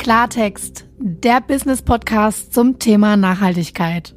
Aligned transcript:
Klartext, 0.00 0.86
der 0.96 1.42
Business 1.42 1.82
Podcast 1.82 2.54
zum 2.54 2.78
Thema 2.78 3.18
Nachhaltigkeit. 3.18 4.14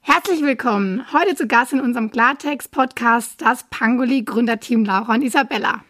Herzlich 0.00 0.40
willkommen. 0.40 1.04
Heute 1.12 1.34
zu 1.34 1.46
Gast 1.46 1.74
in 1.74 1.80
unserem 1.80 2.10
Klartext 2.10 2.70
Podcast 2.70 3.42
das 3.42 3.66
Pangoli 3.68 4.22
Gründerteam 4.22 4.86
Laura 4.86 5.12
und 5.12 5.20
Isabella. 5.20 5.84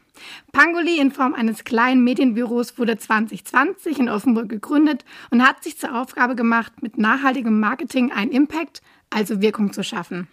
Pangoli 0.50 0.98
in 0.98 1.12
Form 1.12 1.32
eines 1.32 1.62
kleinen 1.62 2.02
Medienbüros 2.02 2.76
wurde 2.76 2.98
2020 2.98 4.00
in 4.00 4.08
Offenburg 4.08 4.48
gegründet 4.48 5.04
und 5.30 5.46
hat 5.46 5.62
sich 5.62 5.78
zur 5.78 5.96
Aufgabe 5.96 6.34
gemacht, 6.34 6.82
mit 6.82 6.98
nachhaltigem 6.98 7.60
Marketing 7.60 8.10
einen 8.10 8.32
Impact, 8.32 8.82
also 9.10 9.40
Wirkung 9.40 9.72
zu 9.72 9.84
schaffen. 9.84 10.26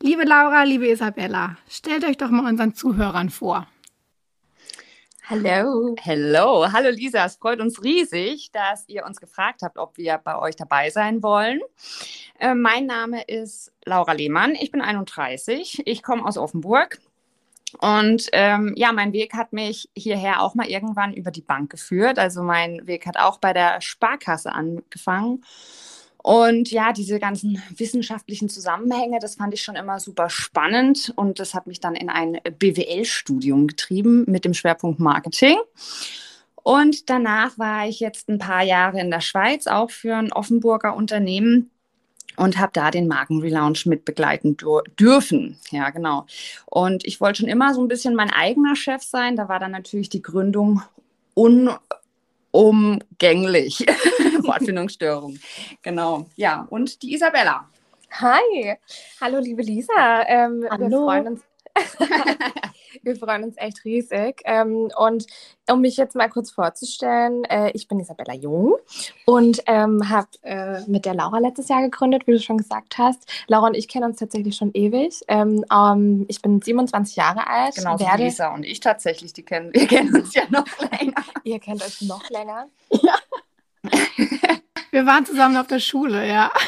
Liebe 0.00 0.22
Laura, 0.22 0.62
liebe 0.62 0.86
Isabella, 0.86 1.56
stellt 1.68 2.04
euch 2.04 2.16
doch 2.16 2.30
mal 2.30 2.48
unseren 2.48 2.74
Zuhörern 2.74 3.28
vor. 3.28 3.66
Hallo. 5.30 5.94
Hallo. 6.06 6.72
Hallo 6.72 6.88
Lisa. 6.88 7.26
Es 7.26 7.36
freut 7.36 7.60
uns 7.60 7.82
riesig, 7.84 8.50
dass 8.52 8.88
ihr 8.88 9.04
uns 9.04 9.20
gefragt 9.20 9.60
habt, 9.62 9.76
ob 9.76 9.98
wir 9.98 10.16
bei 10.16 10.38
euch 10.38 10.56
dabei 10.56 10.88
sein 10.88 11.22
wollen. 11.22 11.60
Äh, 12.38 12.54
mein 12.54 12.86
Name 12.86 13.24
ist 13.24 13.70
Laura 13.84 14.12
Lehmann. 14.12 14.54
Ich 14.54 14.70
bin 14.70 14.80
31. 14.80 15.82
Ich 15.84 16.02
komme 16.02 16.24
aus 16.24 16.38
Offenburg. 16.38 16.98
Und 17.80 18.28
ähm, 18.32 18.72
ja, 18.74 18.92
mein 18.92 19.12
Weg 19.12 19.34
hat 19.34 19.52
mich 19.52 19.90
hierher 19.94 20.40
auch 20.40 20.54
mal 20.54 20.66
irgendwann 20.66 21.12
über 21.12 21.30
die 21.30 21.42
Bank 21.42 21.70
geführt. 21.70 22.18
Also 22.18 22.42
mein 22.42 22.86
Weg 22.86 23.06
hat 23.06 23.18
auch 23.18 23.36
bei 23.38 23.52
der 23.52 23.82
Sparkasse 23.82 24.52
angefangen. 24.52 25.44
Und 26.28 26.70
ja, 26.70 26.92
diese 26.92 27.18
ganzen 27.18 27.62
wissenschaftlichen 27.74 28.50
Zusammenhänge, 28.50 29.18
das 29.18 29.36
fand 29.36 29.54
ich 29.54 29.62
schon 29.62 29.76
immer 29.76 29.98
super 29.98 30.28
spannend 30.28 31.10
und 31.16 31.38
das 31.38 31.54
hat 31.54 31.66
mich 31.66 31.80
dann 31.80 31.94
in 31.94 32.10
ein 32.10 32.38
BWL-Studium 32.58 33.66
getrieben 33.66 34.26
mit 34.26 34.44
dem 34.44 34.52
Schwerpunkt 34.52 35.00
Marketing. 35.00 35.56
Und 36.56 37.08
danach 37.08 37.58
war 37.58 37.88
ich 37.88 37.98
jetzt 38.00 38.28
ein 38.28 38.38
paar 38.38 38.62
Jahre 38.62 39.00
in 39.00 39.10
der 39.10 39.22
Schweiz, 39.22 39.66
auch 39.66 39.90
für 39.90 40.16
ein 40.16 40.30
Offenburger 40.30 40.94
Unternehmen 40.94 41.70
und 42.36 42.58
habe 42.58 42.72
da 42.74 42.90
den 42.90 43.08
Markenrelaunch 43.08 43.86
mit 43.86 44.04
begleiten 44.04 44.58
dürfen. 45.00 45.58
Ja, 45.70 45.88
genau. 45.88 46.26
Und 46.66 47.06
ich 47.06 47.22
wollte 47.22 47.38
schon 47.38 47.48
immer 47.48 47.72
so 47.72 47.80
ein 47.80 47.88
bisschen 47.88 48.14
mein 48.14 48.30
eigener 48.30 48.76
Chef 48.76 49.02
sein. 49.02 49.34
Da 49.34 49.48
war 49.48 49.60
dann 49.60 49.70
natürlich 49.70 50.10
die 50.10 50.20
Gründung 50.20 50.82
un 51.34 51.70
umgänglich. 52.50 53.86
Wortfindungsstörung. 54.48 55.38
Genau. 55.82 56.26
Ja, 56.36 56.66
und 56.70 57.02
die 57.02 57.14
Isabella. 57.14 57.68
Hi. 58.10 58.76
Hallo, 59.20 59.38
liebe 59.38 59.62
Lisa. 59.62 60.24
Ähm, 60.26 60.66
Hallo. 60.70 60.88
Wir 60.88 60.98
freuen 60.98 61.26
uns. 61.28 61.42
wir 63.02 63.16
freuen 63.16 63.44
uns 63.44 63.56
echt 63.58 63.84
riesig. 63.84 64.40
Ähm, 64.44 64.90
und 64.96 65.26
um 65.70 65.80
mich 65.80 65.96
jetzt 65.96 66.16
mal 66.16 66.28
kurz 66.28 66.50
vorzustellen, 66.50 67.44
äh, 67.44 67.70
ich 67.72 67.86
bin 67.86 68.00
Isabella 68.00 68.34
Jung 68.34 68.76
und 69.26 69.62
ähm, 69.66 70.08
habe 70.08 70.28
äh, 70.42 70.80
mit 70.86 71.04
der 71.04 71.14
Laura 71.14 71.38
letztes 71.38 71.68
Jahr 71.68 71.82
gegründet, 71.82 72.26
wie 72.26 72.32
du 72.32 72.40
schon 72.40 72.56
gesagt 72.56 72.98
hast. 72.98 73.30
Laura 73.46 73.68
und 73.68 73.74
ich 73.74 73.86
kennen 73.86 74.06
uns 74.06 74.18
tatsächlich 74.18 74.56
schon 74.56 74.72
ewig. 74.72 75.20
Ähm, 75.28 75.64
ähm 75.72 76.24
ich 76.28 76.40
bin 76.42 76.60
27 76.60 77.16
Jahre 77.16 77.46
alt. 77.46 77.76
Genau, 77.76 78.00
werde... 78.00 78.24
Lisa 78.24 78.52
und 78.54 78.64
ich 78.64 78.80
tatsächlich, 78.80 79.32
die 79.32 79.44
kennen, 79.44 79.72
wir 79.72 79.86
kennen 79.86 80.14
uns 80.14 80.34
ja 80.34 80.42
noch 80.50 80.66
länger. 80.90 81.22
Ihr 81.44 81.60
kennt 81.60 81.82
euch 81.84 82.02
noch 82.02 82.28
länger. 82.30 82.68
Ja. 82.90 83.14
Wir 84.90 85.06
waren 85.06 85.26
zusammen 85.26 85.56
auf 85.56 85.66
der 85.66 85.80
Schule, 85.80 86.26
ja. 86.26 86.50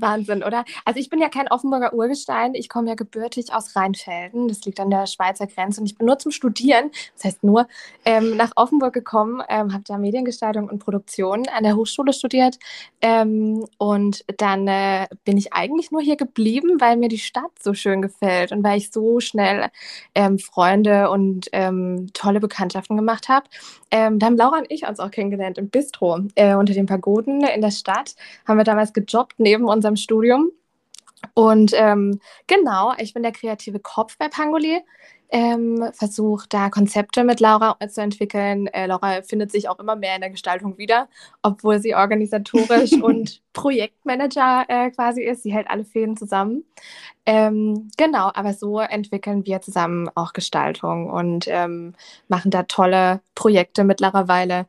Wahnsinn, 0.00 0.42
oder? 0.42 0.64
Also 0.84 0.98
ich 0.98 1.10
bin 1.10 1.20
ja 1.20 1.28
kein 1.28 1.48
Offenburger 1.48 1.92
Urgestein. 1.92 2.54
Ich 2.54 2.68
komme 2.68 2.88
ja 2.88 2.94
gebürtig 2.94 3.52
aus 3.52 3.76
Rheinfelden. 3.76 4.48
Das 4.48 4.62
liegt 4.62 4.80
an 4.80 4.90
der 4.90 5.06
Schweizer 5.06 5.46
Grenze. 5.46 5.80
Und 5.80 5.86
ich 5.86 5.96
bin 5.96 6.06
nur 6.06 6.18
zum 6.18 6.32
Studieren, 6.32 6.90
das 7.14 7.24
heißt 7.24 7.44
nur, 7.44 7.66
ähm, 8.04 8.36
nach 8.36 8.52
Offenburg 8.56 8.94
gekommen, 8.94 9.42
ähm, 9.48 9.72
habe 9.72 9.84
da 9.86 9.98
Mediengestaltung 9.98 10.68
und 10.68 10.78
Produktion 10.78 11.46
an 11.48 11.64
der 11.64 11.76
Hochschule 11.76 12.12
studiert. 12.12 12.58
Ähm, 13.00 13.66
und 13.78 14.24
dann 14.38 14.66
äh, 14.68 15.06
bin 15.24 15.36
ich 15.36 15.52
eigentlich 15.52 15.90
nur 15.90 16.00
hier 16.00 16.16
geblieben, 16.16 16.80
weil 16.80 16.96
mir 16.96 17.08
die 17.08 17.18
Stadt 17.18 17.50
so 17.60 17.74
schön 17.74 18.02
gefällt 18.02 18.52
und 18.52 18.64
weil 18.64 18.78
ich 18.78 18.90
so 18.90 19.20
schnell 19.20 19.68
ähm, 20.14 20.38
Freunde 20.38 21.10
und 21.10 21.48
ähm, 21.52 22.10
tolle 22.14 22.40
Bekanntschaften 22.40 22.96
gemacht 22.96 23.28
habe. 23.28 23.46
Ähm, 23.90 24.18
da 24.18 24.26
haben 24.26 24.36
Laura 24.36 24.58
und 24.58 24.70
ich 24.70 24.86
uns 24.86 25.00
auch 25.00 25.10
kennengelernt 25.10 25.58
im 25.58 25.68
Bistro 25.68 26.20
äh, 26.36 26.54
unter 26.54 26.74
den 26.74 26.86
Pagoden 26.86 27.42
in 27.42 27.60
der 27.60 27.70
Stadt. 27.70 28.14
Haben 28.46 28.58
wir 28.58 28.64
damals 28.64 28.92
gejobbt 28.92 29.38
neben 29.38 29.64
unserem 29.64 29.96
Studium. 29.96 30.50
Und 31.34 31.72
ähm, 31.74 32.20
genau, 32.46 32.94
ich 32.98 33.12
bin 33.12 33.22
der 33.22 33.32
kreative 33.32 33.78
Kopf 33.78 34.16
bei 34.16 34.28
Pangoli. 34.28 34.80
Ähm, 35.32 35.90
versuche 35.92 36.46
da 36.48 36.70
Konzepte 36.70 37.24
mit 37.24 37.40
Laura 37.40 37.76
zu 37.88 38.02
entwickeln. 38.02 38.66
Äh, 38.68 38.86
Laura 38.86 39.22
findet 39.22 39.52
sich 39.52 39.68
auch 39.68 39.78
immer 39.78 39.96
mehr 39.96 40.14
in 40.16 40.20
der 40.20 40.30
Gestaltung 40.30 40.76
wieder, 40.76 41.08
obwohl 41.42 41.78
sie 41.78 41.94
organisatorisch 41.94 42.92
und 43.02 43.40
Projektmanager 43.52 44.64
äh, 44.68 44.90
quasi 44.90 45.22
ist. 45.22 45.42
Sie 45.42 45.52
hält 45.52 45.70
alle 45.70 45.84
Fäden 45.84 46.16
zusammen. 46.16 46.64
Ähm, 47.26 47.90
genau, 47.96 48.30
aber 48.34 48.54
so 48.54 48.80
entwickeln 48.80 49.46
wir 49.46 49.60
zusammen 49.60 50.10
auch 50.14 50.32
Gestaltung 50.32 51.10
und 51.10 51.46
ähm, 51.48 51.94
machen 52.28 52.50
da 52.50 52.64
tolle 52.64 53.20
Projekte 53.34 53.84
mittlerweile 53.84 54.66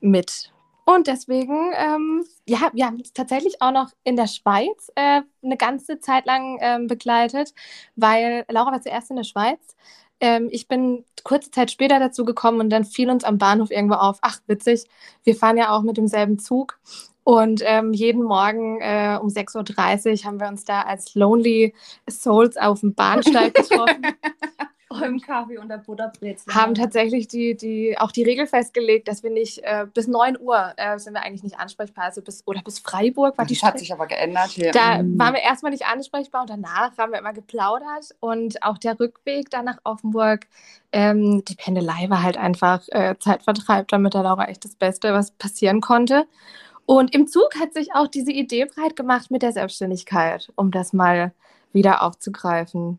mit. 0.00 0.52
Und 0.84 1.06
deswegen, 1.06 1.72
ähm, 1.76 2.24
ja, 2.46 2.70
wir 2.72 2.86
haben 2.86 3.00
es 3.00 3.12
tatsächlich 3.12 3.62
auch 3.62 3.70
noch 3.70 3.90
in 4.02 4.16
der 4.16 4.26
Schweiz 4.26 4.90
äh, 4.96 5.22
eine 5.42 5.56
ganze 5.56 6.00
Zeit 6.00 6.26
lang 6.26 6.58
ähm, 6.60 6.88
begleitet, 6.88 7.54
weil 7.94 8.44
Laura 8.48 8.72
war 8.72 8.82
zuerst 8.82 9.10
in 9.10 9.16
der 9.16 9.24
Schweiz. 9.24 9.76
Ähm, 10.22 10.48
ich 10.52 10.68
bin 10.68 11.04
kurze 11.24 11.50
Zeit 11.50 11.72
später 11.72 11.98
dazu 11.98 12.24
gekommen 12.24 12.60
und 12.60 12.70
dann 12.70 12.84
fiel 12.84 13.10
uns 13.10 13.24
am 13.24 13.38
Bahnhof 13.38 13.72
irgendwo 13.72 13.96
auf, 13.96 14.18
ach 14.22 14.38
witzig, 14.46 14.84
wir 15.24 15.34
fahren 15.34 15.56
ja 15.56 15.76
auch 15.76 15.82
mit 15.82 15.96
demselben 15.96 16.38
Zug 16.38 16.78
und 17.24 17.62
ähm, 17.64 17.92
jeden 17.92 18.22
Morgen 18.22 18.80
äh, 18.80 19.18
um 19.20 19.28
6.30 19.28 20.20
Uhr 20.20 20.24
haben 20.24 20.40
wir 20.40 20.46
uns 20.46 20.64
da 20.64 20.82
als 20.82 21.14
Lonely 21.16 21.74
Souls 22.08 22.56
auf 22.56 22.80
dem 22.80 22.94
Bahnsteig 22.94 23.54
getroffen. 23.54 24.06
Im 25.00 25.20
Kaffee 25.20 25.58
und 25.58 25.68
der 25.68 25.78
Butterbrezel. 25.78 26.54
Haben 26.54 26.74
tatsächlich 26.74 27.28
die, 27.28 27.56
die, 27.56 27.96
auch 27.98 28.12
die 28.12 28.22
Regel 28.22 28.46
festgelegt, 28.46 29.08
dass 29.08 29.22
wir 29.22 29.30
nicht 29.30 29.58
äh, 29.58 29.86
bis 29.92 30.06
9 30.06 30.38
Uhr 30.40 30.72
äh, 30.76 30.98
sind 30.98 31.14
wir 31.14 31.22
eigentlich 31.22 31.42
nicht 31.42 31.58
ansprechbar. 31.58 32.04
Also 32.04 32.22
bis, 32.22 32.42
oder 32.46 32.60
bis 32.62 32.78
Freiburg 32.78 33.38
war 33.38 33.46
die 33.46 33.54
Das 33.54 33.62
hat 33.62 33.78
sich 33.78 33.92
aber 33.92 34.06
geändert 34.06 34.50
hier. 34.50 34.72
Da 34.72 35.02
mhm. 35.02 35.18
waren 35.18 35.34
wir 35.34 35.42
erstmal 35.42 35.72
nicht 35.72 35.86
ansprechbar 35.86 36.42
und 36.42 36.50
danach 36.50 36.96
haben 36.98 37.12
wir 37.12 37.18
immer 37.18 37.32
geplaudert. 37.32 38.14
Und 38.20 38.62
auch 38.62 38.78
der 38.78 38.98
Rückweg 38.98 39.50
dann 39.50 39.64
nach 39.64 39.78
Offenburg, 39.84 40.46
ähm, 40.92 41.44
die 41.44 41.54
Pendelei 41.54 42.08
war 42.08 42.22
halt 42.22 42.36
einfach 42.36 42.82
äh, 42.88 43.14
Zeitvertreib, 43.18 43.88
damit 43.88 44.14
der 44.14 44.22
Laura 44.22 44.46
echt 44.46 44.64
das 44.64 44.74
Beste, 44.74 45.12
was 45.12 45.30
passieren 45.30 45.80
konnte. 45.80 46.26
Und 46.86 47.14
im 47.14 47.26
Zug 47.26 47.58
hat 47.60 47.72
sich 47.74 47.94
auch 47.94 48.08
diese 48.08 48.32
Idee 48.32 48.66
breit 48.66 48.96
gemacht 48.96 49.30
mit 49.30 49.42
der 49.42 49.52
Selbstständigkeit, 49.52 50.52
um 50.56 50.70
das 50.70 50.92
mal 50.92 51.32
wieder 51.72 52.02
aufzugreifen. 52.02 52.98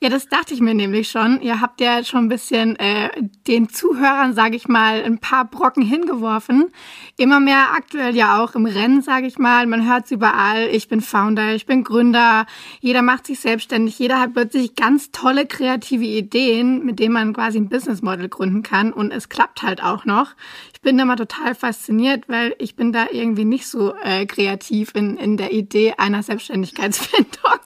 Ja, 0.00 0.08
das 0.08 0.28
dachte 0.28 0.54
ich 0.54 0.60
mir 0.60 0.74
nämlich 0.74 1.10
schon. 1.10 1.40
Ihr 1.40 1.60
habt 1.60 1.80
ja 1.80 2.04
schon 2.04 2.26
ein 2.26 2.28
bisschen 2.28 2.76
äh, 2.76 3.10
den 3.48 3.68
Zuhörern, 3.68 4.32
sage 4.32 4.54
ich 4.54 4.68
mal, 4.68 5.02
ein 5.02 5.18
paar 5.18 5.44
Brocken 5.44 5.82
hingeworfen. 5.82 6.70
Immer 7.16 7.40
mehr 7.40 7.72
aktuell 7.74 8.14
ja 8.14 8.42
auch 8.42 8.54
im 8.54 8.66
Rennen, 8.66 9.02
sage 9.02 9.26
ich 9.26 9.38
mal. 9.38 9.66
Man 9.66 9.88
hört 9.88 10.04
es 10.04 10.12
überall. 10.12 10.68
Ich 10.68 10.88
bin 10.88 11.00
Founder, 11.00 11.54
ich 11.54 11.66
bin 11.66 11.82
Gründer. 11.82 12.46
Jeder 12.80 13.02
macht 13.02 13.26
sich 13.26 13.40
selbstständig. 13.40 13.98
Jeder 13.98 14.20
hat 14.20 14.34
plötzlich 14.34 14.76
ganz 14.76 15.10
tolle 15.10 15.46
kreative 15.46 16.04
Ideen, 16.04 16.84
mit 16.84 17.00
denen 17.00 17.14
man 17.14 17.32
quasi 17.32 17.58
ein 17.58 17.68
Business 17.68 18.00
Model 18.00 18.28
gründen 18.28 18.62
kann. 18.62 18.92
Und 18.92 19.10
es 19.10 19.28
klappt 19.28 19.62
halt 19.62 19.82
auch 19.82 20.04
noch. 20.04 20.36
Ich 20.72 20.80
bin 20.80 20.96
da 20.96 21.04
mal 21.04 21.16
total 21.16 21.56
fasziniert, 21.56 22.28
weil 22.28 22.54
ich 22.58 22.76
bin 22.76 22.92
da 22.92 23.08
irgendwie 23.10 23.44
nicht 23.44 23.66
so 23.66 23.94
äh, 23.96 24.26
kreativ 24.26 24.92
in, 24.94 25.16
in 25.16 25.36
der 25.36 25.52
Idee 25.52 25.94
einer 25.98 26.22
Selbstständigkeitsfindung. 26.22 27.58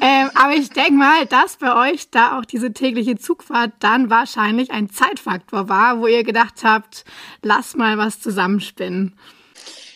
Ähm, 0.00 0.30
aber 0.34 0.54
ich 0.54 0.70
denke 0.70 0.94
mal, 0.94 1.26
dass 1.26 1.56
bei 1.56 1.90
euch 1.92 2.10
da 2.10 2.38
auch 2.38 2.44
diese 2.44 2.72
tägliche 2.72 3.16
Zugfahrt 3.16 3.72
dann 3.80 4.10
wahrscheinlich 4.10 4.70
ein 4.70 4.90
Zeitfaktor 4.90 5.68
war, 5.68 6.00
wo 6.00 6.06
ihr 6.06 6.24
gedacht 6.24 6.62
habt, 6.64 7.04
lass 7.42 7.76
mal 7.76 7.98
was 7.98 8.20
zusammenspinnen. 8.20 9.16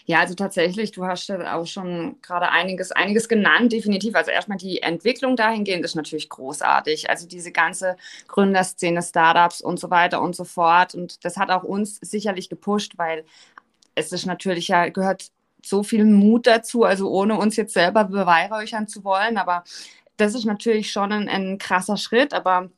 Ja, 0.08 0.20
also 0.20 0.34
tatsächlich, 0.34 0.92
du 0.92 1.04
hast 1.04 1.28
ja 1.28 1.54
auch 1.54 1.66
schon 1.66 2.16
gerade 2.22 2.48
einiges, 2.48 2.92
einiges 2.92 3.28
genannt, 3.28 3.72
definitiv. 3.72 4.14
Also 4.14 4.30
erstmal 4.30 4.56
die 4.56 4.80
Entwicklung 4.80 5.36
dahingehend 5.36 5.84
ist 5.84 5.96
natürlich 5.96 6.30
großartig. 6.30 7.10
Also 7.10 7.28
diese 7.28 7.52
ganze 7.52 7.94
Gründerszene, 8.26 9.02
Startups 9.02 9.60
und 9.60 9.78
so 9.78 9.90
weiter 9.90 10.22
und 10.22 10.34
so 10.34 10.44
fort. 10.44 10.94
Und 10.94 11.26
das 11.26 11.36
hat 11.36 11.50
auch 11.50 11.62
uns 11.62 11.96
sicherlich 11.96 12.48
gepusht, 12.48 12.94
weil 12.96 13.26
es 13.94 14.10
ist 14.10 14.24
natürlich 14.24 14.68
ja, 14.68 14.88
gehört 14.88 15.30
so 15.64 15.82
viel 15.82 16.04
Mut 16.04 16.46
dazu, 16.46 16.84
also 16.84 17.10
ohne 17.10 17.36
uns 17.38 17.56
jetzt 17.56 17.74
selber 17.74 18.04
beweihräuchern 18.04 18.88
zu 18.88 19.04
wollen. 19.04 19.38
Aber 19.38 19.64
das 20.16 20.34
ist 20.34 20.44
natürlich 20.44 20.90
schon 20.92 21.12
ein, 21.12 21.28
ein 21.28 21.58
krasser 21.58 21.96
Schritt. 21.96 22.34
Aber 22.34 22.70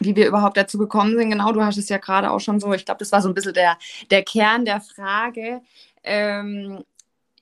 wie 0.00 0.16
wir 0.16 0.26
überhaupt 0.28 0.56
dazu 0.56 0.78
gekommen 0.78 1.16
sind, 1.16 1.30
genau, 1.30 1.52
du 1.52 1.64
hast 1.64 1.78
es 1.78 1.88
ja 1.88 1.98
gerade 1.98 2.30
auch 2.30 2.40
schon 2.40 2.60
so, 2.60 2.72
ich 2.74 2.84
glaube, 2.84 2.98
das 2.98 3.12
war 3.12 3.22
so 3.22 3.28
ein 3.28 3.34
bisschen 3.34 3.54
der, 3.54 3.78
der 4.10 4.22
Kern 4.22 4.64
der 4.64 4.80
Frage. 4.80 5.62
Ähm, 6.02 6.84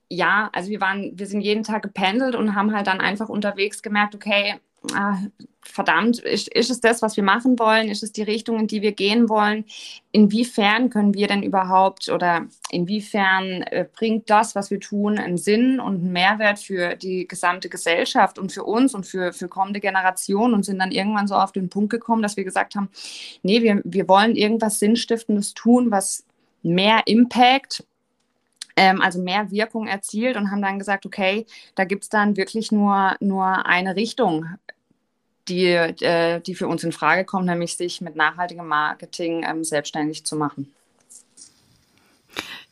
ja, 0.09 0.51
also 0.53 0.71
wir 0.71 0.81
waren, 0.81 1.19
wir 1.19 1.27
sind 1.27 1.41
jeden 1.41 1.65
Tag 1.65 1.83
gependelt 1.83 2.35
und 2.35 2.55
haben 2.55 2.75
halt 2.75 2.87
dann 2.87 3.01
einfach 3.01 3.29
unterwegs 3.29 3.83
gemerkt, 3.83 4.15
okay, 4.15 4.61
ah, 4.95 5.19
verdammt, 5.63 6.19
ist, 6.19 6.49
ist 6.49 6.71
es 6.71 6.81
das, 6.81 7.03
was 7.03 7.17
wir 7.17 7.25
machen 7.25 7.59
wollen? 7.59 7.89
Ist 7.89 8.03
es 8.03 8.13
die 8.13 8.23
Richtung, 8.23 8.61
in 8.61 8.67
die 8.67 8.83
wir 8.83 8.93
gehen 8.93 9.29
wollen? 9.29 9.65
Inwiefern 10.13 10.91
können 10.91 11.15
wir 11.15 11.27
denn 11.27 11.43
überhaupt 11.43 12.09
oder 12.09 12.47
inwiefern 12.71 13.63
äh, 13.63 13.87
bringt 13.91 14.29
das, 14.31 14.55
was 14.55 14.71
wir 14.71 14.81
tun, 14.81 15.19
einen 15.19 15.39
Sinn 15.39 15.81
und 15.81 15.97
einen 15.97 16.13
Mehrwert 16.13 16.59
für 16.59 16.97
die 16.97 17.27
gesamte 17.27 17.69
Gesellschaft 17.69 18.39
und 18.39 18.53
für 18.53 18.65
uns 18.65 18.95
und 18.95 19.07
für, 19.07 19.33
für 19.33 19.49
kommende 19.49 19.81
Generationen 19.81 20.55
und 20.55 20.65
sind 20.65 20.79
dann 20.79 20.93
irgendwann 20.93 21.29
so 21.29 21.35
auf 21.35 21.53
den 21.53 21.71
Punkt 21.71 21.91
gekommen, 21.91 22.23
dass 22.23 22.37
wir 22.37 22.45
gesagt 22.45 22.75
haben, 22.75 22.91
nee, 23.43 23.63
wir, 23.63 23.81
wir 23.85 24.09
wollen 24.09 24.37
irgendwas 24.37 24.79
Sinnstiftendes 24.79 25.55
tun, 25.55 25.91
was 25.91 26.25
mehr 26.63 27.03
Impact 27.07 27.85
ähm, 28.77 29.01
also 29.01 29.21
mehr 29.21 29.51
Wirkung 29.51 29.87
erzielt 29.87 30.37
und 30.37 30.51
haben 30.51 30.63
dann 30.63 30.79
gesagt, 30.79 31.07
okay, 31.07 31.47
da 31.75 31.85
gibt 31.85 32.05
es 32.05 32.09
dann 32.09 32.37
wirklich 32.37 32.73
nur, 32.73 33.17
nur 33.21 33.67
eine 33.67 33.97
Richtung, 33.97 34.47
die, 35.49 35.67
äh, 35.67 36.41
die 36.41 36.55
für 36.55 36.69
uns 36.69 36.85
in 36.85 36.93
Frage 36.93 37.25
kommt, 37.25 37.47
nämlich 37.47 37.77
sich 37.77 38.01
mit 38.01 38.17
nachhaltigem 38.17 38.67
Marketing 38.67 39.45
ähm, 39.49 39.65
selbstständig 39.65 40.25
zu 40.25 40.37
machen. 40.37 40.73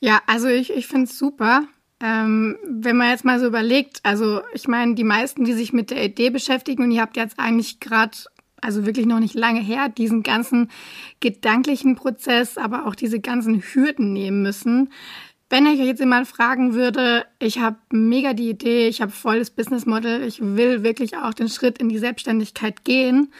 Ja, 0.00 0.20
also 0.26 0.48
ich, 0.48 0.70
ich 0.70 0.86
finde 0.86 1.04
es 1.04 1.18
super. 1.18 1.64
Ähm, 2.00 2.58
wenn 2.64 2.96
man 2.96 3.10
jetzt 3.10 3.24
mal 3.24 3.38
so 3.38 3.46
überlegt, 3.46 4.00
also 4.02 4.42
ich 4.52 4.66
meine, 4.66 4.96
die 4.96 5.04
meisten, 5.04 5.44
die 5.44 5.52
sich 5.52 5.72
mit 5.72 5.90
der 5.90 6.04
Idee 6.04 6.30
beschäftigen, 6.30 6.82
und 6.82 6.90
ihr 6.90 7.00
habt 7.00 7.16
jetzt 7.16 7.38
eigentlich 7.38 7.78
gerade, 7.78 8.18
also 8.60 8.84
wirklich 8.84 9.06
noch 9.06 9.20
nicht 9.20 9.34
lange 9.34 9.60
her, 9.60 9.88
diesen 9.88 10.24
ganzen 10.24 10.70
gedanklichen 11.20 11.94
Prozess, 11.94 12.58
aber 12.58 12.86
auch 12.86 12.96
diese 12.96 13.20
ganzen 13.20 13.62
Hürden 13.62 14.12
nehmen 14.12 14.42
müssen. 14.42 14.90
Wenn 15.52 15.66
ich 15.66 15.78
jetzt 15.80 16.00
jemand 16.00 16.26
fragen 16.26 16.72
würde, 16.72 17.26
ich 17.38 17.58
habe 17.58 17.76
mega 17.90 18.32
die 18.32 18.48
Idee, 18.48 18.88
ich 18.88 19.02
habe 19.02 19.12
volles 19.12 19.50
Business 19.50 19.84
Model, 19.84 20.22
ich 20.22 20.40
will 20.40 20.82
wirklich 20.82 21.18
auch 21.18 21.34
den 21.34 21.50
Schritt 21.50 21.76
in 21.76 21.90
die 21.90 21.98
Selbstständigkeit 21.98 22.86
gehen, 22.86 23.34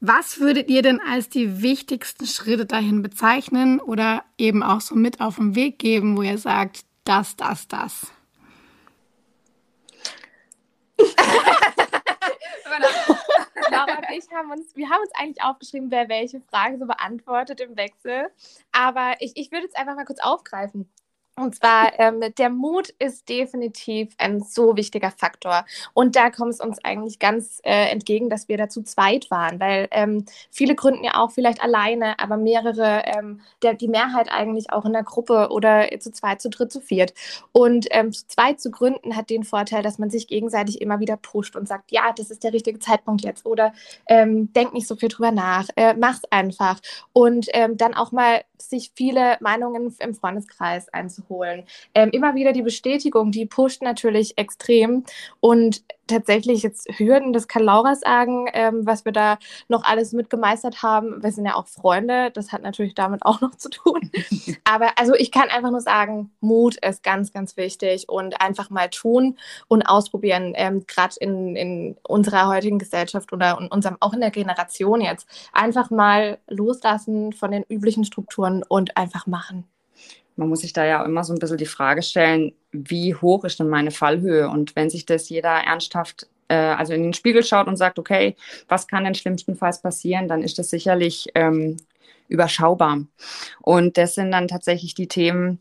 was 0.00 0.40
würdet 0.40 0.70
ihr 0.70 0.80
denn 0.80 0.98
als 0.98 1.28
die 1.28 1.60
wichtigsten 1.60 2.26
Schritte 2.26 2.64
dahin 2.64 3.02
bezeichnen 3.02 3.80
oder 3.80 4.24
eben 4.38 4.62
auch 4.62 4.80
so 4.80 4.94
mit 4.94 5.20
auf 5.20 5.36
den 5.36 5.54
Weg 5.54 5.78
geben, 5.78 6.16
wo 6.16 6.22
ihr 6.22 6.38
sagt, 6.38 6.86
das, 7.04 7.36
das, 7.36 7.68
das? 7.68 8.10
Laura 13.70 13.92
und 13.98 14.06
ich 14.16 14.24
haben 14.34 14.52
uns, 14.52 14.74
wir 14.74 14.88
haben 14.88 15.02
uns 15.02 15.12
eigentlich 15.16 15.42
aufgeschrieben, 15.42 15.90
wer 15.90 16.08
welche 16.08 16.40
Frage 16.40 16.78
so 16.78 16.86
beantwortet 16.86 17.60
im 17.60 17.76
Wechsel. 17.76 18.30
Aber 18.72 19.16
ich, 19.20 19.32
ich 19.34 19.52
würde 19.52 19.64
jetzt 19.64 19.76
einfach 19.76 19.96
mal 19.96 20.06
kurz 20.06 20.20
aufgreifen. 20.22 20.88
Und 21.34 21.54
zwar, 21.54 21.98
ähm, 21.98 22.22
der 22.36 22.50
Mut 22.50 22.90
ist 22.98 23.26
definitiv 23.30 24.14
ein 24.18 24.42
so 24.42 24.76
wichtiger 24.76 25.10
Faktor. 25.10 25.64
Und 25.94 26.14
da 26.14 26.28
kommt 26.28 26.52
es 26.52 26.60
uns 26.60 26.78
eigentlich 26.84 27.18
ganz 27.18 27.58
äh, 27.64 27.90
entgegen, 27.90 28.28
dass 28.28 28.48
wir 28.48 28.58
dazu 28.58 28.82
zweit 28.82 29.30
waren, 29.30 29.58
weil 29.58 29.88
ähm, 29.92 30.26
viele 30.50 30.74
gründen 30.74 31.04
ja 31.04 31.14
auch 31.14 31.30
vielleicht 31.30 31.62
alleine, 31.62 32.18
aber 32.18 32.36
mehrere, 32.36 33.04
ähm, 33.06 33.40
der, 33.62 33.72
die 33.72 33.88
Mehrheit 33.88 34.30
eigentlich 34.30 34.72
auch 34.72 34.84
in 34.84 34.92
der 34.92 35.04
Gruppe 35.04 35.48
oder 35.50 35.88
zu 36.00 36.12
zweit, 36.12 36.42
zu 36.42 36.50
dritt, 36.50 36.70
zu 36.70 36.82
viert. 36.82 37.14
Und 37.52 37.86
ähm, 37.92 38.12
zu 38.12 38.26
zweit 38.26 38.60
zu 38.60 38.70
gründen 38.70 39.16
hat 39.16 39.30
den 39.30 39.44
Vorteil, 39.44 39.82
dass 39.82 39.98
man 39.98 40.10
sich 40.10 40.28
gegenseitig 40.28 40.82
immer 40.82 41.00
wieder 41.00 41.16
pusht 41.16 41.56
und 41.56 41.66
sagt, 41.66 41.92
ja, 41.92 42.12
das 42.14 42.30
ist 42.30 42.44
der 42.44 42.52
richtige 42.52 42.78
Zeitpunkt 42.78 43.24
jetzt 43.24 43.46
oder 43.46 43.72
ähm, 44.06 44.52
denk 44.52 44.74
nicht 44.74 44.86
so 44.86 44.96
viel 44.96 45.08
drüber 45.08 45.30
nach, 45.30 45.68
äh, 45.76 45.94
mach's 45.94 46.24
einfach. 46.30 46.78
Und 47.14 47.46
ähm, 47.54 47.78
dann 47.78 47.94
auch 47.94 48.12
mal 48.12 48.42
sich 48.70 48.92
viele 48.94 49.36
Meinungen 49.40 49.94
im 49.98 50.14
Freundeskreis 50.14 50.88
einzuholen. 50.88 51.64
Ähm, 51.94 52.10
immer 52.10 52.34
wieder 52.34 52.52
die 52.52 52.62
Bestätigung, 52.62 53.30
die 53.30 53.46
pusht 53.46 53.82
natürlich 53.82 54.38
extrem. 54.38 55.04
Und 55.40 55.82
tatsächlich 56.12 56.62
jetzt 56.62 56.88
Hürden, 56.98 57.32
das 57.32 57.48
kann 57.48 57.64
Laura 57.64 57.94
sagen, 57.94 58.46
ähm, 58.52 58.86
was 58.86 59.04
wir 59.04 59.12
da 59.12 59.38
noch 59.68 59.84
alles 59.84 60.12
mitgemeistert 60.12 60.82
haben. 60.82 61.22
Wir 61.22 61.32
sind 61.32 61.46
ja 61.46 61.54
auch 61.54 61.66
Freunde, 61.66 62.30
das 62.30 62.52
hat 62.52 62.62
natürlich 62.62 62.94
damit 62.94 63.24
auch 63.24 63.40
noch 63.40 63.54
zu 63.54 63.70
tun. 63.70 64.10
Aber 64.64 64.98
also 64.98 65.14
ich 65.14 65.30
kann 65.30 65.48
einfach 65.48 65.70
nur 65.70 65.80
sagen, 65.80 66.30
Mut 66.40 66.76
ist 66.76 67.02
ganz, 67.02 67.32
ganz 67.32 67.56
wichtig 67.56 68.08
und 68.08 68.40
einfach 68.40 68.70
mal 68.70 68.88
tun 68.90 69.38
und 69.68 69.82
ausprobieren, 69.82 70.52
ähm, 70.56 70.86
gerade 70.86 71.14
in, 71.20 71.56
in 71.56 71.96
unserer 72.06 72.48
heutigen 72.48 72.78
Gesellschaft 72.78 73.32
oder 73.32 73.58
in 73.58 73.68
unserem, 73.68 73.96
auch 74.00 74.12
in 74.12 74.20
der 74.20 74.30
Generation 74.30 75.00
jetzt. 75.00 75.26
Einfach 75.52 75.90
mal 75.90 76.38
loslassen 76.48 77.32
von 77.32 77.50
den 77.50 77.64
üblichen 77.68 78.04
Strukturen 78.04 78.62
und 78.68 78.96
einfach 78.96 79.26
machen 79.26 79.66
man 80.36 80.48
muss 80.48 80.60
sich 80.60 80.72
da 80.72 80.84
ja 80.84 81.04
immer 81.04 81.24
so 81.24 81.32
ein 81.32 81.38
bisschen 81.38 81.58
die 81.58 81.66
Frage 81.66 82.02
stellen, 82.02 82.52
wie 82.72 83.14
hoch 83.14 83.44
ist 83.44 83.60
denn 83.60 83.68
meine 83.68 83.90
Fallhöhe? 83.90 84.48
Und 84.48 84.74
wenn 84.76 84.90
sich 84.90 85.06
das 85.06 85.28
jeder 85.28 85.50
ernsthaft, 85.50 86.26
äh, 86.48 86.54
also 86.54 86.92
in 86.92 87.02
den 87.02 87.14
Spiegel 87.14 87.44
schaut 87.44 87.66
und 87.66 87.76
sagt, 87.76 87.98
okay, 87.98 88.36
was 88.68 88.86
kann 88.86 89.04
denn 89.04 89.14
schlimmstenfalls 89.14 89.82
passieren, 89.82 90.28
dann 90.28 90.42
ist 90.42 90.58
das 90.58 90.70
sicherlich 90.70 91.28
ähm, 91.34 91.76
überschaubar. 92.28 93.04
Und 93.60 93.98
das 93.98 94.14
sind 94.14 94.32
dann 94.32 94.48
tatsächlich 94.48 94.94
die 94.94 95.08
Themen, 95.08 95.58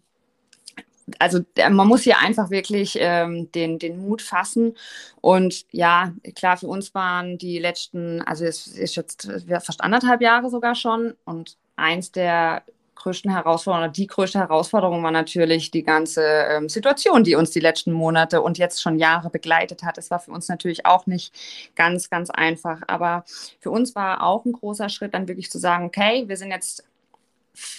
also 1.19 1.39
man 1.69 1.88
muss 1.88 2.03
hier 2.03 2.19
einfach 2.19 2.50
wirklich 2.50 2.97
ähm, 3.00 3.51
den, 3.51 3.79
den 3.79 4.00
Mut 4.00 4.21
fassen. 4.21 4.75
Und 5.19 5.65
ja, 5.71 6.13
klar, 6.35 6.57
für 6.57 6.67
uns 6.67 6.94
waren 6.95 7.38
die 7.38 7.59
letzten, 7.59 8.21
also 8.21 8.45
es 8.45 8.67
ist 8.67 8.95
jetzt 8.95 9.29
fast 9.65 9.81
anderthalb 9.81 10.21
Jahre 10.21 10.50
sogar 10.50 10.75
schon. 10.75 11.13
Und 11.25 11.57
eins 11.75 12.12
der 12.12 12.63
größten 13.01 13.31
Herausforderung, 13.31 13.92
die 13.92 14.07
größte 14.07 14.39
Herausforderung 14.39 15.03
war 15.03 15.12
natürlich 15.12 15.71
die 15.71 15.83
ganze 15.83 16.24
ähm, 16.24 16.69
Situation, 16.69 17.24
die 17.24 17.36
uns 17.36 17.51
die 17.51 17.59
letzten 17.59 17.92
Monate 17.92 18.42
und 18.42 18.57
jetzt 18.57 18.81
schon 18.81 18.98
Jahre 18.98 19.30
begleitet 19.30 19.83
hat. 19.83 19.98
Es 19.98 20.12
war 20.12 20.19
für 20.19 20.31
uns 20.31 20.48
natürlich 20.48 20.86
auch 20.86 21.07
nicht 21.07 21.33
ganz, 21.75 22.09
ganz 22.09 22.30
einfach. 22.30 22.81
Aber 22.88 23.24
für 23.59 23.71
uns 23.71 23.95
war 23.95 24.24
auch 24.24 24.45
ein 24.45 24.53
großer 24.53 24.89
Schritt, 24.89 25.13
dann 25.13 25.27
wirklich 25.27 25.50
zu 25.50 25.59
sagen, 25.59 25.86
okay, 25.86 26.24
wir 26.27 26.38
sind 26.38 26.51
jetzt 26.51 26.83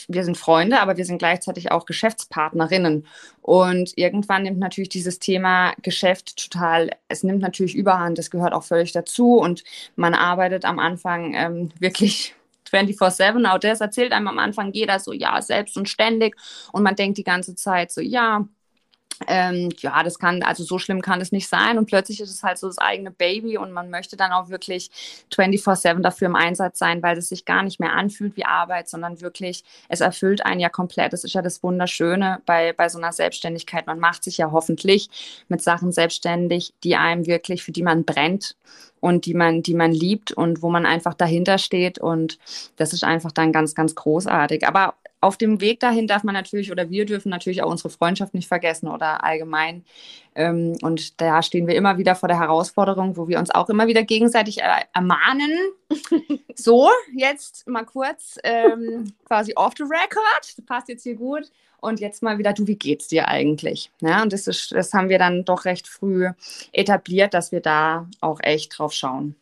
wir 0.09 0.25
sind 0.25 0.37
Freunde, 0.37 0.81
aber 0.81 0.97
wir 0.97 1.05
sind 1.05 1.19
gleichzeitig 1.19 1.73
auch 1.73 1.87
Geschäftspartnerinnen. 1.87 3.07
Und 3.41 3.97
irgendwann 3.97 4.43
nimmt 4.43 4.59
natürlich 4.59 4.91
dieses 4.91 5.19
Thema 5.19 5.73
Geschäft 5.83 6.37
total, 6.37 6.91
es 7.09 7.23
nimmt 7.23 7.41
natürlich 7.41 7.75
überhand, 7.75 8.19
das 8.19 8.31
gehört 8.31 8.53
auch 8.53 8.65
völlig 8.65 8.93
dazu. 8.93 9.37
Und 9.37 9.65
man 9.97 10.15
arbeitet 10.15 10.65
am 10.65 10.79
Anfang 10.79 11.35
ähm, 11.35 11.71
wirklich 11.79 12.35
24-7. 12.73 13.47
Auch 13.47 13.59
das 13.59 13.81
erzählt 13.81 14.13
einem 14.13 14.29
am 14.29 14.39
Anfang 14.39 14.73
jeder 14.73 14.99
so, 14.99 15.13
ja, 15.13 15.41
selbst 15.43 15.77
und 15.77 15.89
ständig. 15.89 16.37
Und 16.73 16.83
man 16.83 16.97
denkt 16.97 17.19
die 17.19 17.25
ganze 17.25 17.55
Zeit 17.55 17.93
so, 17.93 18.01
ja, 18.01 18.47
ähm, 19.29 19.71
ja, 19.79 20.03
das 20.03 20.19
kann, 20.19 20.43
also 20.43 20.65
so 20.65 20.79
schlimm 20.79 21.03
kann 21.03 21.21
es 21.21 21.33
nicht 21.33 21.49
sein. 21.49 21.79
Und 21.79 21.87
plötzlich 21.87 22.21
ist 22.21 22.31
es 22.31 22.43
halt 22.43 22.59
so 22.59 22.67
das 22.67 22.79
eigene 22.79 23.11
Baby 23.11 23.59
und 23.59 23.73
man 23.73 23.91
möchte 23.91 24.17
dann 24.17 24.33
auch 24.33 24.49
wirklich 24.49 24.91
24-7 25.33 26.01
dafür 26.01 26.27
im 26.27 26.37
Einsatz 26.37 26.79
sein, 26.79 27.03
weil 27.03 27.17
es 27.19 27.29
sich 27.29 27.45
gar 27.45 27.63
nicht 27.63 27.81
mehr 27.81 27.93
anfühlt 27.93 28.37
wie 28.37 28.45
Arbeit, 28.45 28.89
sondern 28.89 29.21
wirklich, 29.21 29.65
es 29.89 30.01
erfüllt 30.01 30.45
einen 30.45 30.61
ja 30.61 30.69
komplett. 30.69 31.13
Das 31.13 31.25
ist 31.25 31.35
ja 31.35 31.43
das 31.43 31.63
Wunderschöne 31.63 32.41
bei, 32.47 32.73
bei 32.73 32.89
so 32.89 32.99
einer 32.99 33.13
Selbstständigkeit. 33.13 33.87
Man 33.87 33.99
macht 33.99 34.25
sich 34.25 34.39
ja 34.39 34.51
hoffentlich 34.53 35.09
mit 35.49 35.63
Sachen 35.63 35.93
selbstständig, 35.93 36.75
die 36.85 36.97
einem 36.97 37.27
wirklich, 37.27 37.63
für 37.63 37.73
die 37.73 37.83
man 37.83 38.05
brennt 38.05 38.57
und 39.01 39.27
die 39.27 39.35
man, 39.35 39.63
die 39.63 39.75
man 39.75 39.91
liebt 39.91 40.33
und 40.33 40.63
wo 40.63 40.71
man 40.71 40.87
einfach 40.87 41.15
dahinter 41.15 41.59
steht. 41.59 41.99
Und 41.99 42.39
das 42.77 42.93
ist 42.93 43.03
einfach 43.03 43.33
dann 43.33 43.53
ganz, 43.53 43.75
ganz 43.75 43.95
großartig. 43.97 44.67
Aber 44.67 44.95
auf 45.23 45.37
dem 45.37 45.61
Weg 45.61 45.79
dahin 45.81 46.09
darf 46.09 46.25
man 46.25 46.35
natürlich 46.35 46.73
oder 46.73 46.91
wir 46.91 47.07
dürfen 47.07 47.31
natürlich 47.31 47.63
auch 47.63 47.71
unsere 47.71 47.91
Freundschaft 47.91 48.35
nicht 48.35 48.49
vergessen 48.49 48.89
oder 48.89 49.23
allgemein. 49.25 49.85
Ähm, 50.35 50.77
und 50.83 51.21
da 51.21 51.43
stehen 51.43 51.69
wir 51.69 51.77
immer 51.77 51.97
wieder 51.97 52.17
vor 52.17 52.29
der 52.29 52.41
Herausforderung, 52.41 53.17
wo 53.17 53.29
wir 53.29 53.39
uns 53.39 53.51
auch 53.51 53.69
immer 53.69 53.87
wieder 53.87 54.03
gegenseitig 54.03 54.59
ermahnen. 54.93 55.53
so, 56.57 56.91
jetzt 57.17 57.69
mal 57.69 57.85
kurz 57.85 58.37
ähm, 58.43 59.15
quasi 59.25 59.53
off 59.55 59.75
the 59.79 59.85
record. 59.85 60.57
Das 60.57 60.67
passt 60.67 60.89
jetzt 60.89 61.05
hier 61.05 61.15
gut. 61.15 61.51
Und 61.81 62.01
jetzt 62.01 62.23
mal 62.23 62.39
wieder, 62.39 62.53
du, 62.53 62.67
wie 62.67 62.77
geht's 62.77 63.09
dir 63.09 63.29
eigentlich? 63.29 63.91
Ja, 64.01 64.23
und 64.23 64.33
das, 64.33 64.47
ist, 64.47 64.73
das 64.73 64.93
haben 64.93 65.09
wir 65.09 65.19
dann 65.19 65.45
doch 65.45 65.65
recht 65.65 65.89
früh 65.89 66.29
etabliert, 66.73 67.35
dass 67.35 67.51
wir 67.53 67.61
da 67.61 68.09
auch 68.21 68.39
echt 68.43 68.79
drauf 68.79 68.93
schauen 68.93 69.37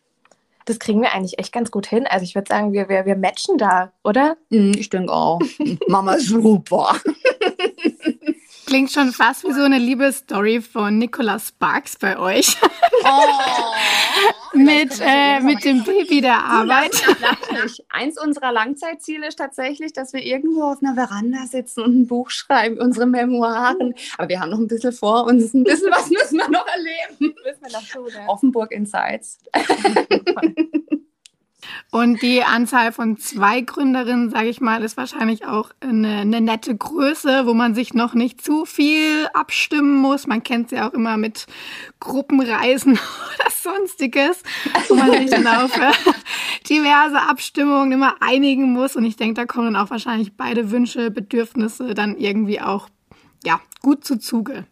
das 0.70 0.78
kriegen 0.78 1.02
wir 1.02 1.12
eigentlich 1.12 1.38
echt 1.38 1.52
ganz 1.52 1.70
gut 1.70 1.86
hin. 1.86 2.06
Also 2.06 2.24
ich 2.24 2.34
würde 2.34 2.48
sagen, 2.48 2.72
wir, 2.72 2.88
wir, 2.88 3.04
wir 3.04 3.16
matchen 3.16 3.58
da, 3.58 3.92
oder? 4.04 4.36
Mm, 4.50 4.72
ich 4.76 4.88
denke 4.88 5.12
auch. 5.12 5.40
Mama, 5.88 6.18
super. 6.18 6.96
Klingt 8.70 8.92
schon 8.92 9.10
fast 9.10 9.42
wie 9.42 9.52
so 9.52 9.62
eine 9.62 9.80
Liebesstory 9.80 10.60
von 10.60 10.96
Nicolas 10.96 11.48
Sparks 11.48 11.96
bei 11.96 12.16
euch. 12.16 12.56
Oh, 13.02 14.56
mit, 14.56 14.92
äh, 15.00 15.40
mit 15.40 15.64
dem 15.64 15.82
Baby 15.82 16.20
der 16.20 16.44
Arbeit. 16.44 16.92
Eins 17.88 18.16
unserer 18.22 18.52
Langzeitziele 18.52 19.26
ist 19.26 19.40
tatsächlich, 19.40 19.92
dass 19.92 20.12
wir 20.12 20.22
irgendwo 20.22 20.62
auf 20.62 20.78
einer 20.82 20.94
Veranda 20.94 21.46
sitzen 21.46 21.80
und 21.80 21.98
ein 21.98 22.06
Buch 22.06 22.30
schreiben, 22.30 22.78
unsere 22.78 23.06
Memoiren. 23.06 23.92
Aber 24.18 24.28
wir 24.28 24.38
haben 24.38 24.50
noch 24.50 24.58
ein 24.58 24.68
bisschen 24.68 24.92
vor 24.92 25.24
uns. 25.24 25.52
Ein 25.52 25.64
bisschen 25.64 25.90
was 25.90 26.08
müssen 26.08 26.38
wir 26.38 26.48
noch 26.48 26.66
erleben. 26.68 27.34
Müssen 27.44 27.62
wir 27.62 27.72
noch 27.72 27.88
tun, 27.88 28.08
ja. 28.14 28.28
Offenburg 28.28 28.70
Insights. 28.70 29.38
Und 31.90 32.22
die 32.22 32.44
Anzahl 32.44 32.92
von 32.92 33.16
zwei 33.18 33.60
Gründerinnen, 33.60 34.30
sage 34.30 34.48
ich 34.48 34.60
mal, 34.60 34.82
ist 34.82 34.96
wahrscheinlich 34.96 35.44
auch 35.44 35.70
eine, 35.80 36.18
eine, 36.18 36.40
nette 36.40 36.76
Größe, 36.76 37.46
wo 37.46 37.54
man 37.54 37.74
sich 37.74 37.94
noch 37.94 38.14
nicht 38.14 38.42
zu 38.42 38.64
viel 38.64 39.26
abstimmen 39.34 39.96
muss. 39.96 40.26
Man 40.26 40.42
kennt 40.42 40.70
sie 40.70 40.76
ja 40.76 40.88
auch 40.88 40.92
immer 40.92 41.16
mit 41.16 41.46
Gruppenreisen 41.98 42.92
oder 43.34 43.50
sonstiges, 43.50 44.42
wo 44.88 44.94
man 44.94 45.12
sich 45.12 45.30
dann 45.30 45.46
auf 45.46 45.76
äh, 45.76 45.92
diverse 46.68 47.20
Abstimmungen 47.20 47.92
immer 47.92 48.14
einigen 48.20 48.72
muss. 48.72 48.94
Und 48.94 49.04
ich 49.04 49.16
denke, 49.16 49.34
da 49.34 49.46
kommen 49.46 49.74
dann 49.74 49.82
auch 49.84 49.90
wahrscheinlich 49.90 50.36
beide 50.36 50.70
Wünsche, 50.70 51.10
Bedürfnisse 51.10 51.94
dann 51.94 52.16
irgendwie 52.16 52.60
auch 52.60 52.88
ja, 53.44 53.60
gut 53.82 54.04
zu 54.04 54.18
Zuge. 54.18 54.66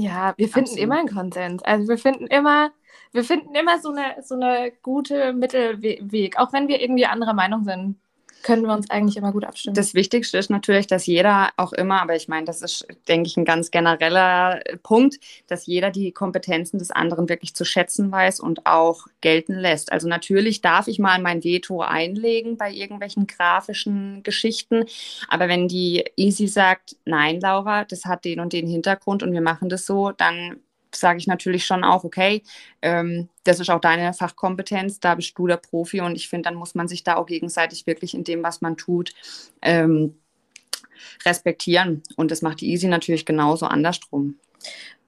Ja, 0.00 0.34
wir 0.36 0.48
finden 0.48 0.70
Absolut. 0.70 0.84
immer 0.84 0.98
einen 0.98 1.08
Konsens. 1.08 1.62
Also 1.62 1.88
wir 1.88 1.98
finden 1.98 2.26
immer, 2.26 2.70
wir 3.14 3.24
finden 3.24 3.54
immer 3.54 3.78
so 3.78 3.90
eine, 3.90 4.22
so 4.22 4.34
eine 4.34 4.72
gute 4.82 5.32
Mittelweg, 5.32 6.36
auch 6.38 6.52
wenn 6.52 6.68
wir 6.68 6.80
irgendwie 6.80 7.06
anderer 7.06 7.32
Meinung 7.32 7.64
sind 7.64 7.96
können 8.44 8.66
wir 8.66 8.74
uns 8.74 8.90
eigentlich 8.90 9.16
immer 9.16 9.32
gut 9.32 9.44
abstimmen. 9.44 9.74
Das 9.74 9.94
Wichtigste 9.94 10.38
ist 10.38 10.50
natürlich, 10.50 10.86
dass 10.86 11.06
jeder 11.06 11.48
auch 11.56 11.72
immer, 11.72 12.02
aber 12.02 12.14
ich 12.14 12.28
meine, 12.28 12.44
das 12.44 12.62
ist, 12.62 12.86
denke 13.08 13.26
ich, 13.26 13.36
ein 13.36 13.46
ganz 13.46 13.70
genereller 13.70 14.60
Punkt, 14.82 15.18
dass 15.48 15.66
jeder 15.66 15.90
die 15.90 16.12
Kompetenzen 16.12 16.78
des 16.78 16.90
anderen 16.90 17.28
wirklich 17.28 17.54
zu 17.54 17.64
schätzen 17.64 18.12
weiß 18.12 18.40
und 18.40 18.66
auch 18.66 19.06
gelten 19.22 19.54
lässt. 19.54 19.90
Also 19.90 20.08
natürlich 20.08 20.60
darf 20.60 20.86
ich 20.88 20.98
mal 20.98 21.20
mein 21.20 21.42
Veto 21.42 21.80
einlegen 21.80 22.58
bei 22.58 22.70
irgendwelchen 22.70 23.26
grafischen 23.26 24.22
Geschichten, 24.22 24.84
aber 25.28 25.48
wenn 25.48 25.66
die 25.66 26.04
Easy 26.16 26.46
sagt, 26.46 26.96
nein, 27.06 27.40
Laura, 27.40 27.84
das 27.84 28.04
hat 28.04 28.26
den 28.26 28.40
und 28.40 28.52
den 28.52 28.66
Hintergrund 28.66 29.22
und 29.22 29.32
wir 29.32 29.40
machen 29.40 29.70
das 29.70 29.86
so, 29.86 30.12
dann 30.12 30.60
sage 30.94 31.18
ich 31.18 31.26
natürlich 31.26 31.64
schon 31.64 31.84
auch, 31.84 32.04
okay, 32.04 32.42
ähm, 32.82 33.28
das 33.44 33.60
ist 33.60 33.70
auch 33.70 33.80
deine 33.80 34.12
Fachkompetenz, 34.12 35.00
da 35.00 35.14
bist 35.14 35.38
du 35.38 35.46
der 35.46 35.56
Profi 35.56 36.00
und 36.00 36.16
ich 36.16 36.28
finde, 36.28 36.48
dann 36.48 36.54
muss 36.54 36.74
man 36.74 36.88
sich 36.88 37.04
da 37.04 37.16
auch 37.16 37.26
gegenseitig 37.26 37.86
wirklich 37.86 38.14
in 38.14 38.24
dem, 38.24 38.42
was 38.42 38.60
man 38.60 38.76
tut, 38.76 39.12
ähm, 39.62 40.16
respektieren. 41.24 42.02
Und 42.16 42.30
das 42.30 42.42
macht 42.42 42.60
die 42.60 42.70
Easy 42.70 42.88
natürlich 42.88 43.26
genauso 43.26 43.66
andersrum. 43.66 44.38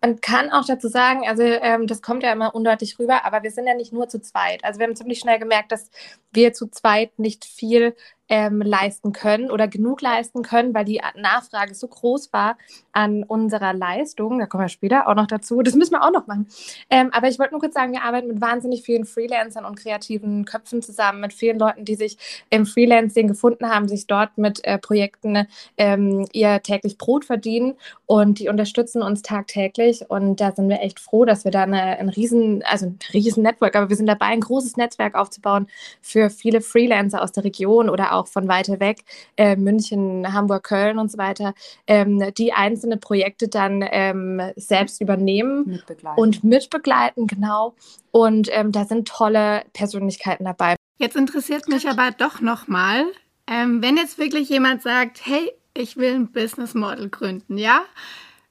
Man 0.01 0.21
kann 0.21 0.51
auch 0.51 0.65
dazu 0.65 0.89
sagen, 0.89 1.27
also 1.27 1.43
ähm, 1.43 1.87
das 1.87 2.03
kommt 2.03 2.23
ja 2.23 2.33
immer 2.33 2.55
undeutlich 2.55 2.99
rüber, 2.99 3.25
aber 3.25 3.43
wir 3.43 3.51
sind 3.51 3.67
ja 3.67 3.75
nicht 3.75 3.93
nur 3.93 4.09
zu 4.09 4.21
zweit. 4.21 4.63
Also 4.65 4.79
wir 4.79 4.87
haben 4.87 4.97
ziemlich 4.97 5.19
schnell 5.19 5.39
gemerkt, 5.39 5.73
dass 5.73 5.91
wir 6.33 6.53
zu 6.53 6.69
zweit 6.69 7.19
nicht 7.19 7.45
viel 7.45 7.95
ähm, 8.29 8.61
leisten 8.61 9.13
können 9.13 9.51
oder 9.51 9.69
genug 9.69 10.01
leisten 10.01 10.43
können, 10.43 10.75
weil 10.75 10.85
die 10.85 11.01
Nachfrage 11.15 11.75
so 11.75 11.87
groß 11.87 12.33
war 12.33 12.59
an 12.93 13.23
unserer 13.23 13.73
Leistung. 13.73 14.39
Da 14.39 14.47
kommen 14.47 14.65
wir 14.65 14.69
später 14.69 15.09
auch 15.09 15.15
noch 15.15 15.27
dazu. 15.27 15.63
Das 15.63 15.75
müssen 15.75 15.93
wir 15.93 16.03
auch 16.03 16.11
noch 16.11 16.27
machen. 16.27 16.49
Ähm, 16.91 17.11
aber 17.13 17.29
ich 17.29 17.39
wollte 17.39 17.53
nur 17.53 17.61
kurz 17.61 17.75
sagen, 17.75 17.93
wir 17.93 18.03
arbeiten 18.03 18.29
mit 18.29 18.41
wahnsinnig 18.41 18.83
vielen 18.83 19.05
Freelancern 19.05 19.65
und 19.65 19.77
kreativen 19.77 20.45
Köpfen 20.45 20.83
zusammen, 20.83 21.21
mit 21.21 21.33
vielen 21.33 21.59
Leuten, 21.59 21.85
die 21.85 21.95
sich 21.95 22.19
im 22.51 22.67
Freelancing 22.67 23.29
gefunden 23.29 23.69
haben, 23.69 23.89
sich 23.89 24.07
dort 24.07 24.37
mit 24.39 24.65
äh, 24.65 24.79
Projekten 24.79 25.47
ähm, 25.77 26.27
ihr 26.33 26.63
täglich 26.63 26.99
Brot 26.99 27.25
verdienen 27.25 27.75
und 28.07 28.41
die 28.41 28.49
unterstützen 28.49 29.03
uns 29.03 29.23
tagtäglich. 29.23 29.86
Und 30.09 30.41
da 30.41 30.53
sind 30.53 30.69
wir 30.69 30.81
echt 30.81 31.01
froh, 31.01 31.25
dass 31.25 31.45
wir 31.45 31.51
da 31.51 31.63
eine, 31.63 31.99
ein 31.99 32.09
riesen, 32.09 32.63
also 32.65 32.87
ein 32.87 32.99
riesen 33.13 33.43
Network, 33.43 33.77
aber 33.77 33.89
wir 33.89 33.97
sind 33.97 34.07
dabei, 34.07 34.27
ein 34.27 34.41
großes 34.41 34.77
Netzwerk 34.77 35.15
aufzubauen 35.15 35.67
für 36.01 36.31
viele 36.31 36.61
Freelancer 36.61 37.23
aus 37.23 37.33
der 37.33 37.45
Region 37.45 37.89
oder 37.89 38.13
auch 38.13 38.27
von 38.27 38.49
weiter 38.49 38.81
weg, 38.81 39.05
äh, 39.37 39.57
München, 39.57 40.33
Hamburg, 40.33 40.65
Köln 40.65 40.99
und 40.99 41.11
so 41.11 41.19
weiter, 41.19 41.55
ähm, 41.87 42.33
die 42.37 42.53
einzelne 42.53 42.97
Projekte 42.97 43.49
dann 43.49 43.85
ähm, 43.91 44.41
selbst 44.57 45.01
übernehmen 45.01 45.67
mitbegleiten. 45.67 46.23
und 46.23 46.45
mitbegleiten, 46.45 47.27
genau. 47.27 47.75
Und 48.11 48.49
ähm, 48.53 48.73
da 48.73 48.85
sind 48.85 49.09
tolle 49.09 49.63
Persönlichkeiten 49.73 50.45
dabei. 50.45 50.77
Jetzt 50.99 51.17
interessiert 51.17 51.69
mich 51.69 51.89
aber 51.89 52.11
doch 52.17 52.41
nochmal, 52.41 53.05
ähm, 53.47 53.83
wenn 53.83 53.97
jetzt 53.97 54.19
wirklich 54.19 54.49
jemand 54.49 54.83
sagt, 54.83 55.21
hey, 55.25 55.53
ich 55.75 55.97
will 55.97 56.15
ein 56.15 56.33
Business 56.33 56.75
Model 56.75 57.09
gründen, 57.11 57.59
ja? 57.59 57.83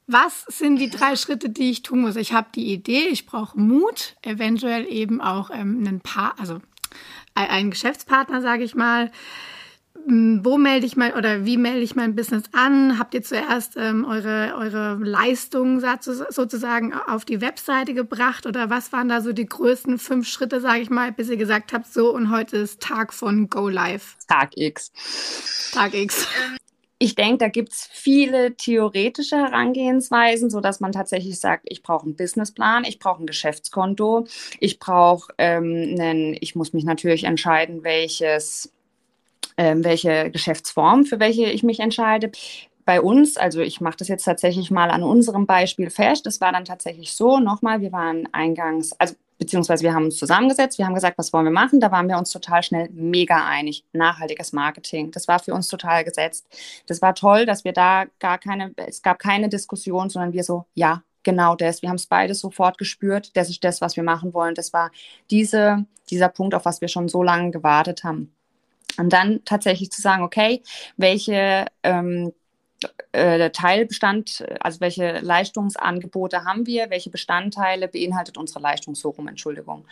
Was 0.06 0.44
sind 0.48 0.76
die 0.76 0.90
drei 0.90 1.16
Schritte, 1.16 1.50
die 1.50 1.70
ich 1.70 1.82
tun 1.82 2.02
muss? 2.02 2.16
Ich 2.16 2.32
habe 2.32 2.48
die 2.54 2.72
Idee, 2.72 3.08
ich 3.08 3.26
brauche 3.26 3.58
Mut, 3.58 4.16
eventuell 4.22 4.86
eben 4.86 5.20
auch 5.20 5.50
ähm, 5.50 5.84
einen 5.84 6.00
Paar, 6.00 6.34
also 6.38 6.60
einen 7.34 7.70
Geschäftspartner, 7.70 8.40
sage 8.40 8.62
ich 8.62 8.74
mal. 8.74 9.10
Hm, 10.06 10.44
wo 10.44 10.58
melde 10.58 10.86
ich 10.86 10.96
mein 10.96 11.14
oder 11.14 11.44
wie 11.44 11.56
melde 11.56 11.80
ich 11.80 11.96
mein 11.96 12.14
Business 12.14 12.44
an? 12.52 12.98
Habt 12.98 13.14
ihr 13.14 13.22
zuerst 13.22 13.76
ähm, 13.76 14.04
eure, 14.04 14.54
eure 14.56 14.94
Leistung 15.02 15.80
sozusagen 15.80 16.94
auf 16.94 17.24
die 17.24 17.40
Webseite 17.40 17.92
gebracht 17.92 18.46
oder 18.46 18.70
was 18.70 18.92
waren 18.92 19.08
da 19.08 19.20
so 19.20 19.32
die 19.32 19.46
größten 19.46 19.98
fünf 19.98 20.28
Schritte, 20.28 20.60
sage 20.60 20.82
ich 20.82 20.90
mal, 20.90 21.10
bis 21.10 21.28
ihr 21.28 21.36
gesagt 21.36 21.72
habt, 21.72 21.92
so 21.92 22.14
und 22.14 22.30
heute 22.30 22.58
ist 22.58 22.80
Tag 22.80 23.12
von 23.12 23.50
Go 23.50 23.68
Live? 23.68 24.16
Tag 24.28 24.56
X. 24.56 24.92
Tag 25.72 25.94
X. 25.94 26.28
Ich 26.98 27.14
denke, 27.14 27.38
da 27.38 27.48
gibt 27.48 27.72
es 27.72 27.88
viele 27.92 28.56
theoretische 28.56 29.36
Herangehensweisen, 29.36 30.48
sodass 30.48 30.80
man 30.80 30.92
tatsächlich 30.92 31.38
sagt, 31.38 31.64
ich 31.66 31.82
brauche 31.82 32.06
einen 32.06 32.16
Businessplan, 32.16 32.84
ich 32.84 32.98
brauche 32.98 33.22
ein 33.22 33.26
Geschäftskonto, 33.26 34.26
ich 34.60 34.78
brauche 34.78 35.32
ähm, 35.36 35.96
einen, 35.98 36.36
ich 36.40 36.54
muss 36.54 36.72
mich 36.72 36.84
natürlich 36.84 37.24
entscheiden, 37.24 37.84
welches 37.84 38.72
ähm, 39.58 39.84
welche 39.84 40.30
Geschäftsform, 40.30 41.04
für 41.06 41.20
welche 41.20 41.46
ich 41.46 41.62
mich 41.62 41.80
entscheide. 41.80 42.30
Bei 42.84 43.00
uns, 43.00 43.36
also 43.36 43.60
ich 43.60 43.80
mache 43.80 43.96
das 43.98 44.08
jetzt 44.08 44.24
tatsächlich 44.24 44.70
mal 44.70 44.90
an 44.90 45.02
unserem 45.02 45.46
Beispiel 45.46 45.90
fest, 45.90 46.26
das 46.26 46.40
war 46.40 46.52
dann 46.52 46.64
tatsächlich 46.64 47.12
so, 47.12 47.40
nochmal, 47.40 47.80
wir 47.80 47.92
waren 47.92 48.28
eingangs, 48.32 48.92
also 48.98 49.14
beziehungsweise 49.38 49.82
wir 49.84 49.94
haben 49.94 50.06
uns 50.06 50.18
zusammengesetzt, 50.18 50.78
wir 50.78 50.86
haben 50.86 50.94
gesagt, 50.94 51.18
was 51.18 51.32
wollen 51.32 51.44
wir 51.44 51.52
machen, 51.52 51.80
da 51.80 51.90
waren 51.90 52.08
wir 52.08 52.18
uns 52.18 52.30
total 52.30 52.62
schnell 52.62 52.88
mega 52.92 53.46
einig. 53.46 53.84
Nachhaltiges 53.92 54.52
Marketing, 54.52 55.10
das 55.10 55.28
war 55.28 55.38
für 55.38 55.54
uns 55.54 55.68
total 55.68 56.04
gesetzt. 56.04 56.46
Das 56.86 57.02
war 57.02 57.14
toll, 57.14 57.46
dass 57.46 57.64
wir 57.64 57.72
da 57.72 58.04
gar 58.18 58.38
keine, 58.38 58.72
es 58.76 59.02
gab 59.02 59.18
keine 59.18 59.48
Diskussion, 59.48 60.10
sondern 60.10 60.32
wir 60.32 60.44
so, 60.44 60.64
ja, 60.74 61.02
genau 61.22 61.56
das. 61.56 61.82
Wir 61.82 61.88
haben 61.88 61.96
es 61.96 62.06
beide 62.06 62.34
sofort 62.34 62.78
gespürt, 62.78 63.36
das 63.36 63.50
ist 63.50 63.62
das, 63.64 63.80
was 63.80 63.96
wir 63.96 64.04
machen 64.04 64.32
wollen. 64.32 64.54
Das 64.54 64.72
war 64.72 64.90
diese, 65.30 65.84
dieser 66.08 66.28
Punkt, 66.28 66.54
auf 66.54 66.64
was 66.64 66.80
wir 66.80 66.88
schon 66.88 67.08
so 67.08 67.22
lange 67.22 67.50
gewartet 67.50 68.04
haben. 68.04 68.32
Und 68.98 69.12
dann 69.12 69.44
tatsächlich 69.44 69.90
zu 69.90 70.00
sagen, 70.00 70.22
okay, 70.22 70.62
welche 70.96 71.66
ähm, 71.82 72.32
äh, 73.12 73.50
Teilbestand, 73.50 74.44
also 74.60 74.80
welche 74.80 75.20
Leistungsangebote 75.20 76.44
haben 76.44 76.66
wir, 76.66 76.90
welche 76.90 77.10
Bestandteile 77.10 77.88
beinhaltet 77.88 78.36
unsere 78.36 78.60
Leistung 78.60 78.94
Entschuldigung. 79.28 79.86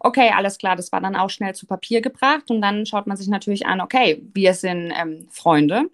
Okay, 0.00 0.30
alles 0.34 0.58
klar, 0.58 0.76
das 0.76 0.92
war 0.92 1.00
dann 1.00 1.16
auch 1.16 1.30
schnell 1.30 1.54
zu 1.54 1.66
Papier 1.66 2.00
gebracht 2.00 2.50
und 2.50 2.60
dann 2.60 2.86
schaut 2.86 3.06
man 3.06 3.16
sich 3.16 3.28
natürlich 3.28 3.66
an, 3.66 3.80
okay, 3.80 4.22
wir 4.34 4.54
sind 4.54 4.92
ähm, 4.96 5.28
Freunde, 5.30 5.90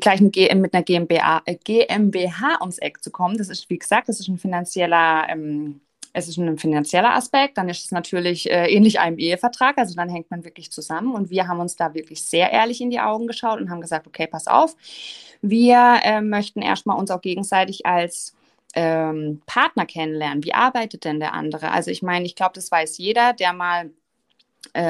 gleich 0.00 0.20
mit 0.20 0.74
einer 0.74 0.82
GmbH, 0.82 1.42
äh, 1.46 1.56
GmbH 1.56 2.58
ums 2.60 2.78
Eck 2.78 3.02
zu 3.02 3.10
kommen, 3.10 3.38
das 3.38 3.48
ist, 3.48 3.70
wie 3.70 3.78
gesagt, 3.78 4.08
das 4.08 4.20
ist 4.20 4.28
ein 4.28 4.38
finanzieller 4.38 5.26
ähm, 5.28 5.80
es 6.14 6.28
ist 6.28 6.38
ein 6.38 6.56
finanzieller 6.58 7.14
Aspekt, 7.14 7.58
dann 7.58 7.68
ist 7.68 7.84
es 7.84 7.90
natürlich 7.90 8.48
äh, 8.48 8.72
ähnlich 8.72 9.00
einem 9.00 9.18
Ehevertrag, 9.18 9.76
also 9.76 9.94
dann 9.94 10.08
hängt 10.08 10.30
man 10.30 10.44
wirklich 10.44 10.70
zusammen 10.70 11.12
und 11.12 11.28
wir 11.28 11.48
haben 11.48 11.60
uns 11.60 11.74
da 11.76 11.92
wirklich 11.92 12.24
sehr 12.24 12.52
ehrlich 12.52 12.80
in 12.80 12.90
die 12.90 13.00
Augen 13.00 13.26
geschaut 13.26 13.60
und 13.60 13.68
haben 13.68 13.80
gesagt, 13.80 14.06
okay, 14.06 14.28
pass 14.28 14.46
auf, 14.46 14.76
wir 15.42 15.98
äh, 16.04 16.20
möchten 16.22 16.62
erstmal 16.62 16.96
uns 16.96 17.10
auch 17.10 17.20
gegenseitig 17.20 17.84
als 17.84 18.34
ähm, 18.74 19.42
Partner 19.46 19.86
kennenlernen. 19.86 20.44
Wie 20.44 20.54
arbeitet 20.54 21.04
denn 21.04 21.20
der 21.20 21.34
andere? 21.34 21.72
Also 21.72 21.90
ich 21.90 22.02
meine, 22.02 22.24
ich 22.26 22.36
glaube, 22.36 22.52
das 22.54 22.70
weiß 22.70 22.96
jeder, 22.98 23.32
der 23.32 23.52
mal 23.52 23.90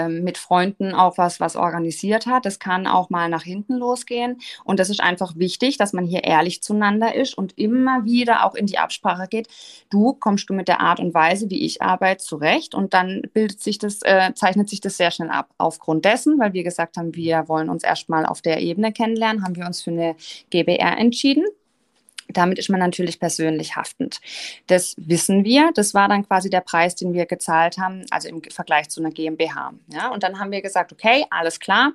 mit 0.09 0.38
Freunden 0.38 0.95
auch 0.95 1.19
was, 1.19 1.40
was 1.40 1.57
organisiert 1.57 2.26
hat. 2.26 2.47
Das 2.47 2.59
kann 2.59 2.87
auch 2.87 3.11
mal 3.11 3.28
nach 3.28 3.43
hinten 3.43 3.75
losgehen. 3.75 4.40
Und 4.64 4.81
das 4.81 4.90
ist 4.90 5.00
einfach 5.00 5.37
wichtig, 5.37 5.76
dass 5.76 5.93
man 5.93 6.04
hier 6.04 6.25
ehrlich 6.25 6.62
zueinander 6.62 7.14
ist 7.14 7.37
und 7.37 7.57
immer 7.59 8.04
wieder 8.04 8.45
auch 8.45 8.54
in 8.54 8.66
die 8.66 8.78
Absprache 8.78 9.26
geht. 9.28 9.49
Du 9.90 10.14
kommst 10.14 10.49
du 10.49 10.54
mit 10.54 10.69
der 10.69 10.81
Art 10.81 11.00
und 11.00 11.14
Weise, 11.14 11.50
wie 11.50 11.64
ich 11.64 11.83
arbeite, 11.83 12.25
zurecht. 12.25 12.75
Und 12.75 12.95
dann 12.95 13.23
bildet 13.33 13.61
sich 13.61 13.78
das, 13.78 14.00
äh, 14.02 14.33
zeichnet 14.35 14.69
sich 14.69 14.81
das 14.81 14.97
sehr 14.97 15.11
schnell 15.11 15.31
ab. 15.31 15.50
Aufgrund 15.59 16.04
dessen, 16.04 16.38
weil 16.38 16.52
wir 16.52 16.64
gesagt 16.64 16.97
haben, 16.97 17.14
wir 17.14 17.49
wollen 17.49 17.69
uns 17.69 17.85
erstmal 17.85 18.26
auf 18.26 18.43
der 18.43 18.61
Ebene 18.61 18.93
kennenlernen, 18.93 19.45
haben 19.45 19.57
wir 19.57 19.66
uns 19.66 19.83
für 19.83 19.90
eine 19.90 20.16
GBR 20.50 20.99
entschieden. 20.99 21.45
Damit 22.28 22.59
ist 22.59 22.71
man 22.71 22.81
natürlich 22.81 23.21
persönlich 23.21 23.76
haftend. 23.76 24.21
Das 24.66 24.95
wissen 24.99 25.45
wir. 25.45 25.71
Das 25.75 25.95
war 25.95 26.09
dann 26.09 26.26
quasi 26.26 26.50
der 26.50 26.61
Preis, 26.61 26.95
den 26.95 27.12
wir 27.12 27.26
gezahlt 27.26 27.78
haben, 27.78 28.04
also 28.11 28.28
im 28.28 28.43
Vergleich 28.43 28.88
zu 28.88 29.00
einer 29.00 29.11
GmbH. 29.11 29.75
Ja, 29.88 30.09
und 30.11 30.23
dann 30.23 30.38
haben 30.38 30.50
wir 30.50 30.62
gesagt, 30.62 30.93
okay, 30.93 31.26
alles 31.31 31.61
klar. 31.61 31.93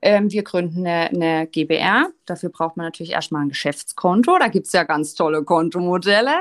Ähm, 0.00 0.30
wir 0.30 0.42
gründen 0.42 0.86
eine, 0.86 1.08
eine, 1.08 1.46
GBR. 1.46 2.08
Dafür 2.26 2.50
braucht 2.50 2.76
man 2.76 2.86
natürlich 2.86 3.12
erstmal 3.12 3.42
ein 3.42 3.48
Geschäftskonto. 3.48 4.38
Da 4.38 4.48
gibt 4.48 4.66
es 4.66 4.72
ja 4.72 4.84
ganz 4.84 5.14
tolle 5.14 5.42
Kontomodelle. 5.42 6.40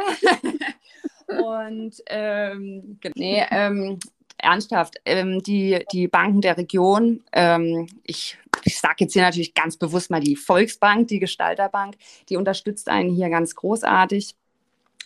und 1.27 1.95
ähm, 2.07 2.99
nee, 3.15 3.43
ähm, 3.49 3.99
ernsthaft, 4.37 5.01
ähm, 5.05 5.41
die, 5.43 5.83
die 5.91 6.07
Banken 6.07 6.41
der 6.41 6.57
Region, 6.57 7.23
ähm, 7.33 7.87
ich, 8.03 8.37
ich 8.67 8.79
sage 8.79 8.95
jetzt 8.99 9.13
hier 9.13 9.23
natürlich 9.23 9.53
ganz 9.53 9.77
bewusst 9.77 10.11
mal 10.11 10.19
die 10.19 10.35
Volksbank, 10.35 11.07
die 11.07 11.19
Gestalterbank, 11.19 11.95
die 12.29 12.37
unterstützt 12.37 12.89
einen 12.89 13.09
hier 13.15 13.29
ganz 13.29 13.55
großartig. 13.55 14.35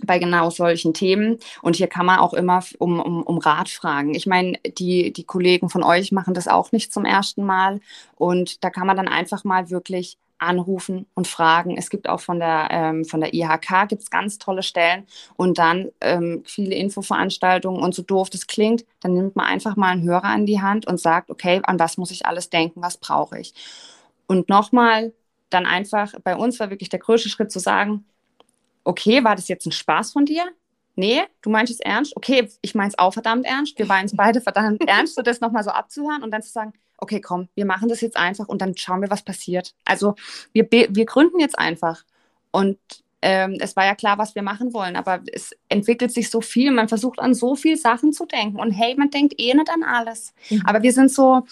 bei 0.03 0.17
genau 0.19 0.49
solchen 0.49 0.93
Themen. 0.93 1.37
Und 1.61 1.75
hier 1.75 1.87
kann 1.87 2.05
man 2.07 2.19
auch 2.19 2.33
immer 2.33 2.63
um, 2.79 2.99
um, 2.99 3.21
um 3.23 3.37
Rat 3.37 3.69
fragen. 3.69 4.15
Ich 4.15 4.25
meine, 4.25 4.57
die, 4.79 5.13
die 5.13 5.25
Kollegen 5.25 5.69
von 5.69 5.83
euch 5.83 6.11
machen 6.11 6.33
das 6.33 6.47
auch 6.47 6.71
nicht 6.71 6.91
zum 6.91 7.05
ersten 7.05 7.43
Mal. 7.43 7.81
Und 8.15 8.63
da 8.63 8.69
kann 8.71 8.87
man 8.87 8.97
dann 8.97 9.07
einfach 9.07 9.43
mal 9.43 9.69
wirklich 9.69 10.17
anrufen 10.41 11.05
und 11.13 11.27
fragen. 11.27 11.77
Es 11.77 11.89
gibt 11.89 12.09
auch 12.09 12.19
von 12.19 12.39
der, 12.39 12.67
ähm, 12.71 13.05
von 13.05 13.21
der 13.21 13.33
IHK 13.33 13.87
gibt's 13.87 14.09
ganz 14.09 14.39
tolle 14.39 14.63
Stellen 14.63 15.05
und 15.35 15.57
dann 15.57 15.89
ähm, 16.01 16.43
viele 16.45 16.75
Infoveranstaltungen 16.75 17.81
und 17.81 17.93
so 17.93 18.01
doof 18.01 18.29
das 18.29 18.47
klingt, 18.47 18.85
dann 19.01 19.13
nimmt 19.13 19.35
man 19.35 19.45
einfach 19.45 19.75
mal 19.75 19.89
einen 19.89 20.03
Hörer 20.03 20.33
in 20.35 20.45
die 20.45 20.61
Hand 20.61 20.87
und 20.87 20.99
sagt, 20.99 21.29
okay, 21.29 21.61
an 21.63 21.79
was 21.79 21.97
muss 21.97 22.11
ich 22.11 22.25
alles 22.25 22.49
denken, 22.49 22.81
was 22.81 22.97
brauche 22.97 23.39
ich? 23.39 23.53
Und 24.27 24.49
nochmal, 24.49 25.13
dann 25.49 25.65
einfach, 25.65 26.13
bei 26.23 26.35
uns 26.35 26.59
war 26.59 26.69
wirklich 26.69 26.89
der 26.89 26.99
größte 26.99 27.29
Schritt 27.29 27.51
zu 27.51 27.59
sagen, 27.59 28.05
okay, 28.83 29.23
war 29.23 29.35
das 29.35 29.47
jetzt 29.47 29.65
ein 29.65 29.71
Spaß 29.71 30.13
von 30.13 30.25
dir? 30.25 30.45
Nee, 30.95 31.21
du 31.41 31.49
meinst 31.49 31.71
es 31.71 31.79
ernst? 31.79 32.15
Okay, 32.15 32.49
ich 32.61 32.75
meine 32.75 32.89
es 32.89 32.97
auch 32.97 33.13
verdammt 33.13 33.45
ernst. 33.45 33.77
Wir 33.77 33.85
meinen 33.85 34.05
es 34.05 34.15
beide 34.15 34.41
verdammt 34.41 34.81
ernst, 34.87 35.15
so 35.15 35.21
das 35.21 35.41
nochmal 35.41 35.63
so 35.63 35.71
abzuhören 35.71 36.23
und 36.23 36.31
dann 36.31 36.41
zu 36.41 36.51
sagen, 36.51 36.73
okay, 37.01 37.19
komm, 37.19 37.49
wir 37.55 37.65
machen 37.65 37.89
das 37.89 37.99
jetzt 37.99 38.15
einfach 38.15 38.47
und 38.47 38.61
dann 38.61 38.77
schauen 38.77 39.01
wir, 39.01 39.09
was 39.09 39.23
passiert. 39.23 39.73
Also 39.83 40.15
wir, 40.53 40.67
wir 40.71 41.05
gründen 41.05 41.39
jetzt 41.39 41.59
einfach. 41.59 42.03
Und 42.51 42.77
ähm, 43.21 43.57
es 43.59 43.75
war 43.75 43.85
ja 43.85 43.95
klar, 43.95 44.17
was 44.17 44.35
wir 44.35 44.41
machen 44.41 44.73
wollen, 44.73 44.95
aber 44.95 45.21
es 45.31 45.55
entwickelt 45.69 46.11
sich 46.11 46.29
so 46.29 46.41
viel. 46.41 46.71
Man 46.71 46.87
versucht 46.87 47.19
an 47.19 47.33
so 47.33 47.55
viel 47.55 47.77
Sachen 47.77 48.13
zu 48.13 48.25
denken. 48.25 48.59
Und 48.59 48.71
hey, 48.71 48.95
man 48.95 49.09
denkt 49.09 49.35
eh 49.37 49.53
nicht 49.53 49.69
an 49.69 49.83
alles. 49.83 50.33
Mhm. 50.49 50.63
Aber 50.65 50.81
wir 50.81 50.91
sind 50.91 51.11
so, 51.11 51.45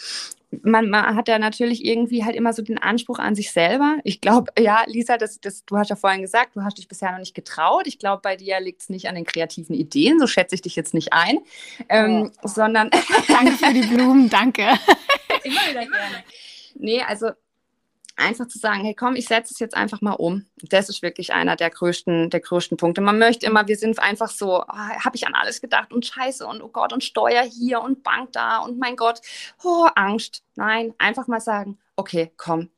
man, 0.63 0.89
man, 0.89 1.15
hat 1.15 1.27
ja 1.27 1.37
natürlich 1.37 1.85
irgendwie 1.85 2.23
halt 2.23 2.35
immer 2.35 2.53
so 2.53 2.63
den 2.63 2.79
Anspruch 2.79 3.19
an 3.19 3.35
sich 3.35 3.51
selber. 3.51 3.97
Ich 4.03 4.19
glaube, 4.19 4.51
ja, 4.59 4.83
Lisa, 4.87 5.17
das, 5.17 5.39
das, 5.39 5.63
du 5.65 5.77
hast 5.77 5.89
ja 5.89 5.95
vorhin 5.95 6.21
gesagt, 6.21 6.55
du 6.55 6.63
hast 6.63 6.77
dich 6.77 6.87
bisher 6.87 7.11
noch 7.11 7.19
nicht 7.19 7.35
getraut. 7.35 7.85
Ich 7.85 7.99
glaube, 7.99 8.21
bei 8.23 8.35
dir 8.35 8.59
liegt 8.59 8.81
es 8.81 8.89
nicht 8.89 9.07
an 9.07 9.15
den 9.15 9.25
kreativen 9.25 9.75
Ideen, 9.75 10.19
so 10.19 10.25
schätze 10.25 10.55
ich 10.55 10.61
dich 10.61 10.75
jetzt 10.75 10.93
nicht 10.93 11.13
ein, 11.13 11.39
ähm, 11.87 12.31
oh. 12.41 12.47
sondern. 12.47 12.89
danke 13.27 13.51
für 13.51 13.73
die 13.73 13.85
Blumen, 13.85 14.29
danke. 14.29 14.63
immer 15.43 15.61
wieder 15.69 15.85
gerne. 15.85 16.23
Nee, 16.75 17.01
also 17.01 17.31
einfach 18.19 18.47
zu 18.47 18.59
sagen, 18.59 18.83
hey 18.83 18.93
komm, 18.93 19.15
ich 19.15 19.27
setze 19.27 19.53
es 19.53 19.59
jetzt 19.59 19.75
einfach 19.75 20.01
mal 20.01 20.13
um. 20.13 20.45
Das 20.61 20.89
ist 20.89 21.01
wirklich 21.01 21.33
einer 21.33 21.55
der 21.55 21.69
größten, 21.69 22.29
der 22.29 22.39
größten 22.39 22.77
Punkte. 22.77 23.01
Man 23.01 23.17
möchte 23.17 23.45
immer, 23.45 23.67
wir 23.67 23.77
sind 23.77 23.99
einfach 23.99 24.29
so, 24.29 24.61
oh, 24.61 24.67
habe 24.67 25.15
ich 25.15 25.25
an 25.25 25.35
alles 25.35 25.61
gedacht 25.61 25.93
und 25.93 26.05
Scheiße 26.05 26.45
und 26.45 26.61
oh 26.61 26.69
Gott 26.69 26.93
und 26.93 27.03
Steuer 27.03 27.43
hier 27.43 27.81
und 27.81 28.03
Bank 28.03 28.33
da 28.33 28.59
und 28.59 28.77
mein 28.77 28.95
Gott, 28.95 29.21
oh, 29.63 29.87
Angst. 29.95 30.43
Nein, 30.55 30.93
einfach 30.97 31.27
mal 31.27 31.41
sagen, 31.41 31.79
okay, 31.95 32.31
komm, 32.37 32.69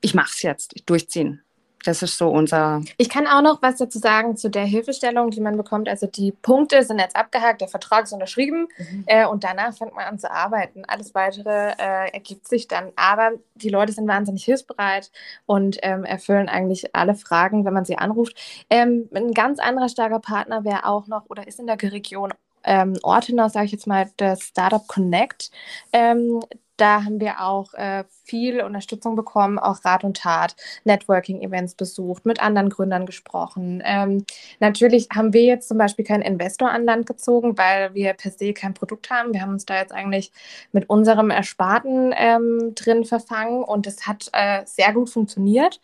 ich 0.00 0.14
mach's 0.14 0.42
jetzt, 0.42 0.74
durchziehen. 0.86 1.42
Das 1.86 2.02
ist 2.02 2.18
so 2.18 2.28
unser. 2.28 2.82
Ich 2.96 3.08
kann 3.08 3.26
auch 3.26 3.42
noch 3.42 3.62
was 3.62 3.76
dazu 3.76 3.98
sagen 3.98 4.36
zu 4.36 4.50
der 4.50 4.64
Hilfestellung, 4.64 5.30
die 5.30 5.40
man 5.40 5.56
bekommt. 5.56 5.88
Also 5.88 6.06
die 6.06 6.32
Punkte 6.32 6.82
sind 6.82 6.98
jetzt 6.98 7.14
abgehakt, 7.14 7.60
der 7.60 7.68
Vertrag 7.68 8.04
ist 8.04 8.12
unterschrieben 8.12 8.66
mhm. 8.76 9.04
äh, 9.06 9.26
und 9.26 9.44
danach 9.44 9.72
fängt 9.74 9.94
man 9.94 10.04
an 10.04 10.18
zu 10.18 10.30
arbeiten. 10.30 10.84
Alles 10.86 11.14
weitere 11.14 11.72
äh, 11.78 12.12
ergibt 12.12 12.48
sich 12.48 12.66
dann. 12.66 12.90
Aber 12.96 13.32
die 13.54 13.68
Leute 13.68 13.92
sind 13.92 14.08
wahnsinnig 14.08 14.44
hilfsbereit 14.44 15.12
und 15.46 15.78
ähm, 15.82 16.04
erfüllen 16.04 16.48
eigentlich 16.48 16.94
alle 16.94 17.14
Fragen, 17.14 17.64
wenn 17.64 17.74
man 17.74 17.84
sie 17.84 17.98
anruft. 17.98 18.36
Ähm, 18.68 19.08
ein 19.14 19.32
ganz 19.32 19.60
anderer 19.60 19.88
starker 19.88 20.20
Partner 20.20 20.64
wäre 20.64 20.86
auch 20.86 21.06
noch 21.06 21.26
oder 21.28 21.46
ist 21.46 21.60
in 21.60 21.68
der 21.68 21.80
Region 21.80 22.32
ähm, 22.64 22.98
Ortenau, 23.02 23.48
sage 23.48 23.66
ich 23.66 23.72
jetzt 23.72 23.86
mal, 23.86 24.10
das 24.16 24.42
Startup 24.42 24.86
Connect. 24.88 25.50
Ähm, 25.92 26.40
da 26.76 27.04
haben 27.04 27.20
wir 27.20 27.40
auch 27.40 27.72
äh, 27.74 28.04
viel 28.24 28.60
Unterstützung 28.62 29.16
bekommen, 29.16 29.58
auch 29.58 29.84
Rat 29.84 30.04
und 30.04 30.16
Tat, 30.16 30.56
Networking-Events 30.84 31.74
besucht, 31.74 32.26
mit 32.26 32.40
anderen 32.40 32.70
Gründern 32.70 33.06
gesprochen. 33.06 33.82
Ähm, 33.84 34.24
natürlich 34.60 35.08
haben 35.14 35.32
wir 35.32 35.42
jetzt 35.42 35.68
zum 35.68 35.78
Beispiel 35.78 36.04
keinen 36.04 36.22
Investor 36.22 36.70
an 36.70 36.84
Land 36.84 37.06
gezogen, 37.06 37.56
weil 37.56 37.94
wir 37.94 38.12
per 38.14 38.30
se 38.30 38.52
kein 38.52 38.74
Produkt 38.74 39.10
haben. 39.10 39.32
Wir 39.32 39.42
haben 39.42 39.52
uns 39.52 39.66
da 39.66 39.76
jetzt 39.76 39.92
eigentlich 39.92 40.32
mit 40.72 40.88
unserem 40.90 41.30
Ersparten 41.30 42.14
ähm, 42.16 42.72
drin 42.74 43.04
verfangen 43.04 43.62
und 43.62 43.86
es 43.86 44.06
hat 44.06 44.28
äh, 44.32 44.62
sehr 44.66 44.92
gut 44.92 45.10
funktioniert. 45.10 45.80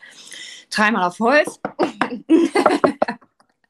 Dreimal 0.70 1.04
auf 1.04 1.18
Holz. 1.18 1.60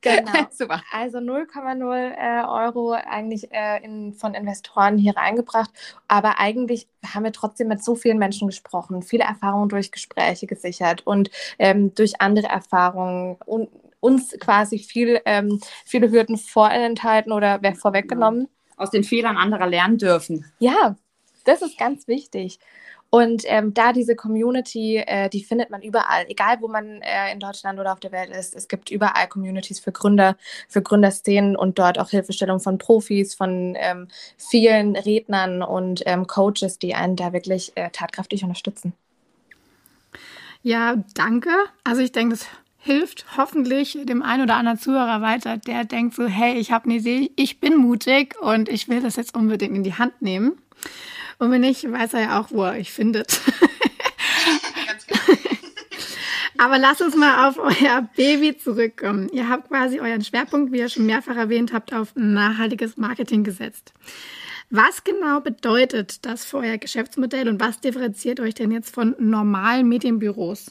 Genau. 0.03 0.33
Super. 0.51 0.83
Also 0.93 1.19
0,0 1.19 2.13
äh, 2.17 2.45
Euro 2.45 2.93
eigentlich 2.93 3.51
äh, 3.53 3.83
in, 3.83 4.13
von 4.13 4.35
Investoren 4.35 4.99
hier 4.99 5.17
reingebracht. 5.17 5.71
Aber 6.09 6.39
eigentlich 6.39 6.89
haben 7.15 7.25
wir 7.25 7.33
trotzdem 7.33 7.69
mit 7.69 7.83
so 7.83 7.95
vielen 7.95 8.19
Menschen 8.19 8.49
gesprochen, 8.49 9.03
viele 9.03 9.25
Erfahrungen 9.25 9.69
durch 9.69 9.91
Gespräche 9.93 10.47
gesichert 10.47 11.07
und 11.07 11.31
ähm, 11.59 11.95
durch 11.95 12.21
andere 12.21 12.49
Erfahrungen 12.49 13.37
und 13.47 13.71
uns 14.01 14.37
quasi 14.41 14.79
viel, 14.79 15.21
ähm, 15.25 15.61
viele 15.85 16.11
Hürden 16.11 16.37
vorenthalten 16.37 17.33
oder 17.33 17.61
vorweggenommen. 17.75 18.49
Aus 18.77 18.91
den 18.91 19.05
Fehlern 19.05 19.37
anderer 19.37 19.69
lernen 19.69 19.97
dürfen. 19.97 20.45
Ja, 20.59 20.97
das 21.45 21.63
ist 21.63 21.79
ganz 21.79 22.09
wichtig. 22.09 22.59
Und 23.15 23.43
ähm, 23.45 23.75
da 23.75 23.93
diese 23.93 24.17
Community, 24.17 24.97
äh, 24.97 25.29
die 25.29 25.45
findet 25.45 25.69
man 25.69 25.83
überall, 25.83 26.25
egal 26.29 26.57
wo 26.63 26.69
man 26.69 27.03
äh, 27.03 27.31
in 27.31 27.41
Deutschland 27.41 27.79
oder 27.79 27.93
auf 27.93 28.01
der 28.01 28.11
Welt 28.11 28.31
ist. 28.31 28.57
Es 28.57 28.69
gibt 28.69 28.91
überall 28.91 29.29
Communities 29.29 29.81
für 29.81 29.93
Gründer, 29.93 30.39
für 30.67 30.81
Gründerszenen 30.81 31.55
und 31.55 31.79
dort 31.79 31.99
auch 31.99 32.09
Hilfestellung 32.09 32.59
von 32.59 32.79
Profis, 32.79 33.35
von 33.35 33.77
ähm, 33.77 34.09
vielen 34.39 34.97
Rednern 34.97 35.63
und 35.63 36.03
ähm, 36.07 36.27
Coaches, 36.27 36.79
die 36.79 36.95
einen 36.95 37.17
da 37.17 37.35
wirklich 37.35 37.73
äh, 37.75 37.91
tatkräftig 37.91 38.45
unterstützen. 38.45 38.95
Ja, 40.63 40.97
danke. 41.13 41.51
Also 41.85 42.01
ich 42.01 42.13
denke, 42.13 42.37
das 42.37 42.47
hilft 42.79 43.37
hoffentlich 43.37 43.99
dem 44.05 44.23
einen 44.23 44.45
oder 44.45 44.57
anderen 44.57 44.79
Zuhörer 44.79 45.21
weiter, 45.21 45.59
der 45.59 45.85
denkt 45.85 46.15
so, 46.15 46.25
hey, 46.25 46.55
ich 46.55 46.73
habe 46.73 46.87
eine 46.87 46.95
Idee, 46.95 47.31
ich 47.37 47.61
bin 47.61 47.77
mutig 47.77 48.41
und 48.41 48.71
ich 48.71 48.89
will 48.89 49.03
das 49.03 49.17
jetzt 49.17 49.35
unbedingt 49.37 49.77
in 49.77 49.85
die 49.85 49.99
Hand 49.99 50.23
nehmen. 50.23 50.53
Und 51.43 51.51
wenn 51.51 51.63
nicht, 51.63 51.91
weiß 51.91 52.15
er 52.15 52.21
ja 52.21 52.41
auch, 52.41 52.53
wo 52.53 52.63
er 52.63 52.75
euch 52.75 52.93
findet. 52.93 53.41
Aber 56.57 56.79
lass 56.79 57.01
uns 57.01 57.17
mal 57.17 57.49
auf 57.49 57.59
euer 57.59 58.09
Baby 58.15 58.57
zurückkommen. 58.57 59.29
Ihr 59.33 59.49
habt 59.49 59.67
quasi 59.67 59.99
euren 59.99 60.23
Schwerpunkt, 60.23 60.71
wie 60.71 60.79
ihr 60.79 60.89
schon 60.89 61.05
mehrfach 61.05 61.35
erwähnt 61.35 61.73
habt, 61.73 61.93
auf 61.93 62.15
nachhaltiges 62.15 62.97
Marketing 62.97 63.43
gesetzt. 63.43 63.93
Was 64.71 65.03
genau 65.03 65.41
bedeutet 65.41 66.25
das 66.25 66.45
für 66.45 66.59
euer 66.59 66.79
Geschäftsmodell 66.79 67.49
und 67.49 67.59
was 67.59 67.81
differenziert 67.81 68.39
euch 68.39 68.55
denn 68.55 68.71
jetzt 68.71 68.95
von 68.95 69.17
normalen 69.19 69.89
Medienbüros? 69.89 70.71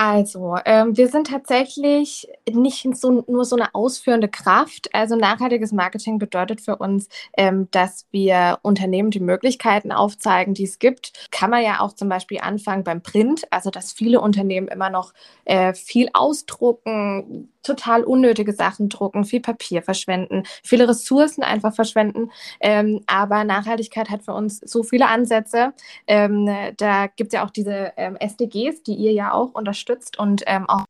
Also, 0.00 0.54
ähm, 0.64 0.96
wir 0.96 1.08
sind 1.08 1.26
tatsächlich 1.26 2.28
nicht 2.48 2.86
so, 2.96 3.24
nur 3.26 3.44
so 3.44 3.56
eine 3.56 3.74
ausführende 3.74 4.28
Kraft. 4.28 4.88
Also 4.94 5.16
nachhaltiges 5.16 5.72
Marketing 5.72 6.20
bedeutet 6.20 6.60
für 6.60 6.76
uns, 6.76 7.08
ähm, 7.36 7.66
dass 7.72 8.06
wir 8.12 8.60
Unternehmen 8.62 9.10
die 9.10 9.18
Möglichkeiten 9.18 9.90
aufzeigen, 9.90 10.54
die 10.54 10.62
es 10.62 10.78
gibt. 10.78 11.28
Kann 11.32 11.50
man 11.50 11.64
ja 11.64 11.80
auch 11.80 11.94
zum 11.94 12.08
Beispiel 12.08 12.38
anfangen 12.40 12.84
beim 12.84 13.02
Print, 13.02 13.42
also 13.50 13.70
dass 13.70 13.92
viele 13.92 14.20
Unternehmen 14.20 14.68
immer 14.68 14.88
noch 14.88 15.12
äh, 15.46 15.74
viel 15.74 16.08
ausdrucken, 16.12 17.52
total 17.64 18.04
unnötige 18.04 18.52
Sachen 18.52 18.88
drucken, 18.88 19.24
viel 19.24 19.40
Papier 19.40 19.82
verschwenden, 19.82 20.44
viele 20.62 20.88
Ressourcen 20.88 21.42
einfach 21.42 21.74
verschwenden. 21.74 22.30
Ähm, 22.60 23.02
aber 23.06 23.42
Nachhaltigkeit 23.42 24.10
hat 24.10 24.22
für 24.22 24.32
uns 24.32 24.60
so 24.60 24.84
viele 24.84 25.08
Ansätze. 25.08 25.72
Ähm, 26.06 26.48
da 26.76 27.08
gibt 27.08 27.32
es 27.32 27.34
ja 27.34 27.44
auch 27.44 27.50
diese 27.50 27.92
ähm, 27.96 28.16
SDGs, 28.16 28.84
die 28.84 28.94
ihr 28.94 29.12
ja 29.12 29.32
auch 29.32 29.54
unterstützt 29.54 29.87
und 30.18 30.42
ähm, 30.46 30.68
auch 30.68 30.84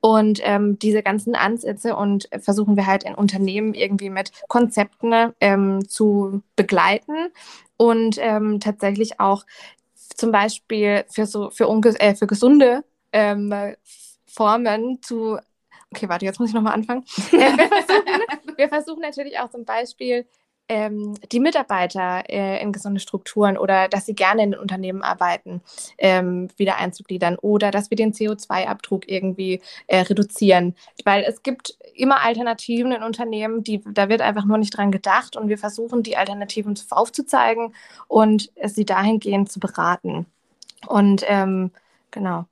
und 0.00 0.40
ähm, 0.42 0.78
diese 0.80 1.04
ganzen 1.04 1.36
Ansätze 1.36 1.94
und 1.94 2.28
versuchen 2.40 2.76
wir 2.76 2.86
halt 2.86 3.04
in 3.04 3.14
Unternehmen 3.14 3.74
irgendwie 3.74 4.10
mit 4.10 4.32
Konzepten 4.48 5.32
ähm, 5.40 5.88
zu 5.88 6.42
begleiten 6.56 7.30
und 7.76 8.18
ähm, 8.18 8.58
tatsächlich 8.58 9.20
auch 9.20 9.46
zum 9.94 10.32
Beispiel 10.32 11.04
für 11.08 11.26
so 11.26 11.50
für, 11.50 11.68
äh, 12.00 12.14
für 12.16 12.26
gesunde 12.26 12.84
ähm, 13.12 13.54
Formen 14.26 15.00
zu. 15.02 15.38
Okay, 15.92 16.08
warte, 16.08 16.24
jetzt 16.24 16.38
muss 16.38 16.50
ich 16.50 16.54
nochmal 16.54 16.74
anfangen. 16.74 17.04
wir, 17.30 17.68
versuchen, 17.68 18.56
wir 18.56 18.68
versuchen 18.68 19.00
natürlich 19.00 19.38
auch 19.38 19.50
zum 19.50 19.64
Beispiel 19.64 20.26
ähm, 20.70 21.14
die 21.32 21.40
Mitarbeiter 21.40 22.22
äh, 22.28 22.62
in 22.62 22.70
gesunde 22.70 23.00
Strukturen 23.00 23.58
oder 23.58 23.88
dass 23.88 24.06
sie 24.06 24.14
gerne 24.14 24.44
in 24.44 24.52
den 24.52 24.60
Unternehmen 24.60 25.02
arbeiten, 25.02 25.62
ähm, 25.98 26.48
wieder 26.56 26.76
einzugliedern 26.76 27.34
oder 27.34 27.72
dass 27.72 27.90
wir 27.90 27.96
den 27.96 28.12
CO2-Abdruck 28.12 29.08
irgendwie 29.08 29.60
äh, 29.88 29.98
reduzieren. 29.98 30.76
Weil 31.04 31.24
es 31.24 31.42
gibt 31.42 31.76
immer 31.96 32.22
Alternativen 32.22 32.92
in 32.92 33.02
Unternehmen, 33.02 33.64
die, 33.64 33.82
da 33.84 34.08
wird 34.08 34.22
einfach 34.22 34.44
nur 34.44 34.58
nicht 34.58 34.76
dran 34.76 34.92
gedacht 34.92 35.36
und 35.36 35.48
wir 35.48 35.58
versuchen, 35.58 36.04
die 36.04 36.16
Alternativen 36.16 36.78
aufzuzeigen 36.90 37.74
und 38.06 38.52
sie 38.64 38.84
dahingehend 38.84 39.50
zu 39.50 39.58
beraten. 39.58 40.26
Und 40.86 41.24
ähm, 41.26 41.72
genau. 42.12 42.44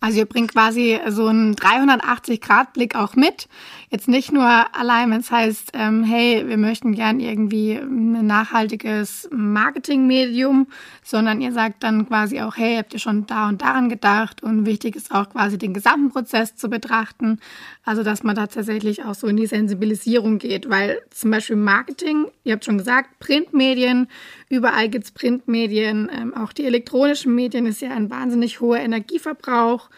Also 0.00 0.18
ihr 0.18 0.26
bringt 0.26 0.52
quasi 0.52 1.00
so 1.08 1.26
einen 1.26 1.54
380-Grad-Blick 1.54 2.94
auch 2.94 3.16
mit. 3.16 3.48
Jetzt 3.88 4.08
nicht 4.08 4.30
nur 4.30 4.44
allein, 4.44 5.10
wenn 5.10 5.20
es 5.20 5.30
heißt, 5.30 5.70
ähm, 5.74 6.04
hey, 6.04 6.44
wir 6.46 6.58
möchten 6.58 6.92
gern 6.92 7.18
irgendwie 7.18 7.72
ein 7.72 8.26
nachhaltiges 8.26 9.28
Marketingmedium, 9.32 10.66
sondern 11.02 11.40
ihr 11.40 11.52
sagt 11.52 11.82
dann 11.82 12.06
quasi 12.06 12.40
auch, 12.40 12.56
hey, 12.56 12.76
habt 12.76 12.92
ihr 12.92 12.98
schon 12.98 13.26
da 13.26 13.48
und 13.48 13.62
daran 13.62 13.88
gedacht? 13.88 14.42
Und 14.42 14.66
wichtig 14.66 14.96
ist 14.96 15.12
auch 15.12 15.30
quasi 15.30 15.56
den 15.56 15.72
gesamten 15.72 16.10
Prozess 16.10 16.56
zu 16.56 16.68
betrachten. 16.68 17.40
Also 17.84 18.02
dass 18.02 18.22
man 18.22 18.34
da 18.34 18.48
tatsächlich 18.48 19.04
auch 19.04 19.14
so 19.14 19.28
in 19.28 19.36
die 19.36 19.46
Sensibilisierung 19.46 20.38
geht, 20.38 20.68
weil 20.68 20.98
zum 21.10 21.30
Beispiel 21.30 21.56
Marketing, 21.56 22.26
ihr 22.44 22.54
habt 22.54 22.64
schon 22.64 22.78
gesagt, 22.78 23.18
Printmedien, 23.20 24.08
überall 24.48 24.88
gibt's 24.88 25.10
Printmedien, 25.10 26.10
ähm, 26.12 26.34
auch 26.34 26.52
die 26.52 26.64
elektronischen 26.64 27.34
Medien 27.34 27.66
ist 27.66 27.80
ja 27.80 27.90
ein 27.90 28.10
wahnsinnig 28.10 28.60
hoher 28.60 28.78
Energieverbrauch. 28.78 29.90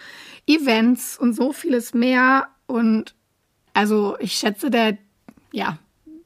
Events 0.48 1.18
und 1.18 1.34
so 1.34 1.52
vieles 1.52 1.94
mehr. 1.94 2.48
Und 2.66 3.14
also 3.74 4.16
ich 4.18 4.32
schätze, 4.32 4.70
der, 4.70 4.98
ja, 5.52 5.78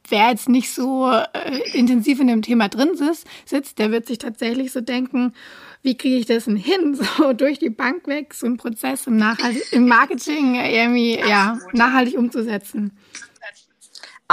wer 0.09 0.29
jetzt 0.29 0.49
nicht 0.49 0.73
so 0.73 1.11
äh, 1.11 1.59
intensiv 1.73 2.19
in 2.19 2.27
dem 2.27 2.41
Thema 2.41 2.69
drin 2.69 2.91
ist, 3.11 3.27
sitzt, 3.45 3.79
der 3.79 3.91
wird 3.91 4.07
sich 4.07 4.17
tatsächlich 4.17 4.71
so 4.71 4.81
denken, 4.81 5.33
wie 5.81 5.97
kriege 5.97 6.15
ich 6.15 6.25
das 6.25 6.45
denn 6.45 6.55
hin, 6.55 6.95
so 7.17 7.33
durch 7.33 7.59
die 7.59 7.69
Bank 7.69 8.07
weg, 8.07 8.33
so 8.33 8.45
einen 8.45 8.57
Prozess 8.57 9.07
im, 9.07 9.17
Nachhalt 9.17 9.57
im 9.71 9.87
Marketing 9.87 10.55
irgendwie 10.55 11.19
ja, 11.19 11.59
nachhaltig 11.73 12.17
umzusetzen. 12.17 12.91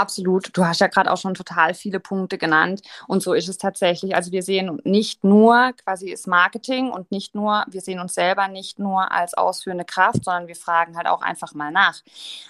Absolut. 0.00 0.56
Du 0.56 0.64
hast 0.64 0.80
ja 0.80 0.86
gerade 0.86 1.12
auch 1.12 1.18
schon 1.18 1.34
total 1.34 1.74
viele 1.74 2.00
Punkte 2.00 2.38
genannt. 2.38 2.80
Und 3.06 3.22
so 3.22 3.34
ist 3.34 3.48
es 3.50 3.58
tatsächlich. 3.58 4.14
Also 4.16 4.32
wir 4.32 4.42
sehen 4.42 4.80
nicht 4.84 5.24
nur 5.24 5.72
quasi 5.84 6.10
das 6.10 6.26
Marketing 6.26 6.90
und 6.90 7.10
nicht 7.10 7.34
nur, 7.34 7.64
wir 7.68 7.82
sehen 7.82 8.00
uns 8.00 8.14
selber 8.14 8.48
nicht 8.48 8.78
nur 8.78 9.12
als 9.12 9.34
ausführende 9.34 9.84
Kraft, 9.84 10.24
sondern 10.24 10.48
wir 10.48 10.56
fragen 10.56 10.96
halt 10.96 11.06
auch 11.06 11.20
einfach 11.20 11.52
mal 11.52 11.70
nach. 11.70 12.00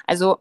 Also 0.06 0.38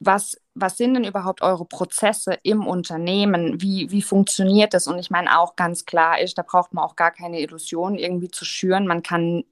was, 0.00 0.36
was 0.54 0.76
sind 0.76 0.94
denn 0.94 1.04
überhaupt 1.04 1.42
eure 1.42 1.64
Prozesse 1.64 2.36
im 2.42 2.66
Unternehmen? 2.66 3.60
Wie, 3.62 3.92
wie 3.92 4.02
funktioniert 4.02 4.74
das? 4.74 4.88
Und 4.88 4.98
ich 4.98 5.10
meine 5.10 5.38
auch 5.38 5.54
ganz 5.54 5.84
klar 5.86 6.20
ist, 6.20 6.38
da 6.38 6.42
braucht 6.42 6.74
man 6.74 6.84
auch 6.84 6.96
gar 6.96 7.12
keine 7.12 7.40
Illusionen 7.40 7.98
irgendwie 7.98 8.30
zu 8.32 8.44
schüren. 8.44 8.88
Man 8.88 9.04
kann 9.04 9.44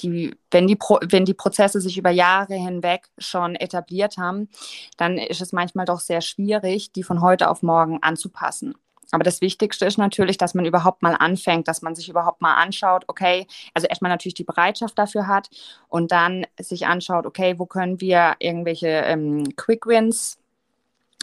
die, 0.00 0.34
wenn, 0.50 0.66
die 0.66 0.76
Pro, 0.76 0.98
wenn 1.02 1.24
die 1.24 1.34
Prozesse 1.34 1.80
sich 1.80 1.98
über 1.98 2.10
Jahre 2.10 2.54
hinweg 2.54 3.08
schon 3.18 3.54
etabliert 3.54 4.16
haben, 4.16 4.48
dann 4.96 5.18
ist 5.18 5.40
es 5.40 5.52
manchmal 5.52 5.86
doch 5.86 6.00
sehr 6.00 6.20
schwierig, 6.20 6.92
die 6.92 7.02
von 7.02 7.20
heute 7.20 7.50
auf 7.50 7.62
morgen 7.62 8.02
anzupassen. 8.02 8.74
Aber 9.12 9.24
das 9.24 9.42
Wichtigste 9.42 9.84
ist 9.84 9.98
natürlich, 9.98 10.38
dass 10.38 10.54
man 10.54 10.64
überhaupt 10.64 11.02
mal 11.02 11.14
anfängt, 11.14 11.68
dass 11.68 11.82
man 11.82 11.94
sich 11.94 12.08
überhaupt 12.08 12.40
mal 12.40 12.54
anschaut, 12.54 13.04
okay, 13.08 13.46
also 13.74 13.86
erstmal 13.86 14.10
natürlich 14.10 14.34
die 14.34 14.42
Bereitschaft 14.42 14.98
dafür 14.98 15.26
hat 15.26 15.50
und 15.88 16.10
dann 16.12 16.46
sich 16.58 16.86
anschaut, 16.86 17.26
okay, 17.26 17.58
wo 17.58 17.66
können 17.66 18.00
wir 18.00 18.36
irgendwelche 18.38 18.88
ähm, 18.88 19.54
Quick 19.56 19.86
Wins 19.86 20.38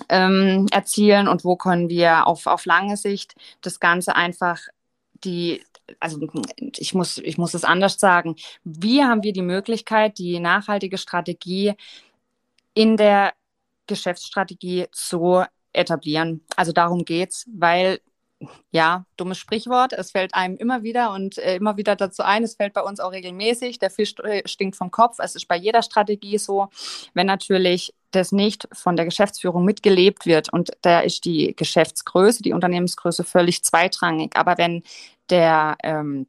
ähm, 0.07 0.67
erzielen 0.71 1.27
und 1.27 1.43
wo 1.43 1.55
können 1.55 1.89
wir 1.89 2.27
auf, 2.27 2.45
auf 2.45 2.65
lange 2.65 2.95
Sicht 2.95 3.33
das 3.61 3.79
Ganze 3.79 4.15
einfach 4.15 4.59
die, 5.23 5.63
also 5.99 6.19
ich 6.77 6.93
muss, 6.93 7.17
ich 7.17 7.37
muss 7.37 7.53
es 7.53 7.63
anders 7.63 7.99
sagen. 7.99 8.35
Wie 8.63 9.03
haben 9.03 9.23
wir 9.23 9.33
die 9.33 9.41
Möglichkeit, 9.41 10.17
die 10.17 10.39
nachhaltige 10.39 10.97
Strategie 10.97 11.73
in 12.73 12.97
der 12.97 13.33
Geschäftsstrategie 13.87 14.87
zu 14.91 15.43
etablieren? 15.73 16.45
Also 16.55 16.71
darum 16.71 17.05
geht 17.05 17.31
es, 17.31 17.45
weil 17.53 17.99
ja, 18.71 19.05
dummes 19.17 19.37
Sprichwort. 19.37 19.93
Es 19.93 20.11
fällt 20.11 20.33
einem 20.33 20.55
immer 20.57 20.83
wieder 20.83 21.11
und 21.13 21.37
äh, 21.37 21.57
immer 21.57 21.77
wieder 21.77 21.95
dazu 21.95 22.23
ein. 22.23 22.43
Es 22.43 22.55
fällt 22.55 22.73
bei 22.73 22.81
uns 22.81 22.99
auch 22.99 23.11
regelmäßig. 23.11 23.79
Der 23.79 23.89
Fisch 23.89 24.15
äh, 24.19 24.47
stinkt 24.47 24.77
vom 24.77 24.91
Kopf. 24.91 25.17
Es 25.19 25.35
ist 25.35 25.47
bei 25.47 25.57
jeder 25.57 25.81
Strategie 25.81 26.37
so. 26.37 26.69
Wenn 27.13 27.27
natürlich 27.27 27.93
das 28.11 28.31
nicht 28.31 28.67
von 28.71 28.95
der 28.95 29.05
Geschäftsführung 29.05 29.65
mitgelebt 29.65 30.25
wird 30.25 30.51
und 30.53 30.71
da 30.81 31.01
ist 31.01 31.25
die 31.25 31.53
Geschäftsgröße, 31.55 32.41
die 32.41 32.53
Unternehmensgröße 32.53 33.23
völlig 33.23 33.63
zweitrangig. 33.63 34.35
Aber 34.35 34.57
wenn 34.57 34.83
der 35.29 35.77
ähm, 35.83 36.27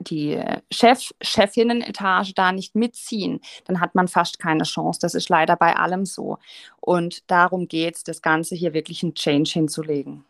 die 0.00 0.40
Chef, 0.72 1.12
Chefinnen-Etage 1.22 2.34
da 2.34 2.52
nicht 2.52 2.74
mitziehen, 2.74 3.40
dann 3.64 3.80
hat 3.80 3.94
man 3.94 4.08
fast 4.08 4.38
keine 4.38 4.64
Chance. 4.64 4.98
Das 5.00 5.14
ist 5.14 5.28
leider 5.28 5.56
bei 5.56 5.76
allem 5.76 6.04
so. 6.04 6.38
Und 6.80 7.30
darum 7.30 7.68
geht 7.68 7.96
es, 7.96 8.04
das 8.04 8.22
Ganze 8.22 8.54
hier 8.54 8.74
wirklich 8.74 9.02
einen 9.02 9.14
Change 9.14 9.50
hinzulegen. 9.52 10.24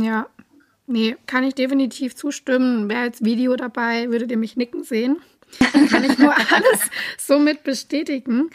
Ja, 0.00 0.26
nee, 0.86 1.16
kann 1.26 1.44
ich 1.44 1.54
definitiv 1.54 2.16
zustimmen. 2.16 2.88
Wäre 2.88 3.02
als 3.02 3.24
Video 3.24 3.56
dabei, 3.56 4.10
würdet 4.10 4.30
ihr 4.30 4.36
mich 4.36 4.56
nicken 4.56 4.84
sehen. 4.84 5.18
kann 5.90 6.04
ich 6.04 6.18
nur 6.18 6.34
alles 6.52 6.90
somit 7.18 7.62
bestätigen. 7.62 8.50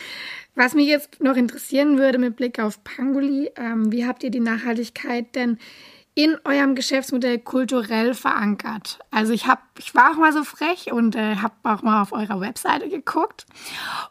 Was 0.56 0.74
mich 0.74 0.88
jetzt 0.88 1.22
noch 1.22 1.36
interessieren 1.36 2.00
würde 2.00 2.17
mit 2.17 2.36
Blick 2.36 2.60
auf 2.60 2.84
Pangoli, 2.84 3.52
ähm, 3.56 3.91
wie 3.91 4.08
habt 4.08 4.24
ihr 4.24 4.32
die 4.32 4.39
Nachhaltigkeit 4.39 5.36
denn 5.36 5.60
in 6.17 6.36
eurem 6.45 6.73
Geschäftsmodell 6.73 7.38
kulturell 7.38 8.15
verankert? 8.15 8.97
Also 9.12 9.34
ich 9.34 9.45
habe, 9.45 9.62
ich 9.77 9.93
war 9.93 10.10
auch 10.12 10.17
mal 10.17 10.34
so 10.34 10.43
frech 10.43 10.91
und 10.91 11.15
äh, 11.15 11.36
habe 11.36 11.53
auch 11.62 11.84
mal 11.84 12.01
auf 12.01 12.12
eurer 12.12 12.41
Webseite 12.41 12.89
geguckt. 12.89 13.45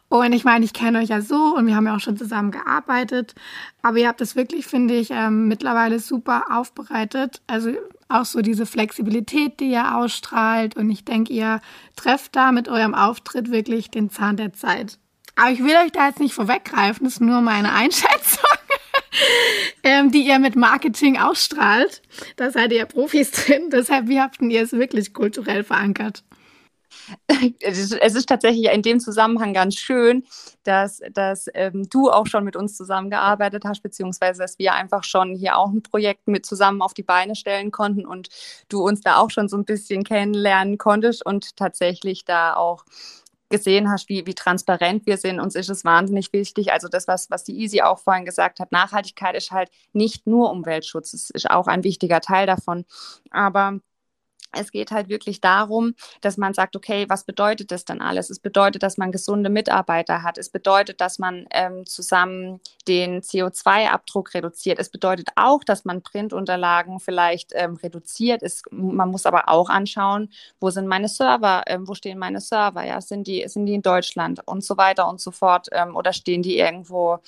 Und 0.07 0.31
ich 0.31 0.45
meine, 0.45 0.63
ich 0.63 0.71
kenne 0.71 0.99
euch 0.99 1.09
ja 1.09 1.19
so 1.19 1.57
und 1.57 1.67
wir 1.67 1.75
haben 1.75 1.85
ja 1.85 1.97
auch 1.97 1.99
schon 1.99 2.15
zusammen 2.15 2.51
gearbeitet. 2.51 3.35
Aber 3.81 3.97
ihr 3.97 4.07
habt 4.07 4.21
das 4.21 4.37
wirklich, 4.37 4.67
finde 4.67 4.93
ich, 4.93 5.09
ähm, 5.11 5.49
mittlerweile 5.49 5.99
super 5.99 6.45
aufbereitet. 6.49 7.41
Also 7.45 7.71
auch 8.07 8.23
so 8.23 8.41
diese 8.41 8.65
Flexibilität, 8.65 9.59
die 9.59 9.71
ihr 9.71 9.97
ausstrahlt. 9.97 10.77
Und 10.77 10.89
ich 10.89 11.03
denke, 11.03 11.33
ihr 11.33 11.59
trefft 11.97 12.37
da 12.37 12.53
mit 12.53 12.69
eurem 12.69 12.95
Auftritt 12.95 13.51
wirklich 13.51 13.91
den 13.91 14.09
Zahn 14.09 14.37
der 14.37 14.53
Zeit. 14.53 14.97
Aber 15.35 15.51
ich 15.51 15.61
will 15.61 15.75
euch 15.75 15.91
da 15.91 16.07
jetzt 16.07 16.21
nicht 16.21 16.33
vorweggreifen, 16.33 17.03
das 17.03 17.15
ist 17.15 17.19
nur 17.19 17.41
meine 17.41 17.73
Einschätzung 17.73 18.56
ähm, 19.83 20.11
die 20.11 20.25
ihr 20.25 20.39
mit 20.39 20.55
Marketing 20.55 21.17
ausstrahlt. 21.17 22.01
Da 22.35 22.51
seid 22.51 22.71
ihr 22.71 22.85
Profis 22.85 23.31
drin. 23.45 23.69
Deshalb, 23.71 24.07
wie 24.07 24.19
habt 24.19 24.41
ihr 24.41 24.61
es 24.61 24.73
wirklich 24.73 25.13
kulturell 25.13 25.63
verankert? 25.63 26.23
Es 27.61 27.77
ist, 27.77 27.93
es 27.93 28.15
ist, 28.15 28.27
tatsächlich 28.27 28.65
in 28.71 28.81
dem 28.81 28.99
Zusammenhang 28.99 29.53
ganz 29.53 29.75
schön, 29.75 30.23
dass, 30.63 30.99
dass 31.13 31.47
ähm, 31.53 31.87
du 31.89 32.09
auch 32.09 32.27
schon 32.27 32.43
mit 32.43 32.55
uns 32.55 32.75
zusammengearbeitet 32.75 33.63
hast, 33.65 33.81
beziehungsweise 33.81 34.41
dass 34.41 34.59
wir 34.59 34.73
einfach 34.73 35.03
schon 35.03 35.35
hier 35.35 35.57
auch 35.57 35.69
ein 35.69 35.83
Projekt 35.83 36.27
mit 36.27 36.45
zusammen 36.45 36.81
auf 36.81 36.93
die 36.93 37.03
Beine 37.03 37.35
stellen 37.35 37.71
konnten 37.71 38.05
und 38.05 38.29
du 38.67 38.85
uns 38.85 39.01
da 39.01 39.17
auch 39.17 39.29
schon 39.29 39.47
so 39.47 39.57
ein 39.57 39.65
bisschen 39.65 40.03
kennenlernen 40.03 40.77
konntest 40.77 41.25
und 41.25 41.55
tatsächlich 41.55 42.25
da 42.25 42.55
auch 42.55 42.83
gesehen 43.49 43.89
hast, 43.89 44.09
wie, 44.09 44.25
wie 44.25 44.35
transparent 44.35 45.05
wir 45.05 45.17
sind. 45.17 45.39
Uns 45.39 45.55
ist 45.55 45.69
es 45.69 45.85
wahnsinnig 45.85 46.33
wichtig. 46.33 46.71
Also 46.71 46.87
das, 46.87 47.07
was, 47.07 47.29
was 47.29 47.43
die 47.43 47.57
Easy 47.57 47.81
auch 47.81 47.99
vorhin 47.99 48.25
gesagt 48.25 48.59
hat, 48.59 48.71
Nachhaltigkeit 48.71 49.35
ist 49.35 49.51
halt 49.51 49.69
nicht 49.93 50.27
nur 50.27 50.51
Umweltschutz, 50.51 51.13
es 51.13 51.29
ist 51.29 51.49
auch 51.49 51.67
ein 51.67 51.83
wichtiger 51.83 52.21
Teil 52.21 52.45
davon. 52.45 52.85
Aber 53.31 53.79
es 54.51 54.71
geht 54.71 54.91
halt 54.91 55.09
wirklich 55.09 55.41
darum, 55.41 55.93
dass 56.21 56.37
man 56.37 56.53
sagt, 56.53 56.75
okay, 56.75 57.05
was 57.09 57.23
bedeutet 57.23 57.71
das 57.71 57.85
denn 57.85 58.01
alles? 58.01 58.29
Es 58.29 58.39
bedeutet, 58.39 58.83
dass 58.83 58.97
man 58.97 59.11
gesunde 59.11 59.49
Mitarbeiter 59.49 60.23
hat. 60.23 60.37
Es 60.37 60.49
bedeutet, 60.49 61.01
dass 61.01 61.19
man 61.19 61.47
ähm, 61.51 61.85
zusammen 61.85 62.59
den 62.87 63.21
CO2-Abdruck 63.21 64.33
reduziert. 64.33 64.79
Es 64.79 64.89
bedeutet 64.89 65.29
auch, 65.35 65.63
dass 65.63 65.85
man 65.85 66.01
Printunterlagen 66.01 66.99
vielleicht 66.99 67.51
ähm, 67.53 67.75
reduziert. 67.75 68.41
Es, 68.41 68.63
man 68.71 69.09
muss 69.09 69.25
aber 69.25 69.49
auch 69.49 69.69
anschauen, 69.69 70.29
wo 70.59 70.69
sind 70.69 70.87
meine 70.87 71.07
Server? 71.07 71.63
Ähm, 71.67 71.87
wo 71.87 71.93
stehen 71.93 72.17
meine 72.17 72.41
Server? 72.41 72.83
Ja, 72.83 73.01
sind 73.01 73.27
die, 73.27 73.47
sind 73.47 73.65
die 73.65 73.75
in 73.75 73.81
Deutschland 73.81 74.41
und 74.45 74.63
so 74.63 74.77
weiter 74.77 75.07
und 75.09 75.19
so 75.19 75.31
fort? 75.31 75.67
Ähm, 75.71 75.95
oder 75.95 76.13
stehen 76.13 76.41
die 76.41 76.57
irgendwo 76.57 77.19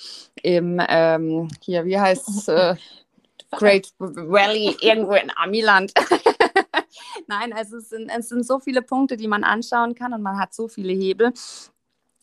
im, 0.41 0.81
ähm, 0.87 1.49
hier, 1.61 1.85
wie 1.85 1.99
heißt 1.99 2.29
es? 2.29 2.47
Äh, 2.47 2.75
Great 3.51 3.91
Valley, 3.97 4.77
irgendwo 4.81 5.13
in 5.13 5.31
Amiland. 5.35 5.91
Nein, 7.27 7.53
also 7.53 7.77
es 7.77 7.89
sind, 7.89 8.09
es 8.09 8.29
sind 8.29 8.45
so 8.45 8.59
viele 8.59 8.81
Punkte, 8.81 9.17
die 9.17 9.27
man 9.27 9.43
anschauen 9.43 9.95
kann 9.95 10.13
und 10.13 10.21
man 10.21 10.39
hat 10.39 10.53
so 10.53 10.67
viele 10.67 10.93
Hebel. 10.93 11.33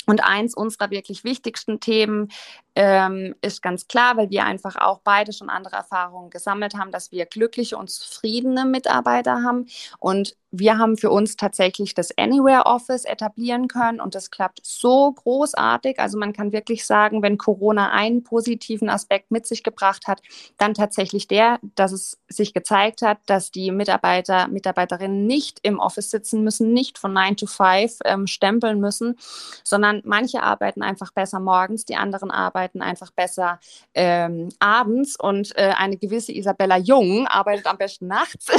Und 0.07 0.25
eins 0.25 0.55
unserer 0.55 0.91
wirklich 0.91 1.25
wichtigsten 1.25 1.81
Themen 1.81 2.29
ähm, 2.77 3.35
ist 3.41 3.63
ganz 3.63 3.89
klar, 3.89 4.17
weil 4.17 4.31
wir 4.31 4.45
einfach 4.45 4.77
auch 4.77 5.01
beide 5.03 5.33
schon 5.33 5.51
andere 5.51 5.77
Erfahrungen 5.77 6.31
gesammelt 6.31 6.75
haben, 6.75 6.93
dass 6.93 7.11
wir 7.11 7.27
glückliche 7.27 7.77
und 7.77 7.91
zufriedene 7.91 8.65
Mitarbeiter 8.65 9.43
haben. 9.43 9.67
Und 9.99 10.37
wir 10.59 10.79
haben 10.79 10.97
für 10.97 11.11
uns 11.11 11.37
tatsächlich 11.37 11.95
das 11.95 12.17
Anywhere 12.17 12.67
Office 12.67 13.05
etablieren 13.05 13.69
können 13.69 14.01
und 14.01 14.15
das 14.15 14.31
klappt 14.31 14.61
so 14.63 15.13
großartig. 15.13 15.99
Also 15.99 16.19
man 16.19 16.33
kann 16.33 16.53
wirklich 16.53 16.87
sagen, 16.87 17.23
wenn 17.23 17.39
Corona 17.39 17.91
einen 17.91 18.23
positiven 18.23 18.89
Aspekt 18.89 19.31
mit 19.31 19.47
sich 19.47 19.63
gebracht 19.63 20.07
hat, 20.07 20.23
dann 20.57 20.75
tatsächlich 20.75 21.29
der, 21.29 21.59
dass 21.75 21.93
es 21.93 22.19
sich 22.29 22.55
gezeigt 22.55 23.03
hat, 23.03 23.19
dass 23.27 23.51
die 23.51 23.71
Mitarbeiter, 23.71 24.49
Mitarbeiterinnen 24.49 25.27
nicht 25.27 25.61
im 25.63 25.79
Office 25.79 26.11
sitzen 26.11 26.45
müssen, 26.45 26.73
nicht 26.73 26.99
von 26.99 27.13
9 27.13 27.37
to 27.37 27.47
5 27.47 27.99
ähm, 28.05 28.27
stempeln 28.27 28.81
müssen, 28.81 29.17
sondern 29.65 29.96
manche 30.05 30.43
arbeiten 30.43 30.83
einfach 30.83 31.13
besser 31.13 31.41
morgens, 31.41 31.85
die 31.85 31.97
anderen 31.97 32.31
arbeiten 32.31 32.83
einfach 32.83 33.11
besser 33.11 33.61
ähm, 33.95 34.49
abends 34.59 35.19
und 35.19 35.57
äh, 35.57 35.73
eine 35.77 35.97
gewisse 35.97 36.33
Isabella 36.33 36.77
Jung 36.77 37.27
arbeitet 37.27 37.67
am 37.67 37.79
besten 37.79 38.07
nachts. 38.07 38.47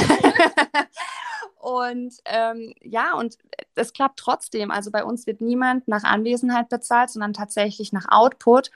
Und 1.58 2.14
ähm, 2.24 2.72
ja, 2.80 3.14
und 3.14 3.36
es 3.74 3.92
klappt 3.92 4.18
trotzdem. 4.18 4.70
Also 4.70 4.90
bei 4.90 5.04
uns 5.04 5.26
wird 5.26 5.40
niemand 5.40 5.88
nach 5.88 6.04
Anwesenheit 6.04 6.68
bezahlt, 6.68 7.10
sondern 7.10 7.32
tatsächlich 7.32 7.92
nach 7.92 8.06
Output. 8.08 8.70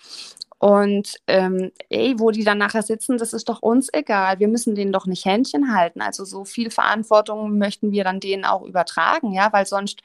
Und 0.62 1.16
ähm, 1.27 1.72
ey, 1.88 2.14
wo 2.18 2.31
die 2.31 2.44
dann 2.44 2.59
nachher 2.59 2.83
sitzen, 2.83 3.18
das 3.18 3.33
ist 3.33 3.48
doch 3.48 3.62
uns 3.62 3.88
egal. 3.92 4.38
Wir 4.38 4.46
müssen 4.46 4.77
denen 4.77 4.92
doch 4.92 5.07
nicht 5.07 5.25
Händchen 5.25 5.75
halten. 5.75 6.01
Also 6.01 6.25
so 6.25 6.44
viel 6.44 6.70
Verantwortung 6.70 7.59
möchten 7.59 7.90
wir 7.90 8.05
dann 8.05 8.20
denen 8.20 8.44
auch 8.44 8.62
übertragen, 8.62 9.33
ja, 9.33 9.53
weil 9.53 9.66
sonst, 9.66 10.03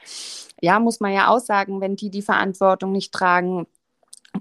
ja, 0.60 0.80
muss 0.80 1.00
man 1.00 1.14
ja 1.14 1.28
auch 1.28 1.38
sagen, 1.38 1.80
wenn 1.80 1.96
die 1.96 2.10
die 2.10 2.24
Verantwortung 2.24 2.92
nicht 2.92 3.14
tragen, 3.14 3.68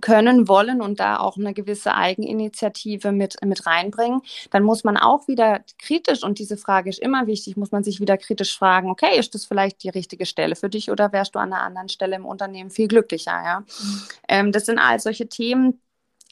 können, 0.00 0.48
wollen 0.48 0.80
und 0.82 1.00
da 1.00 1.18
auch 1.18 1.36
eine 1.36 1.54
gewisse 1.54 1.94
Eigeninitiative 1.94 3.12
mit, 3.12 3.36
mit 3.44 3.66
reinbringen, 3.66 4.20
dann 4.50 4.62
muss 4.62 4.84
man 4.84 4.96
auch 4.96 5.28
wieder 5.28 5.60
kritisch, 5.78 6.22
und 6.22 6.38
diese 6.38 6.56
Frage 6.56 6.90
ist 6.90 6.98
immer 6.98 7.26
wichtig, 7.26 7.56
muss 7.56 7.72
man 7.72 7.84
sich 7.84 8.00
wieder 8.00 8.16
kritisch 8.18 8.58
fragen, 8.58 8.90
okay, 8.90 9.18
ist 9.18 9.34
das 9.34 9.44
vielleicht 9.46 9.82
die 9.82 9.88
richtige 9.88 10.26
Stelle 10.26 10.56
für 10.56 10.68
dich 10.68 10.90
oder 10.90 11.12
wärst 11.12 11.34
du 11.34 11.38
an 11.38 11.52
einer 11.52 11.62
anderen 11.62 11.88
Stelle 11.88 12.16
im 12.16 12.26
Unternehmen 12.26 12.70
viel 12.70 12.88
glücklicher, 12.88 13.32
ja? 13.32 13.60
Mhm. 13.60 14.02
Ähm, 14.28 14.52
das 14.52 14.66
sind 14.66 14.78
all 14.78 15.00
solche 15.00 15.28
Themen, 15.28 15.80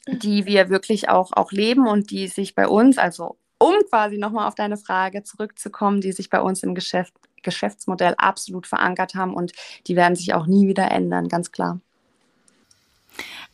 die 0.07 0.45
wir 0.45 0.69
wirklich 0.69 1.09
auch, 1.09 1.31
auch 1.33 1.51
leben 1.51 1.87
und 1.87 2.11
die 2.11 2.27
sich 2.27 2.55
bei 2.55 2.67
uns, 2.67 2.97
also 2.97 3.37
um 3.57 3.73
quasi 3.89 4.17
nochmal 4.17 4.47
auf 4.47 4.55
deine 4.55 4.77
Frage 4.77 5.23
zurückzukommen, 5.23 6.01
die 6.01 6.11
sich 6.11 6.29
bei 6.29 6.41
uns 6.41 6.63
im 6.63 6.75
Geschäft, 6.75 7.13
Geschäftsmodell 7.41 8.15
absolut 8.17 8.67
verankert 8.67 9.15
haben 9.15 9.33
und 9.33 9.53
die 9.87 9.95
werden 9.95 10.15
sich 10.15 10.33
auch 10.33 10.45
nie 10.47 10.67
wieder 10.67 10.91
ändern, 10.91 11.29
ganz 11.29 11.51
klar. 11.51 11.79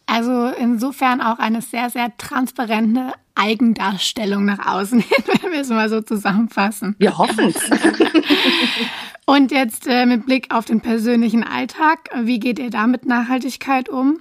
Also 0.06 0.48
insofern 0.48 1.22
auch 1.22 1.40
eine 1.40 1.62
sehr, 1.62 1.90
sehr 1.90 2.16
transparente 2.18 3.14
Eigendarstellung 3.36 4.44
nach 4.46 4.66
außen 4.68 5.00
hin, 5.02 5.24
wenn 5.42 5.52
wir 5.52 5.62
es 5.62 5.70
mal 5.70 5.90
so 5.90 6.02
zusammenfassen. 6.02 6.96
Wir 7.00 7.18
hoffen 7.18 7.54
es. 7.56 7.70
Und 9.26 9.52
jetzt 9.52 9.88
äh, 9.88 10.06
mit 10.06 10.26
Blick 10.26 10.54
auf 10.54 10.66
den 10.66 10.82
persönlichen 10.82 11.46
Alltag, 11.46 12.10
wie 12.24 12.40
geht 12.40 12.60
ihr 12.60 12.70
da 12.70 12.88
mit 12.88 13.06
Nachhaltigkeit 13.06 13.88
um? 13.88 14.20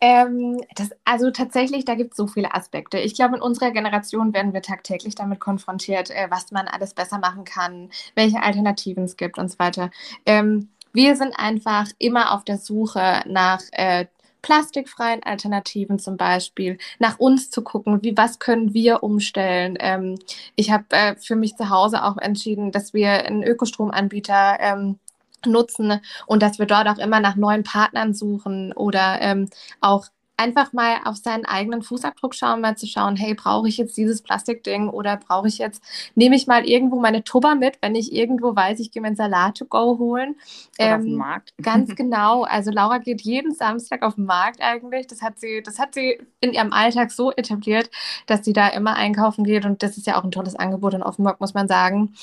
Ähm, 0.00 0.60
das, 0.76 0.90
also 1.04 1.30
tatsächlich, 1.30 1.84
da 1.84 1.94
gibt 1.94 2.12
es 2.12 2.16
so 2.16 2.26
viele 2.26 2.54
Aspekte. 2.54 2.98
Ich 2.98 3.14
glaube, 3.14 3.36
in 3.36 3.42
unserer 3.42 3.72
Generation 3.72 4.32
werden 4.32 4.52
wir 4.52 4.62
tagtäglich 4.62 5.14
damit 5.14 5.40
konfrontiert, 5.40 6.10
äh, 6.10 6.28
was 6.30 6.52
man 6.52 6.68
alles 6.68 6.94
besser 6.94 7.18
machen 7.18 7.44
kann, 7.44 7.90
welche 8.14 8.42
Alternativen 8.42 9.04
es 9.04 9.16
gibt 9.16 9.38
und 9.38 9.50
so 9.50 9.58
weiter. 9.58 9.90
Ähm, 10.24 10.68
wir 10.92 11.16
sind 11.16 11.34
einfach 11.38 11.86
immer 11.98 12.32
auf 12.32 12.44
der 12.44 12.58
Suche 12.58 13.22
nach 13.26 13.60
äh, 13.72 14.06
plastikfreien 14.42 15.22
Alternativen 15.24 15.98
zum 15.98 16.16
Beispiel, 16.16 16.78
nach 16.98 17.18
uns 17.18 17.50
zu 17.50 17.62
gucken, 17.62 18.02
wie 18.02 18.16
was 18.16 18.38
können 18.38 18.72
wir 18.74 19.02
umstellen. 19.02 19.76
Ähm, 19.80 20.18
ich 20.54 20.70
habe 20.70 20.84
äh, 20.90 21.16
für 21.16 21.36
mich 21.36 21.56
zu 21.56 21.70
Hause 21.70 22.04
auch 22.04 22.16
entschieden, 22.18 22.72
dass 22.72 22.94
wir 22.94 23.10
einen 23.10 23.42
Ökostromanbieter 23.42 24.58
ähm, 24.60 24.98
nutzen 25.46 26.00
und 26.26 26.42
dass 26.42 26.58
wir 26.58 26.66
dort 26.66 26.88
auch 26.88 26.98
immer 26.98 27.20
nach 27.20 27.36
neuen 27.36 27.64
Partnern 27.64 28.14
suchen 28.14 28.72
oder 28.72 29.18
ähm, 29.20 29.48
auch 29.80 30.06
einfach 30.38 30.72
mal 30.72 30.98
auf 31.04 31.16
seinen 31.16 31.44
eigenen 31.44 31.82
Fußabdruck 31.82 32.34
schauen, 32.34 32.60
mal 32.60 32.76
zu 32.76 32.86
schauen, 32.86 33.16
hey, 33.16 33.34
brauche 33.34 33.68
ich 33.68 33.76
jetzt 33.76 33.96
dieses 33.96 34.22
Plastikding 34.22 34.88
oder 34.88 35.16
brauche 35.16 35.48
ich 35.48 35.58
jetzt, 35.58 35.82
nehme 36.14 36.36
ich 36.36 36.46
mal 36.46 36.64
irgendwo 36.64 37.00
meine 37.00 37.24
Tubber 37.24 37.56
mit, 37.56 37.78
wenn 37.82 37.94
ich 37.94 38.12
irgendwo 38.12 38.54
weiß, 38.54 38.78
ich 38.78 38.92
gehe 38.92 39.02
mir 39.02 39.08
einen 39.08 39.16
Salat 39.16 39.58
to 39.58 39.66
go 39.66 39.98
holen. 39.98 40.36
Oder 40.78 40.88
ähm, 40.88 40.94
auf 40.94 41.02
den 41.02 41.12
ähm, 41.12 41.18
Markt. 41.18 41.54
Ganz 41.62 41.94
genau. 41.96 42.44
Also 42.44 42.70
Laura 42.70 42.98
geht 42.98 43.20
jeden 43.22 43.52
Samstag 43.52 44.02
auf 44.02 44.14
den 44.14 44.26
Markt 44.26 44.60
eigentlich. 44.62 45.08
Das 45.08 45.22
hat 45.22 45.40
sie, 45.40 45.60
das 45.62 45.78
hat 45.78 45.94
sie 45.94 46.20
in 46.40 46.52
ihrem 46.52 46.72
Alltag 46.72 47.10
so 47.10 47.32
etabliert, 47.32 47.90
dass 48.26 48.44
sie 48.44 48.52
da 48.52 48.68
immer 48.68 48.94
einkaufen 48.94 49.44
geht 49.44 49.66
und 49.66 49.82
das 49.82 49.98
ist 49.98 50.06
ja 50.06 50.18
auch 50.18 50.24
ein 50.24 50.30
tolles 50.30 50.54
Angebot 50.54 50.94
in 50.94 51.02
Offenburg, 51.02 51.40
muss 51.40 51.54
man 51.54 51.66
sagen. 51.66 52.14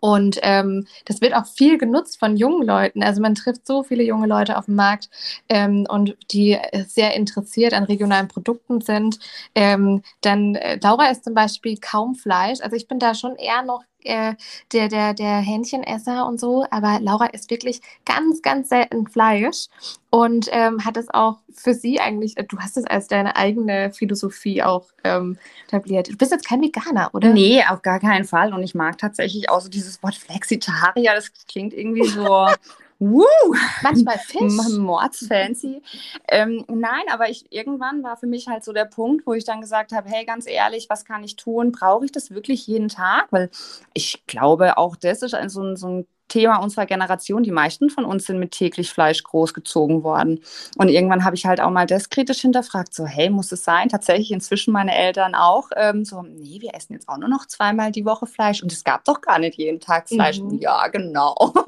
Und 0.00 0.38
ähm, 0.42 0.86
das 1.04 1.20
wird 1.20 1.34
auch 1.34 1.46
viel 1.46 1.78
genutzt 1.78 2.18
von 2.18 2.36
jungen 2.36 2.66
Leuten. 2.66 3.02
Also 3.02 3.20
man 3.20 3.34
trifft 3.34 3.66
so 3.66 3.82
viele 3.82 4.02
junge 4.02 4.26
Leute 4.26 4.58
auf 4.58 4.66
dem 4.66 4.74
Markt 4.74 5.08
ähm, 5.48 5.86
und 5.88 6.16
die 6.30 6.58
sehr 6.86 7.14
interessiert 7.14 7.74
an 7.74 7.84
regionalen 7.84 8.28
Produkten 8.28 8.80
sind. 8.80 9.18
Ähm, 9.54 10.02
dann 10.20 10.54
äh, 10.54 10.78
Laura 10.82 11.10
isst 11.10 11.24
zum 11.24 11.34
Beispiel 11.34 11.78
kaum 11.78 12.14
Fleisch. 12.14 12.60
Also 12.60 12.76
ich 12.76 12.88
bin 12.88 12.98
da 12.98 13.14
schon 13.14 13.36
eher 13.36 13.62
noch 13.62 13.82
äh, 14.04 14.34
der, 14.72 14.88
der, 14.88 15.14
der 15.14 15.36
Hähnchenesser 15.38 16.26
und 16.26 16.38
so, 16.38 16.64
aber 16.70 17.00
Laura 17.00 17.26
isst 17.26 17.50
wirklich 17.50 17.80
ganz, 18.04 18.42
ganz 18.42 18.68
selten 18.68 19.06
Fleisch 19.06 19.66
und 20.10 20.48
ähm, 20.52 20.84
hat 20.84 20.96
es 20.96 21.12
auch 21.12 21.38
für 21.52 21.74
sie 21.74 22.00
eigentlich, 22.00 22.36
äh, 22.36 22.44
du 22.44 22.58
hast 22.58 22.76
es 22.76 22.84
als 22.84 23.08
deine 23.08 23.36
eigene 23.36 23.92
Philosophie 23.92 24.62
auch 24.62 24.86
ähm, 25.02 25.38
etabliert. 25.66 26.08
Du 26.08 26.16
bist 26.16 26.30
jetzt 26.30 26.46
kein 26.46 26.62
Veganer, 26.62 27.10
oder? 27.12 27.30
Nee, 27.30 27.64
auf 27.68 27.82
gar 27.82 27.98
keinen 27.98 28.24
Fall. 28.24 28.52
Und 28.54 28.62
ich 28.62 28.74
mag 28.74 28.98
tatsächlich 28.98 29.50
auch 29.50 29.60
so 29.60 29.68
dieses 29.68 30.02
Wort 30.02 30.14
Flexitarier, 30.14 31.14
das 31.14 31.32
klingt 31.48 31.74
irgendwie 31.74 32.06
so. 32.06 32.46
Woo! 33.04 33.54
Manchmal 33.82 34.18
Fisch. 34.18 34.78
Mordsfancy. 34.78 35.82
Ähm, 36.28 36.64
nein, 36.68 37.02
aber 37.12 37.28
ich, 37.28 37.52
irgendwann 37.52 38.02
war 38.02 38.16
für 38.16 38.26
mich 38.26 38.48
halt 38.48 38.64
so 38.64 38.72
der 38.72 38.86
Punkt, 38.86 39.26
wo 39.26 39.34
ich 39.34 39.44
dann 39.44 39.60
gesagt 39.60 39.92
habe, 39.92 40.08
hey, 40.08 40.24
ganz 40.24 40.46
ehrlich, 40.46 40.86
was 40.88 41.04
kann 41.04 41.22
ich 41.22 41.36
tun? 41.36 41.70
Brauche 41.70 42.06
ich 42.06 42.12
das 42.12 42.30
wirklich 42.30 42.66
jeden 42.66 42.88
Tag? 42.88 43.26
Weil 43.30 43.50
ich 43.92 44.26
glaube, 44.26 44.78
auch 44.78 44.96
das 44.96 45.20
ist 45.22 45.34
ein, 45.34 45.50
so, 45.50 45.62
ein, 45.62 45.76
so 45.76 45.88
ein 45.88 46.06
Thema 46.28 46.56
unserer 46.56 46.86
Generation. 46.86 47.42
Die 47.42 47.50
meisten 47.50 47.90
von 47.90 48.06
uns 48.06 48.24
sind 48.24 48.38
mit 48.38 48.52
täglich 48.52 48.90
Fleisch 48.90 49.22
großgezogen 49.22 50.02
worden. 50.02 50.40
Und 50.78 50.88
irgendwann 50.88 51.24
habe 51.24 51.36
ich 51.36 51.44
halt 51.44 51.60
auch 51.60 51.70
mal 51.70 51.86
das 51.86 52.08
kritisch 52.08 52.40
hinterfragt, 52.40 52.94
so, 52.94 53.04
hey, 53.04 53.28
muss 53.28 53.52
es 53.52 53.64
sein? 53.64 53.90
Tatsächlich 53.90 54.32
inzwischen 54.32 54.72
meine 54.72 54.96
Eltern 54.96 55.34
auch 55.34 55.68
ähm, 55.76 56.06
so, 56.06 56.22
nee, 56.22 56.58
wir 56.60 56.74
essen 56.74 56.94
jetzt 56.94 57.08
auch 57.08 57.18
nur 57.18 57.28
noch 57.28 57.46
zweimal 57.46 57.92
die 57.92 58.06
Woche 58.06 58.26
Fleisch. 58.26 58.62
Und 58.62 58.72
es 58.72 58.82
gab 58.82 59.04
doch 59.04 59.20
gar 59.20 59.38
nicht 59.38 59.58
jeden 59.58 59.80
Tag 59.80 60.08
Fleisch. 60.08 60.40
Mhm. 60.40 60.58
Ja, 60.58 60.88
genau. 60.88 61.52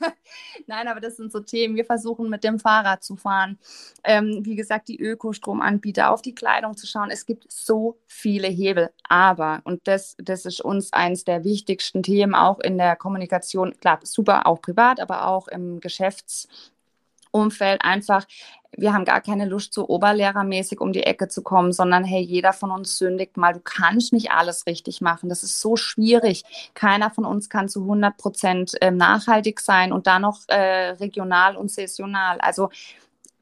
Nein, 0.66 0.88
aber 0.88 1.00
das 1.00 1.16
sind 1.16 1.32
so 1.32 1.40
Themen. 1.40 1.76
Wir 1.76 1.84
versuchen 1.84 2.28
mit 2.28 2.44
dem 2.44 2.58
Fahrrad 2.58 3.02
zu 3.02 3.16
fahren. 3.16 3.58
Ähm, 4.04 4.40
wie 4.42 4.56
gesagt, 4.56 4.88
die 4.88 5.00
Ökostromanbieter, 5.00 6.10
auf 6.10 6.22
die 6.22 6.34
Kleidung 6.34 6.76
zu 6.76 6.86
schauen. 6.86 7.10
Es 7.10 7.26
gibt 7.26 7.50
so 7.50 7.98
viele 8.06 8.48
Hebel. 8.48 8.90
Aber, 9.08 9.60
und 9.64 9.80
das, 9.84 10.16
das 10.18 10.46
ist 10.46 10.60
uns 10.60 10.92
eines 10.92 11.24
der 11.24 11.44
wichtigsten 11.44 12.02
Themen, 12.02 12.34
auch 12.34 12.60
in 12.60 12.78
der 12.78 12.96
Kommunikation, 12.96 13.74
klar, 13.80 14.00
super, 14.02 14.46
auch 14.46 14.60
privat, 14.60 15.00
aber 15.00 15.26
auch 15.26 15.48
im 15.48 15.80
Geschäfts- 15.80 16.48
Umfeld 17.32 17.82
einfach, 17.84 18.26
wir 18.76 18.92
haben 18.92 19.04
gar 19.04 19.20
keine 19.20 19.46
Lust, 19.46 19.74
so 19.74 19.88
oberlehrermäßig 19.88 20.80
um 20.80 20.92
die 20.92 21.02
Ecke 21.02 21.28
zu 21.28 21.42
kommen, 21.42 21.72
sondern 21.72 22.04
hey, 22.04 22.22
jeder 22.22 22.52
von 22.52 22.70
uns 22.70 22.98
sündigt 22.98 23.36
mal. 23.36 23.52
Du 23.52 23.60
kannst 23.60 24.12
nicht 24.12 24.30
alles 24.30 24.66
richtig 24.66 25.00
machen. 25.00 25.28
Das 25.28 25.42
ist 25.42 25.60
so 25.60 25.76
schwierig. 25.76 26.44
Keiner 26.74 27.10
von 27.10 27.24
uns 27.24 27.48
kann 27.48 27.68
zu 27.68 27.82
100 27.82 28.16
Prozent 28.16 28.80
äh, 28.80 28.90
nachhaltig 28.90 29.60
sein 29.60 29.92
und 29.92 30.06
dann 30.06 30.22
noch 30.22 30.40
äh, 30.48 30.90
regional 30.90 31.56
und 31.56 31.70
saisonal. 31.70 32.38
Also 32.40 32.70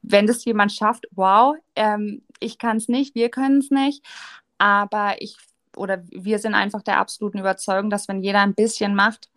wenn 0.01 0.27
das 0.27 0.45
jemand 0.45 0.71
schafft, 0.71 1.07
wow, 1.11 1.55
ähm, 1.75 2.23
ich 2.39 2.57
kann 2.57 2.77
es 2.77 2.87
nicht, 2.87 3.15
wir 3.15 3.29
können 3.29 3.59
es 3.59 3.69
nicht. 3.69 4.03
Aber 4.57 5.15
ich 5.19 5.37
oder 5.75 6.03
wir 6.09 6.39
sind 6.39 6.55
einfach 6.55 6.81
der 6.81 6.97
absoluten 6.97 7.39
Überzeugung, 7.39 7.89
dass 7.89 8.07
wenn 8.07 8.21
jeder 8.21 8.41
ein 8.41 8.55
bisschen 8.55 8.95
macht, 8.95 9.29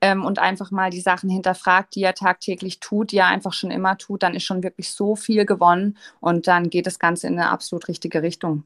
ähm, 0.00 0.24
und 0.24 0.38
einfach 0.38 0.70
mal 0.70 0.90
die 0.90 1.00
Sachen 1.00 1.30
hinterfragt, 1.30 1.94
die 1.94 2.02
er 2.02 2.14
tagtäglich 2.14 2.80
tut, 2.80 3.12
die 3.12 3.18
er 3.18 3.26
einfach 3.26 3.52
schon 3.52 3.70
immer 3.70 3.98
tut, 3.98 4.22
dann 4.22 4.34
ist 4.34 4.44
schon 4.44 4.62
wirklich 4.62 4.92
so 4.92 5.16
viel 5.16 5.44
gewonnen 5.44 5.98
und 6.20 6.46
dann 6.46 6.70
geht 6.70 6.86
das 6.86 6.98
Ganze 6.98 7.26
in 7.26 7.38
eine 7.38 7.50
absolut 7.50 7.88
richtige 7.88 8.22
Richtung. 8.22 8.64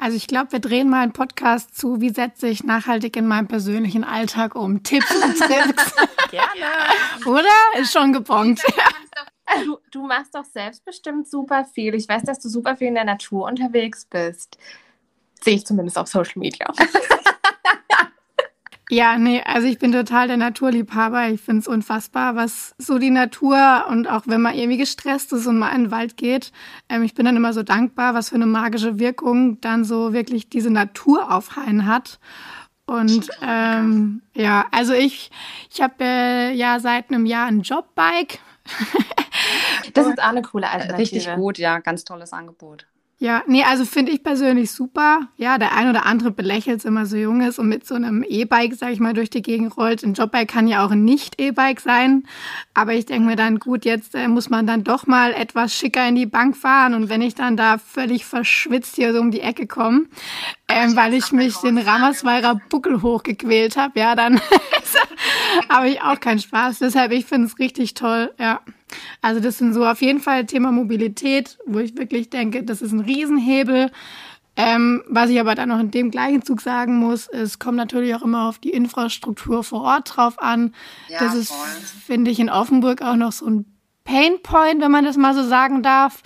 Also 0.00 0.16
ich 0.16 0.28
glaube, 0.28 0.52
wir 0.52 0.60
drehen 0.60 0.88
mal 0.88 1.02
einen 1.02 1.12
Podcast 1.12 1.76
zu, 1.76 2.00
wie 2.00 2.10
setze 2.10 2.46
ich 2.46 2.62
nachhaltig 2.62 3.16
in 3.16 3.26
meinem 3.26 3.48
persönlichen 3.48 4.04
Alltag 4.04 4.54
um. 4.54 4.84
Tipps 4.84 5.10
und 5.10 5.36
Tricks. 5.38 5.94
Gerne. 6.30 7.26
Oder? 7.26 7.80
Ist 7.80 7.92
schon 7.92 8.12
gebongt. 8.12 8.62
Du, 9.64 9.78
du 9.90 10.06
machst 10.06 10.34
doch 10.34 10.44
selbstbestimmt 10.44 11.28
super 11.28 11.64
viel. 11.64 11.94
Ich 11.94 12.08
weiß, 12.08 12.22
dass 12.22 12.38
du 12.38 12.48
super 12.48 12.76
viel 12.76 12.88
in 12.88 12.94
der 12.94 13.04
Natur 13.04 13.46
unterwegs 13.46 14.04
bist. 14.04 14.58
Sehe 15.42 15.54
ich 15.54 15.66
zumindest 15.66 15.98
auf 15.98 16.06
Social 16.06 16.38
Media. 16.38 16.66
Ja, 18.90 19.18
nee, 19.18 19.42
also 19.44 19.66
ich 19.66 19.78
bin 19.78 19.92
total 19.92 20.28
der 20.28 20.38
Naturliebhaber. 20.38 21.28
Ich 21.28 21.42
finde 21.42 21.60
es 21.60 21.68
unfassbar, 21.68 22.36
was 22.36 22.74
so 22.78 22.98
die 22.98 23.10
Natur 23.10 23.84
und 23.90 24.06
auch 24.06 24.22
wenn 24.26 24.40
man 24.40 24.54
irgendwie 24.54 24.78
gestresst 24.78 25.32
ist 25.34 25.46
und 25.46 25.58
mal 25.58 25.74
in 25.74 25.84
den 25.84 25.90
Wald 25.90 26.16
geht, 26.16 26.52
ähm, 26.88 27.02
ich 27.02 27.14
bin 27.14 27.26
dann 27.26 27.36
immer 27.36 27.52
so 27.52 27.62
dankbar, 27.62 28.14
was 28.14 28.30
für 28.30 28.36
eine 28.36 28.46
magische 28.46 28.98
Wirkung 28.98 29.60
dann 29.60 29.84
so 29.84 30.14
wirklich 30.14 30.48
diese 30.48 30.70
Natur 30.70 31.30
auf 31.30 31.58
einen 31.58 31.86
hat. 31.86 32.18
Und 32.86 33.28
ähm, 33.42 34.22
ja, 34.34 34.64
also 34.70 34.94
ich, 34.94 35.30
ich 35.70 35.82
habe 35.82 35.96
äh, 36.00 36.54
ja 36.54 36.80
seit 36.80 37.10
einem 37.10 37.26
Jahr 37.26 37.46
ein 37.46 37.60
Jobbike. 37.60 38.38
das 39.92 40.06
ist 40.06 40.22
auch 40.22 40.28
eine 40.28 40.40
coole 40.40 40.70
Alternative. 40.70 40.98
Richtig 40.98 41.34
gut, 41.34 41.58
ja, 41.58 41.80
ganz 41.80 42.04
tolles 42.04 42.32
Angebot. 42.32 42.86
Ja, 43.20 43.42
nee, 43.48 43.64
also 43.64 43.84
finde 43.84 44.12
ich 44.12 44.22
persönlich 44.22 44.70
super. 44.70 45.22
Ja, 45.36 45.58
der 45.58 45.74
ein 45.74 45.90
oder 45.90 46.06
andere 46.06 46.30
belächelt 46.30 46.78
es 46.78 46.84
immer 46.84 47.04
so 47.04 47.16
jung 47.16 47.40
ist 47.40 47.58
und 47.58 47.68
mit 47.68 47.84
so 47.84 47.96
einem 47.96 48.22
E-Bike, 48.22 48.74
sag 48.76 48.92
ich 48.92 49.00
mal, 49.00 49.12
durch 49.12 49.28
die 49.28 49.42
Gegend 49.42 49.76
rollt. 49.76 50.04
Ein 50.04 50.14
Jobbike 50.14 50.46
kann 50.46 50.68
ja 50.68 50.86
auch 50.86 50.92
ein 50.92 51.04
Nicht-E-Bike 51.04 51.80
sein. 51.80 52.28
Aber 52.74 52.94
ich 52.94 53.06
denke 53.06 53.26
mir 53.26 53.34
dann, 53.34 53.58
gut, 53.58 53.84
jetzt 53.84 54.14
äh, 54.14 54.28
muss 54.28 54.50
man 54.50 54.68
dann 54.68 54.84
doch 54.84 55.08
mal 55.08 55.32
etwas 55.32 55.74
schicker 55.74 56.06
in 56.06 56.14
die 56.14 56.26
Bank 56.26 56.56
fahren. 56.56 56.94
Und 56.94 57.08
wenn 57.08 57.20
ich 57.20 57.34
dann 57.34 57.56
da 57.56 57.78
völlig 57.78 58.24
verschwitzt 58.24 58.94
hier 58.94 59.12
so 59.12 59.18
um 59.18 59.32
die 59.32 59.40
Ecke 59.40 59.66
komme, 59.66 60.04
ähm, 60.68 60.94
weil 60.94 61.12
ich 61.12 61.32
mich 61.32 61.56
den 61.56 61.78
Rammersweirer 61.78 62.60
Buckel 62.68 63.02
hochgequält 63.02 63.76
habe, 63.76 63.98
ja, 63.98 64.14
dann 64.14 64.40
habe 65.68 65.88
ich 65.88 66.00
auch 66.02 66.20
keinen 66.20 66.38
Spaß. 66.38 66.78
Deshalb, 66.78 67.10
ich 67.10 67.26
finde 67.26 67.48
es 67.48 67.58
richtig 67.58 67.94
toll, 67.94 68.32
ja. 68.38 68.60
Also 69.22 69.40
das 69.40 69.58
sind 69.58 69.74
so 69.74 69.84
auf 69.86 70.00
jeden 70.00 70.20
Fall 70.20 70.46
Thema 70.46 70.72
Mobilität, 70.72 71.58
wo 71.66 71.78
ich 71.78 71.96
wirklich 71.96 72.30
denke, 72.30 72.62
das 72.62 72.82
ist 72.82 72.92
ein 72.92 73.00
Riesenhebel. 73.00 73.90
Ähm, 74.56 75.04
was 75.08 75.30
ich 75.30 75.38
aber 75.38 75.54
dann 75.54 75.68
noch 75.68 75.78
in 75.78 75.92
dem 75.92 76.10
gleichen 76.10 76.42
Zug 76.42 76.60
sagen 76.60 76.98
muss, 76.98 77.28
es 77.28 77.60
kommt 77.60 77.76
natürlich 77.76 78.12
auch 78.16 78.22
immer 78.22 78.48
auf 78.48 78.58
die 78.58 78.70
Infrastruktur 78.70 79.62
vor 79.62 79.82
Ort 79.82 80.16
drauf 80.16 80.40
an. 80.40 80.74
Ja, 81.08 81.20
das 81.20 81.36
ist, 81.36 81.52
finde 82.04 82.32
ich, 82.32 82.40
in 82.40 82.50
Offenburg 82.50 83.00
auch 83.00 83.14
noch 83.14 83.30
so 83.30 83.46
ein 83.46 83.66
Painpoint, 84.02 84.80
wenn 84.80 84.90
man 84.90 85.04
das 85.04 85.16
mal 85.16 85.32
so 85.32 85.46
sagen 85.46 85.84
darf. 85.84 86.22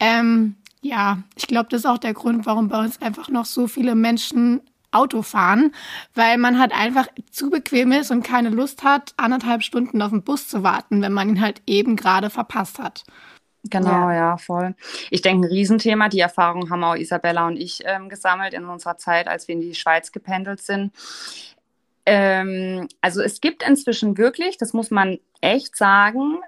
Ähm, 0.00 0.56
ja, 0.80 1.18
ich 1.36 1.46
glaube, 1.46 1.68
das 1.70 1.82
ist 1.82 1.86
auch 1.86 1.98
der 1.98 2.14
Grund, 2.14 2.46
warum 2.46 2.68
bei 2.68 2.80
uns 2.80 3.00
einfach 3.00 3.28
noch 3.28 3.44
so 3.44 3.68
viele 3.68 3.94
Menschen 3.94 4.60
Auto 4.90 5.22
fahren, 5.22 5.74
weil 6.14 6.38
man 6.38 6.58
halt 6.58 6.72
einfach 6.72 7.08
zu 7.30 7.50
bequem 7.50 7.92
ist 7.92 8.10
und 8.10 8.22
keine 8.22 8.50
Lust 8.50 8.84
hat, 8.84 9.12
anderthalb 9.16 9.62
Stunden 9.62 10.00
auf 10.02 10.10
den 10.10 10.22
Bus 10.22 10.48
zu 10.48 10.62
warten, 10.62 11.02
wenn 11.02 11.12
man 11.12 11.28
ihn 11.28 11.40
halt 11.40 11.62
eben 11.66 11.96
gerade 11.96 12.30
verpasst 12.30 12.78
hat. 12.78 13.04
Genau, 13.64 14.08
ja. 14.08 14.14
ja. 14.14 14.36
voll. 14.36 14.74
Ich 15.10 15.22
denke, 15.22 15.46
ein 15.46 15.50
Riesenthema, 15.50 16.08
die 16.08 16.20
Erfahrung 16.20 16.70
haben 16.70 16.84
auch 16.84 16.94
Isabella 16.94 17.46
und 17.46 17.56
ich 17.56 17.80
ähm, 17.84 18.08
gesammelt 18.08 18.54
in 18.54 18.64
unserer 18.64 18.96
Zeit, 18.96 19.28
als 19.28 19.48
wir 19.48 19.54
in 19.54 19.60
die 19.60 19.74
Schweiz 19.74 20.12
gependelt 20.12 20.62
sind. 20.62 20.92
Ähm, 22.06 22.88
also 23.00 23.20
es 23.20 23.40
gibt 23.40 23.62
inzwischen 23.62 24.16
wirklich, 24.16 24.56
das 24.56 24.72
muss 24.72 24.90
man 24.90 25.18
echt 25.40 25.76
sagen, 25.76 26.38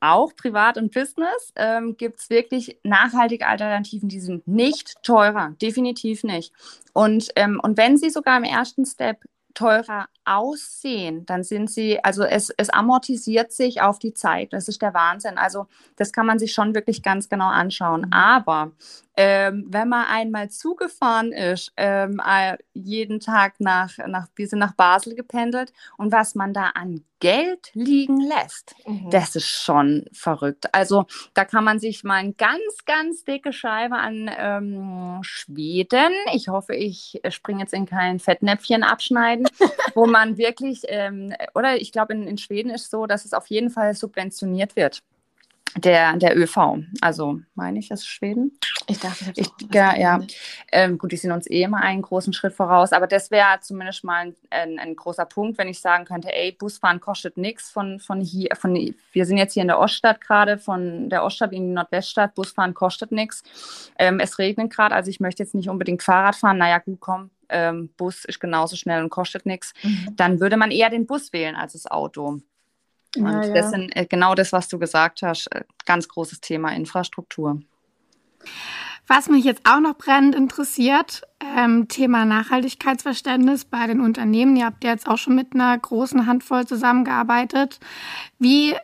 auch 0.00 0.34
privat 0.34 0.78
und 0.78 0.92
Business 0.92 1.52
ähm, 1.56 1.96
gibt 1.96 2.20
es 2.20 2.30
wirklich 2.30 2.78
nachhaltige 2.82 3.46
Alternativen, 3.46 4.08
die 4.08 4.20
sind 4.20 4.46
nicht 4.48 5.02
teurer, 5.02 5.54
definitiv 5.60 6.24
nicht. 6.24 6.52
Und, 6.92 7.28
ähm, 7.36 7.60
und 7.62 7.76
wenn 7.76 7.96
sie 7.96 8.10
sogar 8.10 8.36
im 8.36 8.44
ersten 8.44 8.84
Step 8.84 9.24
teurer 9.54 10.08
aussehen, 10.24 11.26
dann 11.26 11.42
sind 11.42 11.70
sie, 11.70 12.02
also 12.04 12.22
es, 12.22 12.50
es 12.56 12.70
amortisiert 12.70 13.52
sich 13.52 13.82
auf 13.82 13.98
die 13.98 14.14
Zeit. 14.14 14.52
Das 14.52 14.68
ist 14.68 14.80
der 14.80 14.94
Wahnsinn. 14.94 15.38
Also 15.38 15.66
das 15.96 16.12
kann 16.12 16.26
man 16.26 16.38
sich 16.38 16.52
schon 16.52 16.74
wirklich 16.74 17.02
ganz 17.02 17.28
genau 17.28 17.48
anschauen. 17.48 18.02
Mhm. 18.02 18.12
Aber 18.12 18.72
ähm, 19.16 19.66
wenn 19.68 19.88
man 19.88 20.06
einmal 20.06 20.50
zugefahren 20.50 21.32
ist, 21.32 21.72
ähm, 21.76 22.20
äh, 22.24 22.56
jeden 22.74 23.20
Tag 23.20 23.54
nach, 23.58 23.98
nach, 24.06 24.28
wir 24.36 24.46
sind 24.46 24.60
nach 24.60 24.74
Basel 24.74 25.14
gependelt 25.14 25.72
und 25.96 26.12
was 26.12 26.34
man 26.34 26.52
da 26.54 26.70
an 26.74 27.04
Geld 27.20 27.70
liegen 27.74 28.20
lässt, 28.20 28.74
mhm. 28.86 29.10
das 29.10 29.36
ist 29.36 29.48
schon 29.48 30.06
verrückt. 30.12 30.74
Also 30.74 31.06
da 31.34 31.44
kann 31.44 31.64
man 31.64 31.78
sich 31.78 32.02
mal 32.02 32.16
eine 32.16 32.32
ganz, 32.32 32.84
ganz 32.86 33.24
dicke 33.24 33.52
Scheibe 33.52 33.96
an 33.96 34.30
ähm, 34.36 35.18
Schweden, 35.22 36.12
ich 36.32 36.48
hoffe, 36.48 36.74
ich 36.74 37.20
springe 37.28 37.60
jetzt 37.60 37.74
in 37.74 37.86
kein 37.86 38.18
Fettnäpfchen 38.18 38.82
abschneiden, 38.82 39.46
wo 39.94 40.06
man 40.06 40.38
wirklich, 40.38 40.82
ähm, 40.88 41.34
oder 41.54 41.80
ich 41.80 41.92
glaube, 41.92 42.14
in, 42.14 42.26
in 42.26 42.38
Schweden 42.38 42.70
ist 42.70 42.84
es 42.84 42.90
so, 42.90 43.06
dass 43.06 43.24
es 43.24 43.32
auf 43.32 43.46
jeden 43.46 43.70
Fall 43.70 43.94
subventioniert 43.94 44.74
wird 44.76 45.02
der, 45.76 46.16
der 46.16 46.36
ÖV. 46.36 46.78
Also 47.00 47.40
meine 47.54 47.78
ich, 47.78 47.88
das 47.88 48.06
Schweden. 48.06 48.58
Ich 48.86 48.98
dachte, 48.98 49.32
ich, 49.36 49.48
ja, 49.72 49.96
ja. 49.96 50.20
Ähm, 50.72 50.98
gut, 50.98 51.12
die 51.12 51.16
sind 51.16 51.32
uns 51.32 51.48
eh 51.48 51.62
immer 51.62 51.80
einen 51.80 52.02
großen 52.02 52.32
Schritt 52.32 52.54
voraus, 52.54 52.92
aber 52.92 53.06
das 53.06 53.30
wäre 53.30 53.60
zumindest 53.60 54.04
mal 54.04 54.26
ein, 54.26 54.34
ein, 54.50 54.78
ein, 54.78 54.96
großer 54.96 55.26
Punkt, 55.26 55.58
wenn 55.58 55.68
ich 55.68 55.80
sagen 55.80 56.04
könnte, 56.04 56.32
ey, 56.34 56.52
Busfahren 56.52 57.00
kostet 57.00 57.36
nichts 57.36 57.70
von, 57.70 58.00
von 58.00 58.20
hier, 58.20 58.50
von, 58.56 58.74
wir 58.74 59.26
sind 59.26 59.36
jetzt 59.36 59.54
hier 59.54 59.62
in 59.62 59.68
der 59.68 59.78
Oststadt 59.78 60.20
gerade, 60.20 60.58
von 60.58 61.08
der 61.08 61.22
Oststadt 61.22 61.52
in 61.52 61.68
die 61.68 61.74
Nordweststadt, 61.74 62.34
Busfahren 62.34 62.74
kostet 62.74 63.12
nichts. 63.12 63.42
Ähm, 63.98 64.18
es 64.18 64.38
regnet 64.38 64.72
gerade, 64.72 64.94
also 64.94 65.10
ich 65.10 65.20
möchte 65.20 65.42
jetzt 65.42 65.54
nicht 65.54 65.68
unbedingt 65.68 66.02
Fahrrad 66.02 66.36
fahren, 66.36 66.58
naja, 66.58 66.78
gut, 66.78 66.98
komm, 67.00 67.30
ähm, 67.50 67.90
Bus 67.96 68.24
ist 68.24 68.40
genauso 68.40 68.76
schnell 68.76 69.02
und 69.02 69.10
kostet 69.10 69.46
nichts, 69.46 69.72
mhm. 69.82 70.16
dann 70.16 70.40
würde 70.40 70.56
man 70.56 70.70
eher 70.70 70.90
den 70.90 71.06
Bus 71.06 71.32
wählen 71.32 71.56
als 71.56 71.74
das 71.74 71.86
Auto. 71.86 72.40
Und 73.16 73.26
ja, 73.26 73.44
ja. 73.44 73.54
das 73.54 73.70
sind 73.70 73.94
äh, 73.96 74.06
genau 74.06 74.34
das, 74.34 74.52
was 74.52 74.68
du 74.68 74.78
gesagt 74.78 75.22
hast, 75.22 75.46
äh, 75.52 75.64
ganz 75.84 76.08
großes 76.08 76.40
Thema 76.40 76.70
Infrastruktur. 76.70 77.60
Was 79.06 79.28
mich 79.28 79.44
jetzt 79.44 79.62
auch 79.64 79.80
noch 79.80 79.98
brennend 79.98 80.36
interessiert, 80.36 81.22
ähm, 81.40 81.88
Thema 81.88 82.24
Nachhaltigkeitsverständnis 82.24 83.64
bei 83.64 83.88
den 83.88 84.00
Unternehmen. 84.00 84.54
Ihr 84.54 84.66
habt 84.66 84.84
ja 84.84 84.90
jetzt 84.90 85.08
auch 85.08 85.18
schon 85.18 85.34
mit 85.34 85.52
einer 85.52 85.76
großen 85.76 86.26
Handvoll 86.26 86.64
zusammengearbeitet. 86.64 87.80
Wie 88.38 88.76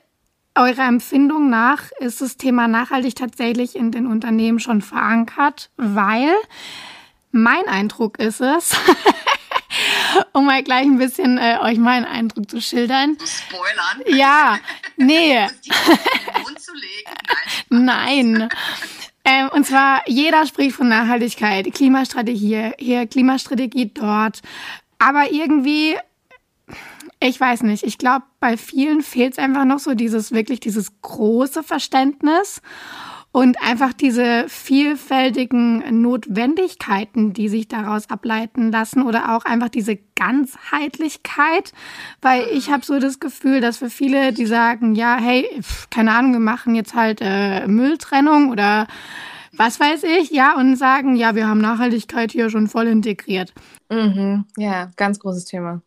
eurer 0.56 0.88
Empfindung 0.88 1.48
nach 1.48 1.92
ist 2.00 2.20
das 2.22 2.36
Thema 2.36 2.66
nachhaltig 2.66 3.14
tatsächlich 3.14 3.76
in 3.76 3.92
den 3.92 4.06
Unternehmen 4.08 4.58
schon 4.58 4.82
verankert? 4.82 5.70
Weil 5.76 6.34
mein 7.30 7.68
Eindruck 7.68 8.18
ist 8.18 8.40
es, 8.40 8.74
um 10.32 10.46
mal 10.46 10.62
gleich 10.62 10.84
ein 10.84 10.98
bisschen 10.98 11.38
äh, 11.38 11.58
euch 11.60 11.78
meinen 11.78 12.04
Eindruck 12.04 12.50
zu 12.50 12.60
schildern. 12.60 13.16
Spoilern? 13.24 14.18
Ja, 14.18 14.58
nee. 14.96 15.40
Nein. 17.68 18.48
Ähm, 19.24 19.48
und 19.52 19.66
zwar, 19.66 20.08
jeder 20.08 20.46
spricht 20.46 20.76
von 20.76 20.88
Nachhaltigkeit, 20.88 21.72
Klimastrategie 21.74 22.70
hier, 22.78 23.06
Klimastrategie 23.06 23.90
dort. 23.92 24.40
Aber 24.98 25.32
irgendwie, 25.32 25.96
ich 27.18 27.40
weiß 27.40 27.64
nicht, 27.64 27.82
ich 27.82 27.98
glaube, 27.98 28.24
bei 28.38 28.56
vielen 28.56 29.02
fehlt 29.02 29.32
es 29.32 29.38
einfach 29.38 29.64
noch 29.64 29.80
so 29.80 29.94
dieses, 29.94 30.30
wirklich 30.30 30.60
dieses 30.60 30.92
große 31.02 31.64
Verständnis 31.64 32.62
und 33.32 33.60
einfach 33.60 33.92
diese 33.92 34.46
vielfältigen 34.48 36.00
Notwendigkeiten, 36.00 37.34
die 37.34 37.48
sich 37.48 37.68
daraus 37.68 38.08
ableiten 38.08 38.72
lassen 38.72 39.02
oder 39.02 39.36
auch 39.36 39.44
einfach 39.44 39.68
diese 39.68 39.98
Ganzheitlichkeit, 40.14 41.72
weil 42.22 42.46
ich 42.52 42.70
habe 42.70 42.84
so 42.84 42.98
das 42.98 43.20
Gefühl, 43.20 43.60
dass 43.60 43.76
für 43.76 43.90
viele, 43.90 44.32
die 44.32 44.46
sagen, 44.46 44.94
ja, 44.94 45.18
hey, 45.20 45.46
keine 45.90 46.12
Ahnung, 46.14 46.32
wir 46.32 46.40
machen 46.40 46.74
jetzt 46.74 46.94
halt 46.94 47.20
äh, 47.20 47.66
Mülltrennung 47.66 48.50
oder 48.50 48.86
was 49.52 49.80
weiß 49.80 50.04
ich, 50.04 50.30
ja, 50.30 50.56
und 50.56 50.76
sagen, 50.76 51.16
ja, 51.16 51.34
wir 51.34 51.46
haben 51.46 51.60
Nachhaltigkeit 51.60 52.32
hier 52.32 52.50
schon 52.50 52.68
voll 52.68 52.86
integriert. 52.86 53.52
Mhm. 53.90 54.44
Ja, 54.56 54.90
ganz 54.96 55.18
großes 55.18 55.44
Thema. 55.44 55.82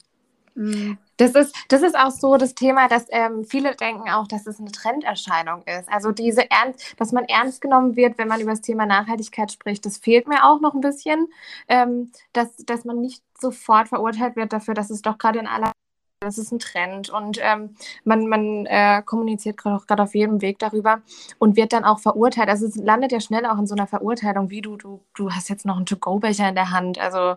Mhm. 0.56 0.98
Das 1.20 1.36
ist, 1.36 1.54
das 1.68 1.82
ist 1.82 1.98
auch 2.00 2.12
so 2.12 2.38
das 2.38 2.56
Thema, 2.56 2.88
dass 2.88 3.06
ähm, 3.10 3.44
viele 3.44 3.76
denken 3.76 4.10
auch, 4.10 4.26
dass 4.26 4.48
es 4.48 4.60
eine 4.60 4.72
Trenderscheinung 4.72 5.64
ist. 5.64 5.90
Also 5.90 6.12
diese 6.14 6.50
Ernst, 6.50 6.96
dass 6.98 7.12
man 7.12 7.26
ernst 7.26 7.60
genommen 7.60 7.98
wird, 7.98 8.18
wenn 8.18 8.30
man 8.30 8.40
über 8.40 8.52
das 8.52 8.62
Thema 8.62 8.86
Nachhaltigkeit 8.86 9.52
spricht, 9.52 9.86
das 9.86 9.98
fehlt 9.98 10.30
mir 10.30 10.46
auch 10.46 10.62
noch 10.62 10.74
ein 10.74 10.80
bisschen, 10.80 11.28
ähm, 11.68 12.12
dass, 12.32 12.56
dass 12.58 12.86
man 12.86 13.02
nicht 13.02 13.22
sofort 13.38 13.90
verurteilt 13.90 14.38
wird 14.38 14.54
dafür, 14.54 14.74
dass 14.74 14.90
es 14.90 15.02
doch 15.02 15.18
gerade 15.18 15.40
in 15.40 15.48
aller 15.48 15.74
das 16.22 16.38
ist 16.38 16.52
ein 16.52 16.60
Trend 16.60 17.10
und 17.10 17.40
ähm, 17.42 17.76
man, 18.04 18.28
man 18.28 18.66
äh, 18.66 19.02
kommuniziert 19.06 19.56
gerade 19.56 20.04
auf 20.04 20.14
jedem 20.14 20.42
Weg 20.42 20.60
darüber 20.60 21.02
und 21.38 21.56
wird 21.56 21.72
dann 21.72 21.86
auch 21.86 22.00
verurteilt. 22.00 22.50
Also 22.50 22.66
es 22.66 22.76
landet 22.76 23.14
ja 23.14 23.22
schnell 23.22 23.46
auch 23.46 23.58
in 23.58 23.68
so 23.68 23.74
einer 23.74 23.88
Verurteilung, 23.88 24.50
wie 24.50 24.62
du, 24.62 24.76
du, 24.76 25.00
du 25.16 25.32
hast 25.32 25.50
jetzt 25.50 25.66
noch 25.66 25.78
einen 25.78 25.86
To-Go-Becher 25.86 26.50
in 26.50 26.56
der 26.56 26.72
Hand. 26.72 27.00
Also, 27.00 27.36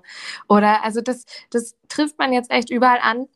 oder 0.48 0.82
also 0.82 1.00
das, 1.00 1.26
das 1.50 1.76
trifft 1.88 2.18
man 2.18 2.32
jetzt 2.32 2.50
echt 2.50 2.70
überall 2.70 2.98
an. 3.00 3.28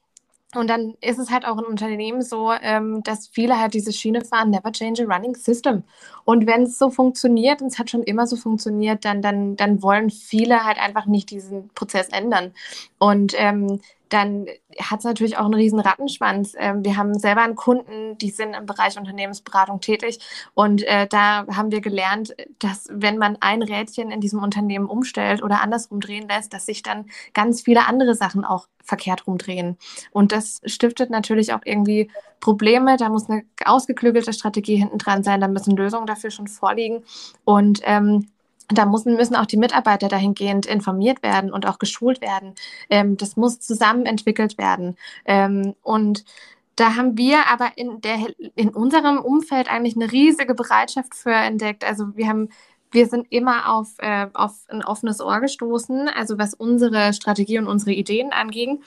Und 0.54 0.68
dann 0.70 0.94
ist 1.00 1.18
es 1.18 1.30
halt 1.30 1.44
auch 1.44 1.58
in 1.58 1.64
Unternehmen 1.64 2.22
so, 2.22 2.52
ähm, 2.52 3.02
dass 3.02 3.26
viele 3.26 3.58
halt 3.58 3.74
diese 3.74 3.92
Schiene 3.92 4.24
fahren, 4.24 4.50
never 4.50 4.72
change 4.72 5.02
a 5.02 5.12
running 5.12 5.34
system. 5.34 5.82
Und 6.24 6.46
wenn 6.46 6.62
es 6.62 6.78
so 6.78 6.88
funktioniert, 6.90 7.60
und 7.60 7.68
es 7.68 7.78
hat 7.78 7.90
schon 7.90 8.04
immer 8.04 8.26
so 8.26 8.36
funktioniert, 8.36 9.04
dann, 9.04 9.22
dann, 9.22 9.56
dann 9.56 9.82
wollen 9.82 10.08
viele 10.08 10.64
halt 10.64 10.78
einfach 10.78 11.06
nicht 11.06 11.30
diesen 11.30 11.68
Prozess 11.74 12.08
ändern. 12.08 12.52
Und 12.98 13.34
ähm, 13.36 13.80
dann 14.08 14.46
hat 14.80 15.00
es 15.00 15.04
natürlich 15.04 15.36
auch 15.36 15.44
einen 15.44 15.54
riesen 15.54 15.80
Rattenschwanz. 15.80 16.54
Ähm, 16.58 16.84
wir 16.84 16.96
haben 16.96 17.18
selber 17.18 17.42
einen 17.42 17.56
Kunden, 17.56 18.18
die 18.18 18.30
sind 18.30 18.54
im 18.54 18.66
Bereich 18.66 18.98
Unternehmensberatung 18.98 19.80
tätig 19.80 20.18
und 20.54 20.82
äh, 20.82 21.06
da 21.06 21.46
haben 21.48 21.70
wir 21.70 21.80
gelernt, 21.80 22.34
dass 22.58 22.88
wenn 22.90 23.18
man 23.18 23.36
ein 23.40 23.62
Rädchen 23.62 24.10
in 24.10 24.20
diesem 24.20 24.42
Unternehmen 24.42 24.86
umstellt 24.86 25.42
oder 25.42 25.62
andersrum 25.62 26.00
drehen 26.00 26.28
lässt, 26.28 26.52
dass 26.52 26.66
sich 26.66 26.82
dann 26.82 27.06
ganz 27.34 27.62
viele 27.62 27.86
andere 27.86 28.14
Sachen 28.14 28.44
auch 28.44 28.68
verkehrt 28.82 29.26
rumdrehen. 29.26 29.76
Und 30.12 30.32
das 30.32 30.60
stiftet 30.64 31.10
natürlich 31.10 31.52
auch 31.52 31.62
irgendwie 31.64 32.10
Probleme. 32.40 32.96
Da 32.96 33.08
muss 33.08 33.28
eine 33.28 33.44
ausgeklügelte 33.64 34.32
Strategie 34.32 34.76
hinten 34.76 34.98
dran 34.98 35.24
sein, 35.24 35.40
da 35.40 35.48
müssen 35.48 35.76
Lösungen 35.76 36.06
dafür 36.06 36.30
schon 36.30 36.46
vorliegen 36.46 37.02
und 37.44 37.80
ähm, 37.84 38.28
da 38.68 38.86
müssen, 38.86 39.16
müssen 39.16 39.36
auch 39.36 39.46
die 39.46 39.56
Mitarbeiter 39.56 40.08
dahingehend 40.08 40.66
informiert 40.66 41.22
werden 41.22 41.52
und 41.52 41.66
auch 41.66 41.78
geschult 41.78 42.20
werden. 42.20 42.54
Ähm, 42.90 43.16
das 43.16 43.36
muss 43.36 43.60
zusammen 43.60 44.06
entwickelt 44.06 44.58
werden. 44.58 44.96
Ähm, 45.24 45.74
und 45.82 46.24
da 46.74 46.96
haben 46.96 47.16
wir 47.16 47.46
aber 47.48 47.72
in, 47.76 48.00
der, 48.00 48.18
in 48.54 48.70
unserem 48.70 49.18
Umfeld 49.18 49.70
eigentlich 49.70 49.96
eine 49.96 50.12
riesige 50.12 50.54
Bereitschaft 50.54 51.14
für 51.14 51.32
entdeckt. 51.32 51.84
Also 51.84 52.16
wir 52.16 52.28
haben 52.28 52.50
wir 52.92 53.06
sind 53.06 53.26
immer 53.30 53.74
auf, 53.74 53.94
äh, 53.98 54.26
auf 54.32 54.54
ein 54.68 54.82
offenes 54.82 55.20
Ohr 55.20 55.40
gestoßen, 55.40 56.08
also 56.08 56.38
was 56.38 56.54
unsere 56.54 57.12
Strategie 57.12 57.58
und 57.58 57.66
unsere 57.66 57.92
Ideen 57.92 58.32
anging. 58.32 58.82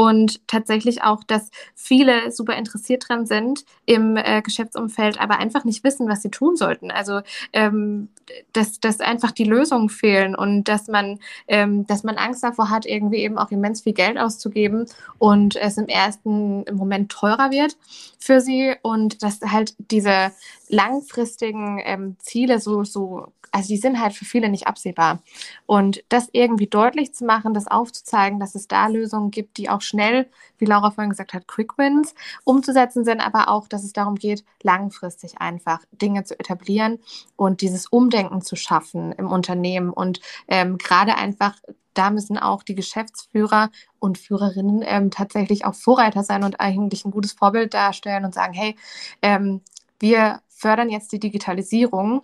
Und 0.00 0.48
tatsächlich 0.48 1.02
auch, 1.02 1.22
dass 1.24 1.50
viele 1.74 2.30
super 2.32 2.56
interessiert 2.56 3.04
dran 3.06 3.26
sind 3.26 3.66
im 3.84 4.16
äh, 4.16 4.40
Geschäftsumfeld, 4.40 5.20
aber 5.20 5.38
einfach 5.38 5.64
nicht 5.64 5.84
wissen, 5.84 6.08
was 6.08 6.22
sie 6.22 6.30
tun 6.30 6.56
sollten. 6.56 6.90
Also 6.90 7.20
ähm, 7.52 8.08
dass, 8.54 8.80
dass 8.80 9.00
einfach 9.00 9.30
die 9.30 9.44
Lösungen 9.44 9.90
fehlen 9.90 10.34
und 10.34 10.64
dass 10.64 10.88
man, 10.88 11.18
ähm, 11.48 11.86
dass 11.86 12.02
man 12.02 12.16
Angst 12.16 12.42
davor 12.42 12.70
hat, 12.70 12.86
irgendwie 12.86 13.18
eben 13.18 13.36
auch 13.36 13.50
immens 13.50 13.82
viel 13.82 13.92
Geld 13.92 14.16
auszugeben 14.16 14.86
und 15.18 15.56
es 15.56 15.76
im 15.76 15.88
ersten 15.88 16.64
Moment 16.72 17.12
teurer 17.12 17.50
wird 17.50 17.76
für 18.18 18.40
sie 18.40 18.74
und 18.80 19.22
dass 19.22 19.40
halt 19.42 19.74
diese 19.90 20.32
langfristigen 20.70 21.78
ähm, 21.84 22.16
Ziele 22.20 22.58
so, 22.58 22.84
so, 22.84 23.26
also 23.52 23.68
die 23.68 23.76
sind 23.76 24.00
halt 24.00 24.14
für 24.14 24.24
viele 24.24 24.48
nicht 24.48 24.66
absehbar. 24.66 25.20
Und 25.66 26.02
das 26.08 26.28
irgendwie 26.32 26.66
deutlich 26.66 27.12
zu 27.14 27.24
machen, 27.24 27.54
das 27.54 27.66
aufzuzeigen, 27.66 28.38
dass 28.38 28.54
es 28.54 28.68
da 28.68 28.86
Lösungen 28.86 29.30
gibt, 29.30 29.56
die 29.56 29.68
auch 29.68 29.82
schnell, 29.90 30.30
wie 30.58 30.64
Laura 30.64 30.90
vorhin 30.90 31.10
gesagt 31.10 31.34
hat, 31.34 31.46
Quick 31.46 31.76
Wins 31.76 32.14
umzusetzen 32.44 33.04
sind, 33.04 33.20
aber 33.20 33.48
auch, 33.48 33.68
dass 33.68 33.84
es 33.84 33.92
darum 33.92 34.14
geht, 34.14 34.44
langfristig 34.62 35.40
einfach 35.40 35.80
Dinge 35.92 36.24
zu 36.24 36.38
etablieren 36.38 36.98
und 37.36 37.60
dieses 37.60 37.86
Umdenken 37.86 38.40
zu 38.40 38.56
schaffen 38.56 39.12
im 39.12 39.30
Unternehmen. 39.30 39.90
Und 39.90 40.20
ähm, 40.48 40.78
gerade 40.78 41.16
einfach 41.16 41.54
da 41.94 42.10
müssen 42.10 42.38
auch 42.38 42.62
die 42.62 42.76
Geschäftsführer 42.76 43.70
und 43.98 44.16
Führerinnen 44.16 44.82
ähm, 44.84 45.10
tatsächlich 45.10 45.64
auch 45.64 45.74
Vorreiter 45.74 46.22
sein 46.22 46.44
und 46.44 46.60
eigentlich 46.60 47.04
ein 47.04 47.10
gutes 47.10 47.32
Vorbild 47.32 47.74
darstellen 47.74 48.24
und 48.24 48.32
sagen, 48.32 48.54
hey, 48.54 48.76
ähm, 49.22 49.60
wir 49.98 50.40
fördern 50.48 50.88
jetzt 50.88 51.12
die 51.12 51.18
Digitalisierung 51.18 52.22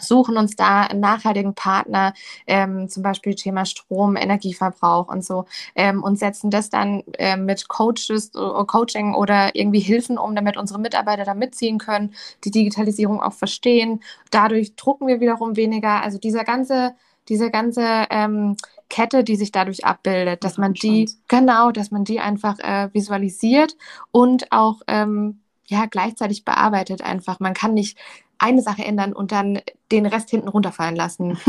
suchen 0.00 0.36
uns 0.36 0.56
da 0.56 0.82
einen 0.82 1.00
nachhaltigen 1.00 1.54
Partner, 1.54 2.12
ähm, 2.46 2.88
zum 2.88 3.02
Beispiel 3.02 3.34
Thema 3.34 3.64
Strom, 3.64 4.16
Energieverbrauch 4.16 5.08
und 5.08 5.24
so, 5.24 5.46
ähm, 5.74 6.02
und 6.02 6.18
setzen 6.18 6.50
das 6.50 6.70
dann 6.70 7.02
ähm, 7.18 7.44
mit 7.44 7.68
Coaches, 7.68 8.32
äh, 8.34 8.64
Coaching 8.66 9.14
oder 9.14 9.54
irgendwie 9.54 9.80
Hilfen 9.80 10.18
um, 10.18 10.34
damit 10.34 10.56
unsere 10.56 10.80
Mitarbeiter 10.80 11.24
da 11.24 11.34
mitziehen 11.34 11.78
können, 11.78 12.14
die 12.44 12.50
Digitalisierung 12.50 13.22
auch 13.22 13.32
verstehen. 13.32 14.02
Dadurch 14.30 14.76
drucken 14.76 15.06
wir 15.06 15.20
wiederum 15.20 15.56
weniger. 15.56 16.02
Also 16.02 16.18
dieser 16.18 16.44
ganze, 16.44 16.94
diese 17.28 17.50
ganze 17.50 18.06
ähm, 18.10 18.56
Kette, 18.88 19.24
die 19.24 19.36
sich 19.36 19.52
dadurch 19.52 19.84
abbildet, 19.84 20.44
dass 20.44 20.58
man 20.58 20.72
die, 20.72 21.10
genau, 21.28 21.72
dass 21.72 21.90
man 21.90 22.04
die 22.04 22.20
einfach 22.20 22.58
äh, 22.60 22.88
visualisiert 22.92 23.76
und 24.12 24.52
auch 24.52 24.80
ähm, 24.86 25.40
ja 25.66 25.86
gleichzeitig 25.86 26.44
bearbeitet 26.44 27.02
einfach. 27.02 27.40
Man 27.40 27.54
kann 27.54 27.74
nicht 27.74 27.98
eine 28.38 28.62
Sache 28.62 28.84
ändern 28.84 29.12
und 29.12 29.32
dann 29.32 29.60
den 29.90 30.06
Rest 30.06 30.30
hinten 30.30 30.48
runterfallen 30.48 30.96
lassen. 30.96 31.38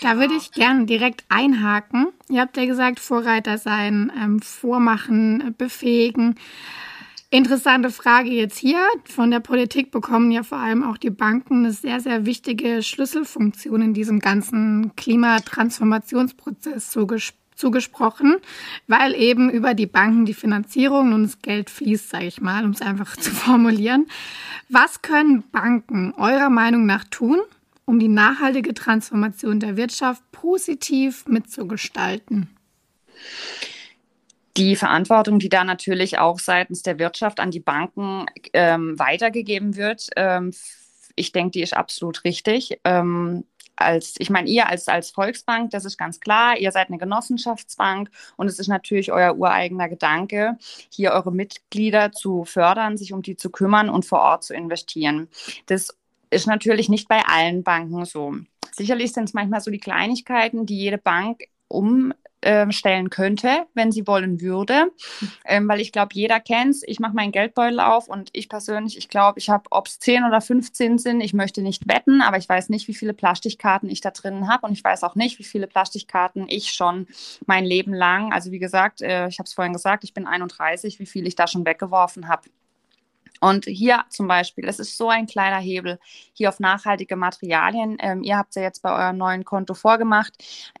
Da 0.00 0.18
würde 0.18 0.34
ich 0.34 0.52
gerne 0.52 0.86
direkt 0.86 1.24
einhaken. 1.28 2.08
Ihr 2.28 2.40
habt 2.40 2.56
ja 2.56 2.66
gesagt, 2.66 3.00
Vorreiter 3.00 3.58
sein, 3.58 4.12
ähm, 4.20 4.40
vormachen, 4.40 5.54
befähigen. 5.56 6.36
Interessante 7.30 7.90
Frage 7.90 8.30
jetzt 8.30 8.58
hier. 8.58 8.78
Von 9.04 9.30
der 9.30 9.40
Politik 9.40 9.90
bekommen 9.90 10.30
ja 10.30 10.42
vor 10.42 10.58
allem 10.58 10.84
auch 10.84 10.98
die 10.98 11.10
Banken 11.10 11.64
eine 11.64 11.72
sehr, 11.72 12.00
sehr 12.00 12.26
wichtige 12.26 12.82
Schlüsselfunktion 12.82 13.82
in 13.82 13.94
diesem 13.94 14.20
ganzen 14.20 14.94
Klimatransformationsprozess 14.96 16.90
zugespielt 16.90 17.43
zugesprochen, 17.54 18.36
weil 18.86 19.14
eben 19.14 19.50
über 19.50 19.74
die 19.74 19.86
Banken 19.86 20.26
die 20.26 20.34
Finanzierung 20.34 21.12
und 21.12 21.22
das 21.24 21.40
Geld 21.40 21.70
fließt, 21.70 22.10
sage 22.10 22.26
ich 22.26 22.40
mal, 22.40 22.64
um 22.64 22.70
es 22.70 22.82
einfach 22.82 23.16
zu 23.18 23.30
formulieren. 23.30 24.06
Was 24.68 25.02
können 25.02 25.44
Banken 25.50 26.14
eurer 26.14 26.50
Meinung 26.50 26.86
nach 26.86 27.04
tun, 27.04 27.40
um 27.84 27.98
die 27.98 28.08
nachhaltige 28.08 28.74
Transformation 28.74 29.60
der 29.60 29.76
Wirtschaft 29.76 30.22
positiv 30.32 31.26
mitzugestalten? 31.26 32.48
Die 34.56 34.76
Verantwortung, 34.76 35.40
die 35.40 35.48
da 35.48 35.64
natürlich 35.64 36.18
auch 36.18 36.38
seitens 36.38 36.82
der 36.82 36.98
Wirtschaft 37.00 37.40
an 37.40 37.50
die 37.50 37.60
Banken 37.60 38.26
ähm, 38.52 38.96
weitergegeben 38.98 39.76
wird, 39.76 40.10
ähm, 40.16 40.52
ich 41.16 41.32
denke, 41.32 41.52
die 41.52 41.62
ist 41.62 41.76
absolut 41.76 42.24
richtig. 42.24 42.80
Ähm, 42.84 43.44
als, 43.76 44.14
ich 44.18 44.30
meine, 44.30 44.48
ihr 44.48 44.68
als, 44.68 44.88
als 44.88 45.10
Volksbank, 45.10 45.70
das 45.70 45.84
ist 45.84 45.98
ganz 45.98 46.20
klar, 46.20 46.56
ihr 46.58 46.72
seid 46.72 46.88
eine 46.88 46.98
Genossenschaftsbank 46.98 48.10
und 48.36 48.46
es 48.46 48.58
ist 48.58 48.68
natürlich 48.68 49.12
euer 49.12 49.36
ureigener 49.36 49.88
Gedanke, 49.88 50.56
hier 50.90 51.12
eure 51.12 51.32
Mitglieder 51.32 52.12
zu 52.12 52.44
fördern, 52.44 52.96
sich 52.96 53.12
um 53.12 53.22
die 53.22 53.36
zu 53.36 53.50
kümmern 53.50 53.88
und 53.88 54.04
vor 54.04 54.20
Ort 54.20 54.44
zu 54.44 54.54
investieren. 54.54 55.28
Das 55.66 55.96
ist 56.30 56.46
natürlich 56.46 56.88
nicht 56.88 57.08
bei 57.08 57.22
allen 57.26 57.62
Banken 57.62 58.04
so. 58.04 58.34
Sicherlich 58.72 59.12
sind 59.12 59.24
es 59.24 59.34
manchmal 59.34 59.60
so 59.60 59.70
die 59.70 59.78
Kleinigkeiten, 59.78 60.66
die 60.66 60.78
jede 60.78 60.98
Bank 60.98 61.44
um 61.68 62.12
ähm, 62.44 62.70
stellen 62.72 63.10
könnte, 63.10 63.66
wenn 63.74 63.90
sie 63.90 64.06
wollen 64.06 64.40
würde. 64.40 64.92
Ähm, 65.44 65.68
weil 65.68 65.80
ich 65.80 65.92
glaube, 65.92 66.10
jeder 66.12 66.40
kennt 66.40 66.70
es. 66.70 66.82
Ich 66.86 67.00
mache 67.00 67.14
meinen 67.14 67.32
Geldbeutel 67.32 67.80
auf 67.80 68.08
und 68.08 68.30
ich 68.32 68.48
persönlich, 68.48 68.96
ich 68.96 69.08
glaube, 69.08 69.38
ich 69.38 69.50
habe, 69.50 69.64
ob 69.70 69.88
es 69.88 69.98
10 69.98 70.24
oder 70.24 70.40
15 70.40 70.98
sind, 70.98 71.20
ich 71.20 71.32
möchte 71.32 71.62
nicht 71.62 71.88
wetten, 71.88 72.20
aber 72.20 72.36
ich 72.36 72.48
weiß 72.48 72.68
nicht, 72.68 72.86
wie 72.86 72.94
viele 72.94 73.14
Plastikkarten 73.14 73.88
ich 73.88 74.00
da 74.00 74.10
drin 74.10 74.48
habe 74.48 74.66
und 74.66 74.72
ich 74.72 74.84
weiß 74.84 75.02
auch 75.04 75.14
nicht, 75.14 75.38
wie 75.38 75.44
viele 75.44 75.66
Plastikkarten 75.66 76.46
ich 76.48 76.72
schon 76.72 77.06
mein 77.46 77.64
Leben 77.64 77.94
lang, 77.94 78.32
also 78.32 78.52
wie 78.52 78.58
gesagt, 78.58 79.00
äh, 79.00 79.28
ich 79.28 79.38
habe 79.38 79.46
es 79.46 79.54
vorhin 79.54 79.72
gesagt, 79.72 80.04
ich 80.04 80.14
bin 80.14 80.26
31, 80.26 80.98
wie 80.98 81.06
viel 81.06 81.26
ich 81.26 81.36
da 81.36 81.46
schon 81.46 81.66
weggeworfen 81.66 82.28
habe. 82.28 82.42
Und 83.44 83.66
hier 83.66 84.06
zum 84.08 84.26
Beispiel, 84.26 84.64
das 84.64 84.78
ist 84.78 84.96
so 84.96 85.10
ein 85.10 85.26
kleiner 85.26 85.58
Hebel, 85.58 85.98
hier 86.32 86.48
auf 86.48 86.60
nachhaltige 86.60 87.14
Materialien. 87.14 87.98
Ähm, 88.00 88.22
ihr 88.22 88.38
habt 88.38 88.56
ja 88.56 88.62
jetzt 88.62 88.80
bei 88.80 88.90
eurem 88.90 89.18
neuen 89.18 89.44
Konto 89.44 89.74
vorgemacht, 89.74 90.32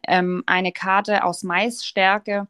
ähm, 0.08 0.42
eine 0.46 0.72
Karte 0.72 1.24
aus 1.24 1.42
Maisstärke. 1.42 2.48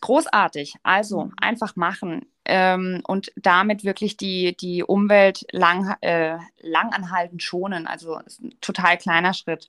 Großartig. 0.00 0.76
Also 0.84 1.24
mhm. 1.24 1.32
einfach 1.36 1.74
machen 1.74 2.26
ähm, 2.44 3.02
und 3.08 3.32
damit 3.34 3.82
wirklich 3.82 4.16
die, 4.16 4.56
die 4.56 4.84
Umwelt 4.84 5.44
lang, 5.50 5.96
äh, 6.00 6.38
langanhaltend 6.60 7.42
schonen. 7.42 7.88
Also 7.88 8.20
total 8.60 8.98
kleiner 8.98 9.34
Schritt. 9.34 9.68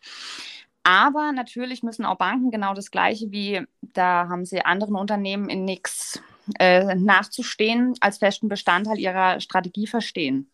Aber 0.84 1.32
natürlich 1.32 1.82
müssen 1.82 2.06
auch 2.06 2.20
Banken 2.20 2.52
genau 2.52 2.76
das 2.76 2.92
Gleiche 2.92 3.32
wie, 3.32 3.66
da 3.82 4.28
haben 4.30 4.46
sie 4.46 4.64
anderen 4.64 4.94
Unternehmen 4.96 5.50
in 5.50 5.66
nichts 5.66 6.22
äh, 6.60 6.96
nachzustehen, 6.96 7.96
als 8.02 8.18
festen 8.18 8.50
Bestandteil 8.50 9.00
ihrer 9.00 9.40
Strategie 9.40 9.88
verstehen. 9.88 10.50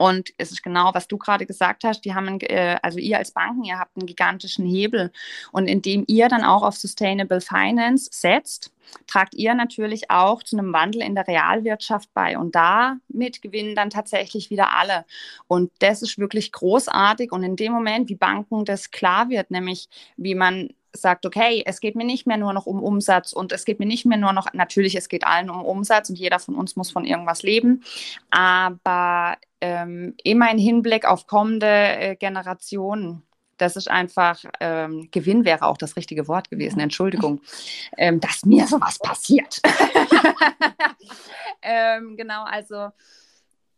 Und 0.00 0.30
es 0.38 0.50
ist 0.50 0.62
genau, 0.62 0.94
was 0.94 1.08
du 1.08 1.18
gerade 1.18 1.44
gesagt 1.44 1.84
hast, 1.84 2.06
die 2.06 2.14
haben, 2.14 2.40
äh, 2.40 2.78
also 2.82 2.98
ihr 2.98 3.18
als 3.18 3.32
Banken, 3.32 3.64
ihr 3.64 3.78
habt 3.78 3.94
einen 3.98 4.06
gigantischen 4.06 4.64
Hebel. 4.64 5.12
Und 5.52 5.68
indem 5.68 6.04
ihr 6.08 6.30
dann 6.30 6.42
auch 6.42 6.62
auf 6.62 6.74
Sustainable 6.74 7.42
Finance 7.42 8.08
setzt, 8.10 8.72
tragt 9.06 9.34
ihr 9.34 9.54
natürlich 9.54 10.10
auch 10.10 10.42
zu 10.42 10.56
einem 10.56 10.72
Wandel 10.72 11.02
in 11.02 11.14
der 11.14 11.28
Realwirtschaft 11.28 12.08
bei. 12.14 12.38
Und 12.38 12.54
damit 12.54 13.42
gewinnen 13.42 13.74
dann 13.74 13.90
tatsächlich 13.90 14.48
wieder 14.48 14.74
alle. 14.74 15.04
Und 15.48 15.70
das 15.80 16.00
ist 16.00 16.16
wirklich 16.16 16.50
großartig. 16.50 17.30
Und 17.30 17.42
in 17.42 17.56
dem 17.56 17.72
Moment, 17.72 18.08
wie 18.08 18.14
Banken 18.14 18.64
das 18.64 18.90
klar 18.90 19.28
wird, 19.28 19.50
nämlich 19.50 19.90
wie 20.16 20.34
man 20.34 20.70
sagt, 20.92 21.26
okay, 21.26 21.62
es 21.66 21.80
geht 21.80 21.96
mir 21.96 22.04
nicht 22.04 22.26
mehr 22.26 22.36
nur 22.36 22.52
noch 22.52 22.66
um 22.66 22.82
Umsatz 22.82 23.32
und 23.32 23.52
es 23.52 23.64
geht 23.64 23.78
mir 23.78 23.86
nicht 23.86 24.06
mehr 24.06 24.18
nur 24.18 24.32
noch, 24.32 24.52
natürlich, 24.52 24.94
es 24.96 25.08
geht 25.08 25.26
allen 25.26 25.50
um 25.50 25.64
Umsatz 25.64 26.10
und 26.10 26.18
jeder 26.18 26.38
von 26.38 26.54
uns 26.54 26.76
muss 26.76 26.90
von 26.90 27.04
irgendwas 27.04 27.42
leben, 27.42 27.82
aber 28.30 29.36
ähm, 29.60 30.14
immer 30.24 30.50
im 30.50 30.58
Hinblick 30.58 31.04
auf 31.04 31.26
kommende 31.26 31.66
äh, 31.66 32.16
Generationen. 32.16 33.22
Das 33.56 33.76
ist 33.76 33.90
einfach, 33.90 34.42
ähm, 34.60 35.08
Gewinn 35.10 35.44
wäre 35.44 35.66
auch 35.66 35.76
das 35.76 35.96
richtige 35.96 36.28
Wort 36.28 36.48
gewesen, 36.48 36.80
Entschuldigung, 36.80 37.42
ähm, 37.98 38.20
dass 38.20 38.44
mir 38.44 38.66
sowas 38.66 38.98
passiert. 38.98 39.60
ähm, 41.62 42.16
genau, 42.16 42.44
also 42.44 42.88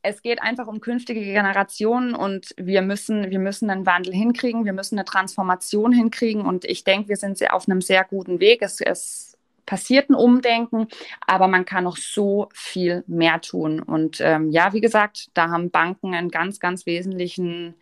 es 0.03 0.22
geht 0.22 0.42
einfach 0.42 0.66
um 0.66 0.80
künftige 0.80 1.20
Generationen 1.20 2.14
und 2.14 2.55
wir 2.57 2.82
müssen, 2.82 3.30
wir 3.30 3.38
müssen 3.38 3.70
einen 3.70 3.86
Wandel 3.86 4.12
hinkriegen, 4.12 4.64
wir 4.64 4.72
müssen 4.72 4.98
eine 4.98 5.05
Transformation 5.05 5.92
hinkriegen 5.92 6.44
und 6.44 6.64
ich 6.64 6.84
denke, 6.84 7.09
wir 7.09 7.16
sind 7.16 7.40
auf 7.53 7.68
einem 7.68 7.80
sehr 7.80 8.05
guten 8.05 8.40
Weg. 8.40 8.62
Es, 8.62 8.80
es 8.80 9.38
passiert 9.64 10.11
ein 10.11 10.14
Umdenken, 10.14 10.88
aber 11.26 11.46
man 11.46 11.64
kann 11.64 11.84
noch 11.84 11.96
so 11.96 12.48
viel 12.53 13.05
mehr 13.07 13.40
tun. 13.40 13.80
Und 13.80 14.20
ähm, 14.20 14.50
ja, 14.50 14.72
wie 14.72 14.80
gesagt, 14.80 15.30
da 15.34 15.50
haben 15.50 15.70
Banken 15.70 16.14
einen 16.14 16.30
ganz, 16.30 16.59
ganz 16.59 16.84
wesentlichen 16.84 17.74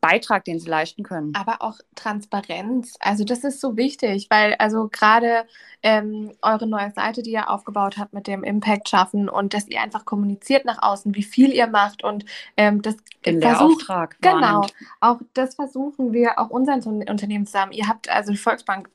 Beitrag, 0.00 0.44
den 0.44 0.60
sie 0.60 0.68
leisten 0.68 1.02
können. 1.02 1.32
Aber 1.34 1.60
auch 1.60 1.78
Transparenz. 1.94 2.96
Also 3.00 3.24
das 3.24 3.44
ist 3.44 3.60
so 3.60 3.76
wichtig, 3.76 4.28
weil 4.30 4.54
also 4.54 4.88
gerade 4.88 5.44
ähm, 5.82 6.32
eure 6.42 6.66
neue 6.66 6.90
Seite, 6.92 7.22
die 7.22 7.32
ihr 7.32 7.50
aufgebaut 7.50 7.98
habt 7.98 8.12
mit 8.12 8.26
dem 8.26 8.44
Impact 8.44 8.88
schaffen 8.88 9.28
und 9.28 9.54
dass 9.54 9.68
ihr 9.68 9.80
einfach 9.80 10.04
kommuniziert 10.04 10.64
nach 10.64 10.82
außen, 10.82 11.14
wie 11.14 11.22
viel 11.22 11.52
ihr 11.52 11.66
macht 11.66 12.04
und 12.04 12.24
ähm, 12.56 12.82
das 12.82 12.96
Den 13.24 13.40
versucht, 13.40 13.80
Lehrauftrag. 13.88 14.16
Genau. 14.20 14.66
Auch 15.00 15.20
das 15.34 15.54
versuchen 15.54 16.12
wir 16.12 16.38
auch 16.38 16.50
unseren 16.50 16.82
Unternehmen 17.08 17.46
zusammen. 17.46 17.72
Ihr 17.72 17.88
habt 17.88 18.08
also 18.08 18.32
die 18.32 18.38
Volksbank 18.38 18.88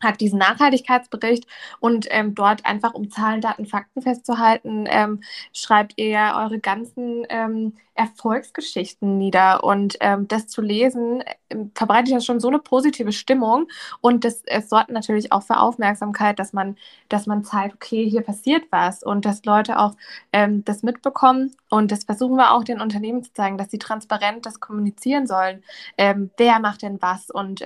hat 0.00 0.20
diesen 0.20 0.38
Nachhaltigkeitsbericht 0.38 1.46
und 1.80 2.06
ähm, 2.10 2.34
dort 2.34 2.64
einfach, 2.64 2.94
um 2.94 3.10
Zahlen, 3.10 3.40
Daten, 3.40 3.66
Fakten 3.66 4.02
festzuhalten, 4.02 4.86
ähm, 4.88 5.20
schreibt 5.52 5.94
ihr 5.96 6.34
eure 6.36 6.58
ganzen 6.58 7.26
ähm, 7.28 7.74
Erfolgsgeschichten 7.98 9.18
nieder. 9.18 9.64
Und 9.64 9.96
ähm, 10.00 10.28
das 10.28 10.46
zu 10.46 10.62
lesen, 10.62 11.22
ähm, 11.50 11.72
verbreitet 11.74 12.12
ja 12.12 12.20
schon 12.20 12.40
so 12.40 12.48
eine 12.48 12.60
positive 12.60 13.12
Stimmung. 13.12 13.66
Und 14.00 14.24
das, 14.24 14.42
es 14.46 14.68
sorgt 14.70 14.90
natürlich 14.90 15.32
auch 15.32 15.42
für 15.42 15.58
Aufmerksamkeit, 15.58 16.38
dass 16.38 16.52
man, 16.52 16.76
dass 17.08 17.26
man 17.26 17.44
zeigt, 17.44 17.74
okay, 17.74 18.08
hier 18.08 18.22
passiert 18.22 18.62
was 18.70 19.02
und 19.02 19.24
dass 19.24 19.44
Leute 19.44 19.78
auch 19.78 19.94
ähm, 20.32 20.64
das 20.64 20.82
mitbekommen. 20.82 21.54
Und 21.70 21.90
das 21.90 22.04
versuchen 22.04 22.36
wir 22.36 22.52
auch 22.52 22.64
den 22.64 22.80
Unternehmen 22.80 23.22
zu 23.24 23.32
zeigen, 23.32 23.58
dass 23.58 23.70
sie 23.70 23.78
transparent 23.78 24.46
das 24.46 24.60
kommunizieren 24.60 25.26
sollen. 25.26 25.62
wer 25.96 26.60
macht 26.60 26.82
denn 26.82 27.02
was 27.02 27.30
und 27.30 27.62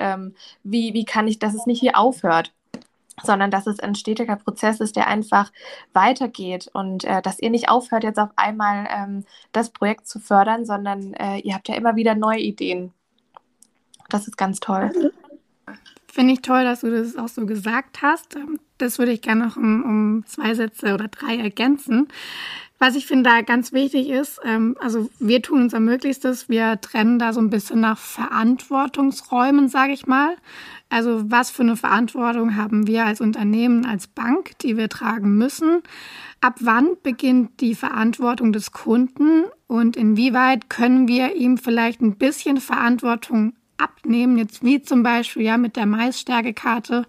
wie, 0.64 0.94
wie 0.94 1.04
kann 1.04 1.28
ich, 1.28 1.38
dass 1.38 1.54
es 1.54 1.66
nicht 1.66 1.80
hier 1.80 1.96
aufhört 2.22 2.52
sondern 3.22 3.50
dass 3.50 3.66
es 3.66 3.78
ein 3.78 3.94
stetiger 3.94 4.36
Prozess 4.36 4.80
ist, 4.80 4.96
der 4.96 5.06
einfach 5.06 5.52
weitergeht 5.92 6.70
und 6.72 7.04
äh, 7.04 7.20
dass 7.20 7.38
ihr 7.38 7.50
nicht 7.50 7.68
aufhört, 7.68 8.04
jetzt 8.04 8.18
auf 8.18 8.30
einmal 8.36 8.88
ähm, 8.90 9.24
das 9.52 9.70
Projekt 9.70 10.08
zu 10.08 10.18
fördern, 10.18 10.64
sondern 10.64 11.12
äh, 11.14 11.38
ihr 11.40 11.54
habt 11.54 11.68
ja 11.68 11.74
immer 11.74 11.94
wieder 11.94 12.14
neue 12.14 12.40
Ideen. 12.40 12.90
Das 14.08 14.26
ist 14.26 14.38
ganz 14.38 14.60
toll. 14.60 15.12
Finde 16.06 16.32
ich 16.32 16.40
toll, 16.40 16.64
dass 16.64 16.80
du 16.80 16.90
das 16.90 17.16
auch 17.16 17.28
so 17.28 17.44
gesagt 17.44 18.00
hast. 18.00 18.34
Ähm, 18.34 18.58
das 18.78 18.98
würde 18.98 19.12
ich 19.12 19.20
gerne 19.20 19.46
noch 19.46 19.56
um, 19.56 19.84
um 19.84 20.26
zwei 20.26 20.54
Sätze 20.54 20.94
oder 20.94 21.08
drei 21.08 21.36
ergänzen. 21.36 22.08
Was 22.82 22.96
ich 22.96 23.06
finde 23.06 23.30
da 23.30 23.42
ganz 23.42 23.72
wichtig 23.72 24.08
ist, 24.08 24.40
ähm, 24.42 24.74
also 24.80 25.08
wir 25.20 25.40
tun 25.40 25.62
unser 25.62 25.78
Möglichstes, 25.78 26.48
wir 26.48 26.80
trennen 26.80 27.20
da 27.20 27.32
so 27.32 27.38
ein 27.38 27.48
bisschen 27.48 27.78
nach 27.78 27.96
Verantwortungsräumen, 27.96 29.68
sage 29.68 29.92
ich 29.92 30.08
mal. 30.08 30.34
Also 30.88 31.30
was 31.30 31.52
für 31.52 31.62
eine 31.62 31.76
Verantwortung 31.76 32.56
haben 32.56 32.88
wir 32.88 33.06
als 33.06 33.20
Unternehmen, 33.20 33.86
als 33.86 34.08
Bank, 34.08 34.58
die 34.62 34.76
wir 34.76 34.88
tragen 34.88 35.38
müssen? 35.38 35.84
Ab 36.40 36.56
wann 36.58 36.88
beginnt 37.04 37.60
die 37.60 37.76
Verantwortung 37.76 38.52
des 38.52 38.72
Kunden 38.72 39.44
und 39.68 39.96
inwieweit 39.96 40.68
können 40.68 41.06
wir 41.06 41.36
ihm 41.36 41.58
vielleicht 41.58 42.00
ein 42.00 42.16
bisschen 42.16 42.56
Verantwortung 42.56 43.52
abnehmen, 43.82 44.38
jetzt 44.38 44.62
wie 44.62 44.82
zum 44.82 45.02
Beispiel 45.02 45.42
ja 45.42 45.58
mit 45.58 45.76
der 45.76 45.86
Maisstärkekarte, 45.86 47.06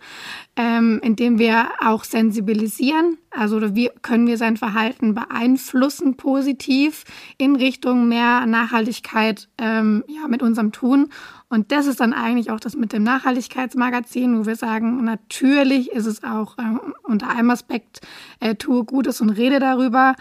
ähm, 0.56 1.00
indem 1.04 1.40
wir 1.40 1.70
auch 1.80 2.04
sensibilisieren, 2.04 3.18
also 3.32 3.76
wie 3.76 3.90
können 4.02 4.28
wir 4.28 4.38
sein 4.38 4.58
Verhalten 4.58 5.14
beeinflussen 5.14 6.16
positiv 6.16 7.04
in 7.38 7.56
Richtung 7.56 8.08
mehr 8.08 8.46
Nachhaltigkeit 8.46 9.50
ähm, 9.58 10.04
ja, 10.08 10.28
mit 10.28 10.42
unserem 10.42 10.72
Tun 10.72 11.10
und 11.54 11.72
das 11.72 11.86
ist 11.86 12.00
dann 12.00 12.14
eigentlich 12.14 12.50
auch 12.50 12.60
das 12.60 12.76
mit 12.76 12.94
dem 12.94 13.04
Nachhaltigkeitsmagazin, 13.04 14.40
wo 14.40 14.48
wir 14.48 14.56
sagen, 14.56 15.04
natürlich 15.04 15.92
ist 15.92 16.08
es 16.08 16.24
auch 16.24 16.58
äh, 16.58 16.64
unter 17.04 17.30
einem 17.30 17.52
Aspekt, 17.52 18.02
äh, 18.40 18.56
tue 18.56 18.84
Gutes 18.84 19.22
und 19.22 19.30
rede 19.30 19.60
darüber. 19.60 20.16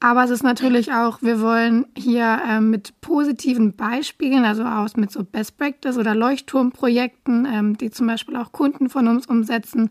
Aber 0.00 0.24
es 0.24 0.30
ist 0.30 0.42
natürlich 0.42 0.94
auch, 0.94 1.20
wir 1.20 1.42
wollen 1.42 1.84
hier 1.94 2.40
äh, 2.48 2.60
mit 2.60 2.98
positiven 3.02 3.76
Beispielen, 3.76 4.46
also 4.46 4.62
aus 4.64 4.96
mit 4.96 5.12
so 5.12 5.24
Best 5.24 5.58
Practice 5.58 5.98
oder 5.98 6.14
Leuchtturmprojekten, 6.14 7.46
ähm, 7.52 7.76
die 7.76 7.90
zum 7.90 8.06
Beispiel 8.06 8.36
auch 8.36 8.52
Kunden 8.52 8.88
von 8.88 9.08
uns 9.08 9.26
umsetzen, 9.26 9.90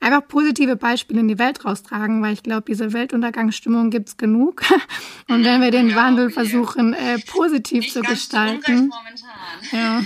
einfach 0.00 0.26
positive 0.28 0.76
Beispiele 0.76 1.20
in 1.20 1.28
die 1.28 1.38
Welt 1.38 1.64
raustragen, 1.64 2.22
weil 2.22 2.32
ich 2.32 2.42
glaube, 2.42 2.64
diese 2.66 2.92
Weltuntergangsstimmung 2.92 3.90
gibt's 3.90 4.16
genug. 4.16 4.62
Und 5.28 5.44
wenn 5.44 5.62
wir 5.62 5.70
den 5.70 5.90
ja, 5.90 5.96
Wandel 5.96 6.26
okay. 6.26 6.34
versuchen, 6.34 6.92
äh, 6.92 7.18
positiv 7.26 7.84
Nicht 7.84 7.92
zu 7.92 8.02
gestalten. 8.02 8.90
Ja. 9.72 10.02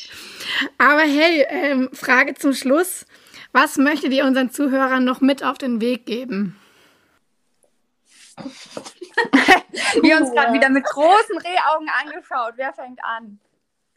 Aber 0.78 1.02
hey, 1.02 1.44
ähm, 1.48 1.90
Frage 1.92 2.34
zum 2.34 2.52
Schluss. 2.52 3.06
Was 3.52 3.76
möchtet 3.78 4.12
ihr 4.12 4.24
unseren 4.24 4.50
Zuhörern 4.50 5.04
noch 5.04 5.20
mit 5.20 5.42
auf 5.42 5.58
den 5.58 5.80
Weg 5.80 6.06
geben? 6.06 6.58
Wir 10.02 10.18
uns 10.18 10.30
gerade 10.30 10.52
wieder 10.52 10.68
mit 10.68 10.84
großen 10.84 11.38
Rehaugen 11.38 11.88
angeschaut. 11.88 12.54
Wer 12.56 12.74
fängt 12.74 13.02
an? 13.02 13.40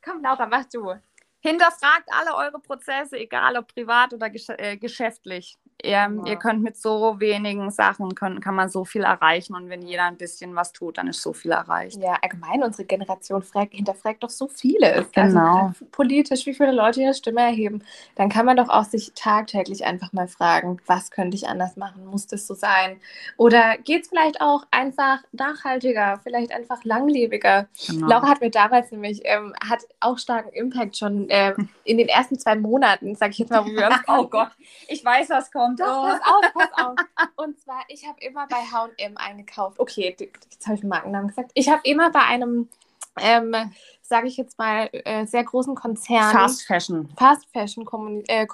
Komm, 0.01 0.23
Laura, 0.23 0.45
mach 0.45 0.65
du. 0.65 0.95
Hinterfragt 1.41 2.09
alle 2.11 2.35
eure 2.35 2.59
Prozesse, 2.59 3.17
egal 3.17 3.57
ob 3.57 3.73
privat 3.73 4.13
oder 4.13 4.29
gesch 4.29 4.49
äh, 4.49 4.77
geschäftlich. 4.77 5.57
Ihr, 5.81 5.91
ja. 5.91 6.09
ihr, 6.25 6.35
könnt 6.35 6.61
mit 6.61 6.75
so 6.75 7.19
wenigen 7.19 7.71
Sachen, 7.71 8.13
können, 8.13 8.41
kann 8.41 8.55
man 8.55 8.69
so 8.69 8.83
viel 8.83 9.03
erreichen 9.03 9.55
und 9.55 9.69
wenn 9.69 9.81
jeder 9.81 10.03
ein 10.03 10.17
bisschen 10.17 10.53
was 10.55 10.73
tut, 10.73 10.97
dann 10.97 11.07
ist 11.07 11.21
so 11.21 11.31
viel 11.31 11.51
erreicht. 11.51 11.97
Ja, 12.01 12.17
allgemein 12.21 12.63
unsere 12.63 12.85
Generation 12.85 13.41
fragt, 13.43 13.73
hinterfragt 13.73 14.21
doch 14.23 14.29
so 14.29 14.49
vieles. 14.49 15.07
Also 15.15 15.29
genau. 15.37 15.67
Also, 15.67 15.85
politisch, 15.91 16.45
wie 16.45 16.53
viele 16.53 16.73
Leute 16.73 17.01
ihre 17.01 17.13
Stimme 17.13 17.41
erheben. 17.41 17.83
Dann 18.15 18.27
kann 18.27 18.45
man 18.45 18.57
doch 18.57 18.67
auch 18.67 18.83
sich 18.83 19.13
tagtäglich 19.15 19.85
einfach 19.85 20.11
mal 20.11 20.27
fragen, 20.27 20.81
was 20.85 21.11
könnte 21.11 21.37
ich 21.37 21.47
anders 21.47 21.77
machen? 21.77 22.05
Muss 22.05 22.27
das 22.27 22.45
so 22.45 22.55
sein? 22.55 22.99
Oder 23.37 23.77
geht 23.77 24.03
es 24.03 24.09
vielleicht 24.09 24.41
auch 24.41 24.65
einfach 24.71 25.19
nachhaltiger, 25.31 26.19
vielleicht 26.23 26.51
einfach 26.51 26.83
langlebiger? 26.83 27.67
Genau. 27.87 28.07
Laura 28.07 28.27
hat 28.27 28.41
mir 28.41 28.51
damals 28.51 28.91
nämlich, 28.91 29.21
ähm, 29.23 29.53
hat 29.65 29.85
auch 30.01 30.17
starken 30.17 30.49
Impact 30.49 30.97
schon 30.97 31.29
äh, 31.29 31.53
in 31.85 31.97
den 31.97 32.09
ersten 32.09 32.37
zwei 32.37 32.55
Monaten, 32.55 33.15
sag 33.15 33.31
ich 33.31 33.37
jetzt 33.37 33.49
mal, 33.49 33.63
wo 33.63 33.69
wir 33.69 33.87
uns 33.87 33.95
Oh 34.07 34.27
Gott, 34.27 34.51
ich 34.87 35.05
weiß, 35.05 35.29
was 35.29 35.51
kommt 35.51 35.68
kommt. 35.75 35.79
Doch, 35.79 36.07
pass 36.07 36.21
auf, 36.25 36.53
pass 36.53 36.85
auf. 36.85 36.95
Und 37.35 37.59
zwar, 37.59 37.81
ich 37.87 38.07
habe 38.07 38.19
immer 38.21 38.47
bei 38.47 38.57
H&M 38.57 39.17
eingekauft. 39.17 39.79
Okay, 39.79 40.15
jetzt 40.17 40.65
habe 40.65 40.75
ich 40.75 40.81
den 40.81 40.89
Markennamen 40.89 41.27
gesagt. 41.27 41.51
Ich 41.53 41.69
habe 41.69 41.81
immer 41.83 42.11
bei 42.11 42.21
einem, 42.21 42.69
ähm, 43.17 43.55
sage 44.01 44.27
ich 44.27 44.37
jetzt 44.37 44.57
mal, 44.57 44.89
äh, 44.91 45.25
sehr 45.25 45.43
großen 45.43 45.75
Konzern. 45.75 46.31
Fast 46.31 46.63
Fashion. 46.63 47.09
Fast 47.17 47.47
Fashion 47.51 47.87
äh, 48.27 48.47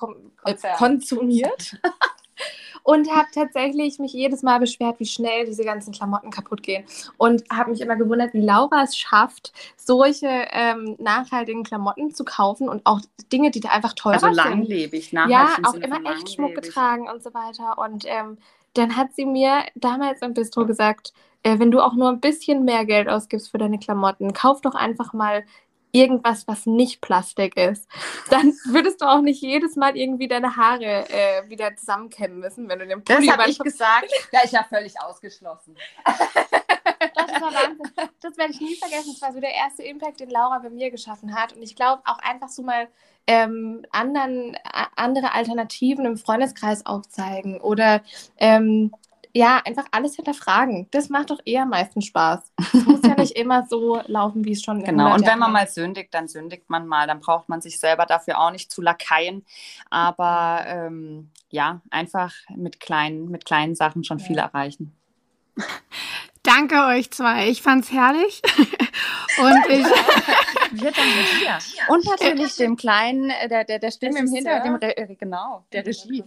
konsumiert. 0.78 1.80
und 2.86 3.10
habe 3.10 3.28
tatsächlich 3.34 3.98
mich 3.98 4.14
jedes 4.14 4.44
Mal 4.44 4.60
beschwert, 4.60 5.00
wie 5.00 5.08
schnell 5.08 5.48
diese 5.48 5.64
ganzen 5.64 5.92
Klamotten 5.92 6.30
kaputt 6.30 6.62
gehen. 6.62 6.86
Und 7.18 7.44
habe 7.52 7.72
mich 7.72 7.82
immer 7.82 7.96
gewundert, 7.96 8.36
wie 8.36 8.42
Laura 8.42 8.84
es 8.84 8.96
schafft, 8.96 9.54
solche 9.76 10.28
ähm, 10.52 10.96
nachhaltigen 11.00 11.64
Klamotten 11.64 12.14
zu 12.14 12.24
kaufen 12.24 12.70
und 12.70 12.86
auch 12.86 13.02
Dinge, 13.34 13.50
die 13.50 13.60
da 13.60 13.70
einfach 13.70 13.94
teurer 13.94 14.24
also 14.24 14.28
sind. 14.28 14.40
Also 14.40 14.50
langlebig, 14.50 15.14
nachhaltig. 15.14 15.66
Ja, 15.66 15.70
auch 15.70 15.74
immer 15.74 16.12
echt 16.12 16.32
Schmuck 16.32 16.54
getragen 16.54 17.10
und 17.10 17.24
so 17.24 17.34
weiter. 17.34 17.80
Und 17.80 18.06
ähm, 18.06 18.38
dann 18.76 18.96
hat 18.96 19.16
sie 19.16 19.26
mir 19.26 19.64
damals 19.74 20.22
im 20.22 20.36
Bistro 20.36 20.68
gesagt, 20.68 21.12
äh, 21.42 21.58
wenn 21.58 21.72
du 21.72 21.80
auch 21.80 21.96
nur 21.96 22.10
ein 22.10 22.20
bisschen 22.20 22.66
mehr 22.66 22.86
Geld 22.86 23.10
ausgibst 23.10 23.50
für 23.50 23.58
deine 23.58 23.80
Klamotten, 23.80 24.32
kauf 24.34 24.62
doch 24.62 24.76
einfach 24.76 25.12
mal 25.12 25.44
irgendwas, 25.96 26.48
was 26.48 26.66
nicht 26.66 27.02
Plastik 27.02 27.56
ist, 27.56 27.88
dann 28.30 28.54
würdest 28.66 29.02
du 29.02 29.06
auch 29.06 29.22
nicht 29.22 29.42
jedes 29.42 29.76
Mal 29.76 29.96
irgendwie 29.96 30.28
deine 30.28 30.58
Haare 30.58 31.06
äh, 31.10 31.50
wieder 31.50 31.76
zusammenkämmen 31.76 32.40
müssen, 32.40 32.68
wenn 32.68 32.80
du 32.80 32.88
den 32.88 33.04
Pulli 33.04 33.28
Das 33.28 33.38
habe 33.38 33.50
ich 33.50 33.60
gesagt. 33.60 34.12
Ja, 34.32 34.42
ich 34.44 34.54
habe 34.54 34.68
völlig 34.68 35.00
ausgeschlossen. 35.02 35.78
das 36.04 37.42
war 37.42 37.54
Wahnsinn. 37.54 37.92
Das 38.22 38.38
werde 38.38 38.52
ich 38.52 38.60
nie 38.60 38.76
vergessen. 38.76 39.12
Das 39.14 39.22
war 39.22 39.34
so 39.34 39.40
der 39.40 39.54
erste 39.54 39.84
Impact, 39.84 40.20
den 40.20 40.30
Laura 40.30 40.60
bei 40.60 40.70
mir 40.70 40.92
geschaffen 40.92 41.34
hat. 41.34 41.54
Und 41.54 41.62
ich 41.62 41.76
glaube 41.76 42.02
auch 42.06 42.20
einfach 42.20 42.50
so 42.50 42.64
mal 42.64 42.88
ähm, 43.28 43.86
anderen, 43.92 44.58
andere 44.96 45.34
Alternativen 45.34 46.06
im 46.06 46.18
Freundeskreis 46.18 46.86
aufzeigen 46.86 47.62
oder 47.62 48.02
ähm, 48.38 48.92
ja, 49.36 49.62
einfach 49.66 49.84
alles 49.92 50.16
hinterfragen. 50.16 50.88
Das 50.92 51.10
macht 51.10 51.30
doch 51.30 51.40
eher 51.44 51.66
meistens 51.66 52.06
Spaß. 52.06 52.40
Es 52.74 52.86
muss 52.86 53.02
ja 53.04 53.16
nicht 53.16 53.34
immer 53.34 53.68
so 53.70 54.02
laufen, 54.08 54.46
wie 54.46 54.54
es 54.54 54.62
schon 54.62 54.82
Genau, 54.82 55.14
und 55.14 55.28
wenn 55.28 55.40
man 55.40 55.52
mal 55.52 55.68
sündigt, 55.68 56.14
dann 56.14 56.30
sündigt 56.30 56.70
man 56.70 56.88
mal. 56.88 57.06
Dann 57.06 57.20
braucht 57.20 57.50
man 57.50 57.60
sich 57.60 57.78
selber 57.78 58.06
dafür 58.06 58.40
auch 58.40 58.52
nicht 58.52 58.72
zu 58.72 58.82
lakaien. 58.82 59.46
Aber 59.90 60.64
ähm, 60.68 61.32
ja, 61.50 61.82
einfach 61.90 62.34
mit 62.56 62.80
kleinen, 62.80 63.30
mit 63.30 63.44
kleinen 63.44 63.76
Sachen 63.76 64.06
schon 64.06 64.20
ja. 64.20 64.26
viel 64.26 64.38
erreichen. 64.38 64.96
Danke 66.44 66.86
euch 66.86 67.12
zwei. 67.12 67.50
Ich 67.50 67.62
fand's 67.62 67.92
herrlich. 67.92 68.42
Und 69.38 69.66
ich. 69.70 69.86
Wir 70.72 70.92
danken 70.92 71.26
dir. 71.40 71.58
Und 71.90 72.06
natürlich 72.06 72.56
dem 72.56 72.76
kleinen, 72.76 73.30
äh, 73.30 73.48
der, 73.48 73.64
der, 73.64 73.80
der 73.80 73.92
Stimme 73.92 74.20
im 74.20 74.28
Hintergrund, 74.28 74.84
äh, 74.84 75.16
genau, 75.18 75.66
der 75.72 75.86
Regie. 75.86 76.24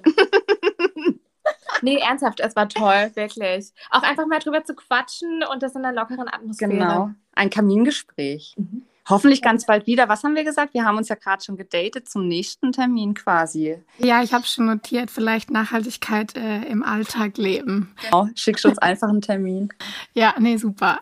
Nee, 1.83 1.99
ernsthaft, 1.99 2.41
es 2.41 2.57
war 2.57 2.69
toll, 2.69 3.11
wirklich. 3.15 3.73
Auch 3.91 4.03
einfach 4.03 4.27
mal 4.27 4.39
drüber 4.39 4.65
zu 4.65 4.75
quatschen 4.75 5.43
und 5.51 5.63
das 5.63 5.75
in 5.75 5.85
einer 5.85 5.99
lockeren 5.99 6.29
Atmosphäre. 6.29 6.71
Genau, 6.71 7.11
ein 7.35 7.51
Kamingespräch. 7.51 8.55
Mhm. 8.57 8.83
Hoffentlich 9.09 9.41
ganz 9.41 9.65
bald 9.65 9.87
wieder. 9.87 10.09
Was 10.09 10.23
haben 10.23 10.35
wir 10.35 10.45
gesagt? 10.45 10.75
Wir 10.75 10.85
haben 10.85 10.99
uns 10.99 11.09
ja 11.09 11.15
gerade 11.15 11.43
schon 11.43 11.57
gedatet 11.57 12.09
zum 12.09 12.29
nächsten 12.29 12.73
Termin 12.73 13.15
quasi. 13.15 13.83
Ja, 13.99 14.23
ich 14.23 14.35
habe 14.35 14.45
schon 14.45 14.67
notiert, 14.67 15.11
vielleicht 15.11 15.51
Nachhaltigkeit 15.51 16.37
äh, 16.37 16.65
im 16.65 16.83
Alltag 16.83 17.39
leben. 17.39 17.95
Genau, 18.03 18.29
schickst 18.35 18.67
uns 18.67 18.79
einfach 18.79 19.09
einen 19.09 19.23
Termin. 19.23 19.71
Ja, 20.13 20.35
nee, 20.39 20.59
super. 20.59 21.01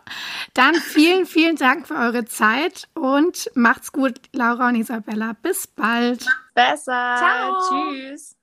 Dann 0.53 0.75
vielen, 0.75 1.25
vielen 1.25 1.57
Dank 1.57 1.87
für 1.87 1.95
eure 1.95 2.25
Zeit 2.25 2.87
und 2.93 3.49
macht's 3.55 3.91
gut, 3.91 4.21
Laura 4.31 4.69
und 4.69 4.75
Isabella. 4.75 5.35
Bis 5.41 5.67
bald. 5.67 6.25
Besser. 6.53 7.15
Ciao. 7.17 7.91
Tschüss. 7.91 8.36